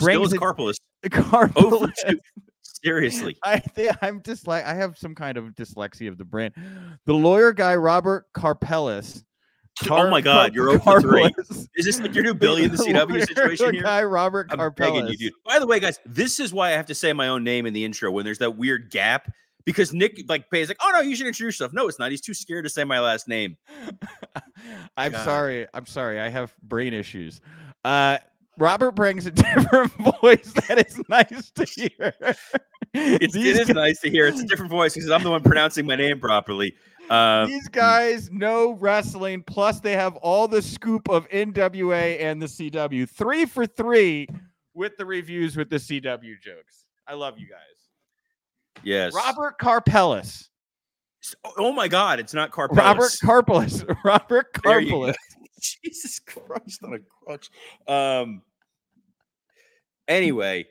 Still 0.00 0.06
brings 0.06 0.26
is 0.28 0.32
it- 0.34 0.40
Karpeles. 0.40 0.74
Carpelas. 1.04 1.92
Seriously. 2.82 3.36
I 3.44 3.58
think 3.58 3.94
I'm 4.00 4.22
just 4.22 4.46
like 4.46 4.64
I 4.64 4.72
have 4.74 4.96
some 4.96 5.14
kind 5.14 5.36
of 5.36 5.44
dyslexia 5.54 6.08
of 6.08 6.16
the 6.16 6.24
brain. 6.24 6.50
The 7.04 7.12
lawyer 7.12 7.52
guy 7.52 7.76
Robert 7.76 8.26
Carpelas. 9.80 10.04
Oh 10.06 10.10
my 10.10 10.20
God, 10.20 10.54
you're 10.54 10.70
0 10.70 10.80
for 10.80 11.00
three. 11.00 11.32
Is 11.74 11.84
this 11.84 12.00
like 12.00 12.14
your 12.14 12.24
new 12.24 12.34
Billy 12.40 12.64
in 12.64 12.70
the 12.70 12.76
CW 12.76 13.26
situation 13.26 13.74
here? 13.74 13.82
Guy 13.82 14.02
Robert 14.04 14.48
I'm 14.50 14.72
begging 14.72 15.06
you, 15.06 15.16
dude. 15.16 15.32
By 15.44 15.58
the 15.58 15.66
way, 15.66 15.80
guys, 15.80 15.98
this 16.04 16.40
is 16.40 16.52
why 16.52 16.68
I 16.68 16.72
have 16.72 16.86
to 16.86 16.94
say 16.94 17.12
my 17.12 17.28
own 17.28 17.44
name 17.44 17.66
in 17.66 17.72
the 17.72 17.84
intro 17.84 18.10
when 18.10 18.24
there's 18.24 18.38
that 18.38 18.56
weird 18.56 18.90
gap 18.90 19.32
because 19.64 19.92
Nick 19.92 20.24
like 20.28 20.50
pays 20.50 20.68
like, 20.68 20.78
oh 20.82 20.90
no, 20.92 21.00
you 21.00 21.14
should 21.16 21.26
introduce 21.26 21.54
yourself. 21.54 21.72
No, 21.72 21.88
it's 21.88 21.98
not. 21.98 22.10
He's 22.10 22.20
too 22.20 22.34
scared 22.34 22.64
to 22.64 22.70
say 22.70 22.84
my 22.84 23.00
last 23.00 23.28
name. 23.28 23.56
I'm 24.96 25.12
God. 25.12 25.24
sorry. 25.24 25.66
I'm 25.74 25.86
sorry. 25.86 26.20
I 26.20 26.28
have 26.28 26.54
brain 26.62 26.94
issues. 26.94 27.40
Uh, 27.84 28.18
Robert 28.58 28.92
brings 28.92 29.26
a 29.26 29.30
different 29.30 29.92
voice 30.20 30.52
that 30.68 30.84
is 30.86 31.00
nice 31.08 31.50
to 31.52 31.64
hear. 31.64 32.14
It's, 32.92 33.36
it 33.36 33.56
is 33.56 33.68
nice 33.68 34.00
to 34.00 34.10
hear. 34.10 34.26
It's 34.26 34.40
a 34.40 34.46
different 34.46 34.70
voice 34.70 34.94
because 34.94 35.10
I'm 35.10 35.22
the 35.22 35.30
one 35.30 35.42
pronouncing 35.42 35.86
my 35.86 35.96
name 35.96 36.20
properly. 36.20 36.74
Um, 37.10 37.48
These 37.50 37.68
guys 37.68 38.30
know 38.30 38.74
wrestling, 38.74 39.42
plus 39.42 39.80
they 39.80 39.94
have 39.94 40.14
all 40.16 40.46
the 40.46 40.62
scoop 40.62 41.08
of 41.10 41.28
NWA 41.30 42.20
and 42.20 42.40
the 42.40 42.46
CW. 42.46 43.08
Three 43.10 43.44
for 43.46 43.66
three 43.66 44.28
with 44.74 44.96
the 44.96 45.04
reviews 45.04 45.56
with 45.56 45.68
the 45.68 45.76
CW 45.76 46.40
jokes. 46.40 46.84
I 47.08 47.14
love 47.14 47.36
you 47.38 47.48
guys. 47.48 48.84
yes, 48.84 49.12
Robert 49.12 49.58
Carpelas. 49.58 50.48
Oh, 51.44 51.52
oh 51.58 51.72
my 51.72 51.88
God, 51.88 52.20
it's 52.20 52.32
not 52.32 52.52
Carpulus. 52.52 52.78
Robert 52.78 53.12
Carpelas. 53.22 53.84
Robert 54.04 54.46
There 54.62 54.78
you 54.78 54.90
go. 54.90 54.98
Carpelas. 55.00 55.16
Jesus 55.60 56.20
Christ 56.20 56.80
on 56.84 56.94
a 56.94 56.98
crutch. 57.24 57.50
Um. 57.88 58.42
Anyway, 60.06 60.66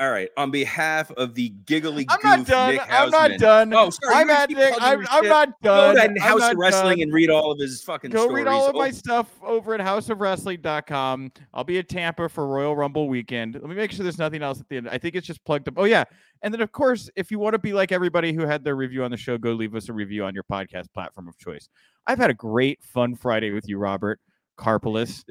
all 0.00 0.10
right. 0.10 0.28
On 0.36 0.50
behalf 0.50 1.10
of 1.12 1.34
the 1.34 1.48
giggly 1.66 2.06
I'm 2.08 2.18
not 2.22 2.46
done. 2.46 2.74
Nick 2.74 2.82
I'm 2.88 3.10
not 3.10 3.30
done. 3.38 3.74
Oh, 3.74 3.90
sorry. 3.90 4.14
I'm 4.14 4.30
at 4.30 4.48
Nick. 4.50 4.74
I'm, 4.80 5.04
I'm 5.10 5.26
not 5.28 5.60
done. 5.60 5.96
Go 5.96 6.06
to 6.14 6.20
Haus 6.20 6.52
of 6.52 6.56
Wrestling 6.56 6.98
done. 6.98 7.02
and 7.02 7.12
read 7.12 7.30
all 7.30 7.50
of 7.50 7.58
his 7.58 7.82
fucking 7.82 8.10
Go 8.12 8.24
stories. 8.26 8.44
read 8.44 8.46
all 8.50 8.68
of 8.68 8.76
Oh, 8.76 8.78
my 8.78 8.90
stuff 8.90 9.28
over 9.42 9.74
at 9.74 9.80
hausofwrestling.com. 9.80 11.32
I'll 11.52 11.64
be 11.64 11.78
at 11.78 11.88
Tampa 11.88 12.28
for 12.28 12.46
Royal 12.46 12.76
Rumble 12.76 13.08
weekend. 13.08 13.54
Let 13.54 13.64
me 13.64 13.74
make 13.74 13.90
sure 13.92 14.02
there's 14.04 14.18
nothing 14.18 14.42
else 14.42 14.60
at 14.60 14.68
the 14.68 14.76
end. 14.76 14.88
I 14.88 14.98
think 14.98 15.14
it's 15.14 15.26
just 15.26 15.44
plugged 15.44 15.68
up. 15.68 15.74
Oh, 15.76 15.84
yeah. 15.84 16.04
And 16.42 16.54
then, 16.54 16.60
of 16.60 16.70
course, 16.70 17.10
if 17.16 17.30
you 17.30 17.38
want 17.40 17.54
to 17.54 17.58
be 17.58 17.72
like 17.72 17.90
everybody 17.90 18.32
who 18.32 18.46
had 18.46 18.62
their 18.62 18.76
review 18.76 19.02
on 19.02 19.10
the 19.10 19.16
show, 19.16 19.36
go 19.38 19.52
leave 19.52 19.74
us 19.74 19.88
a 19.88 19.92
review 19.92 20.24
on 20.24 20.34
your 20.34 20.44
podcast 20.44 20.92
platform 20.94 21.26
of 21.28 21.36
choice. 21.38 21.68
I've 22.06 22.18
had 22.18 22.30
a 22.30 22.34
great, 22.34 22.82
fun 22.82 23.16
Friday 23.16 23.50
with 23.50 23.68
you, 23.68 23.78
Robert 23.78 24.20
Carpelas. 24.56 25.24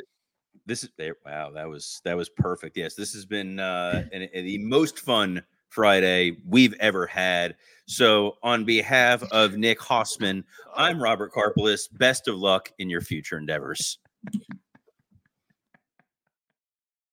This 0.68 0.84
is 0.84 0.90
there. 0.98 1.16
Wow, 1.26 1.50
that 1.52 1.68
was 1.68 2.02
that 2.04 2.16
was 2.16 2.30
perfect. 2.30 2.78
Yes, 2.78 2.94
this 2.94 3.14
has 3.14 3.26
been 3.26 3.60
uh, 3.60 4.04
an, 4.14 4.24
an- 4.34 4.46
the 4.46 4.58
most 4.60 5.00
fun 5.00 5.42
Friday 5.70 6.38
we've 6.48 6.74
ever 6.80 7.08
had. 7.08 7.56
So, 7.88 8.38
on 8.44 8.66
behalf 8.66 9.24
of 9.32 9.56
Nick 9.58 9.80
Hossman, 9.80 10.44
I'm 10.76 11.02
Robert 11.02 11.34
Karpeles. 11.34 11.88
Best 11.98 12.28
of 12.28 12.38
luck 12.38 12.72
in 12.80 12.90
your 12.90 13.02
future 13.02 13.38
endeavors. 13.38 13.98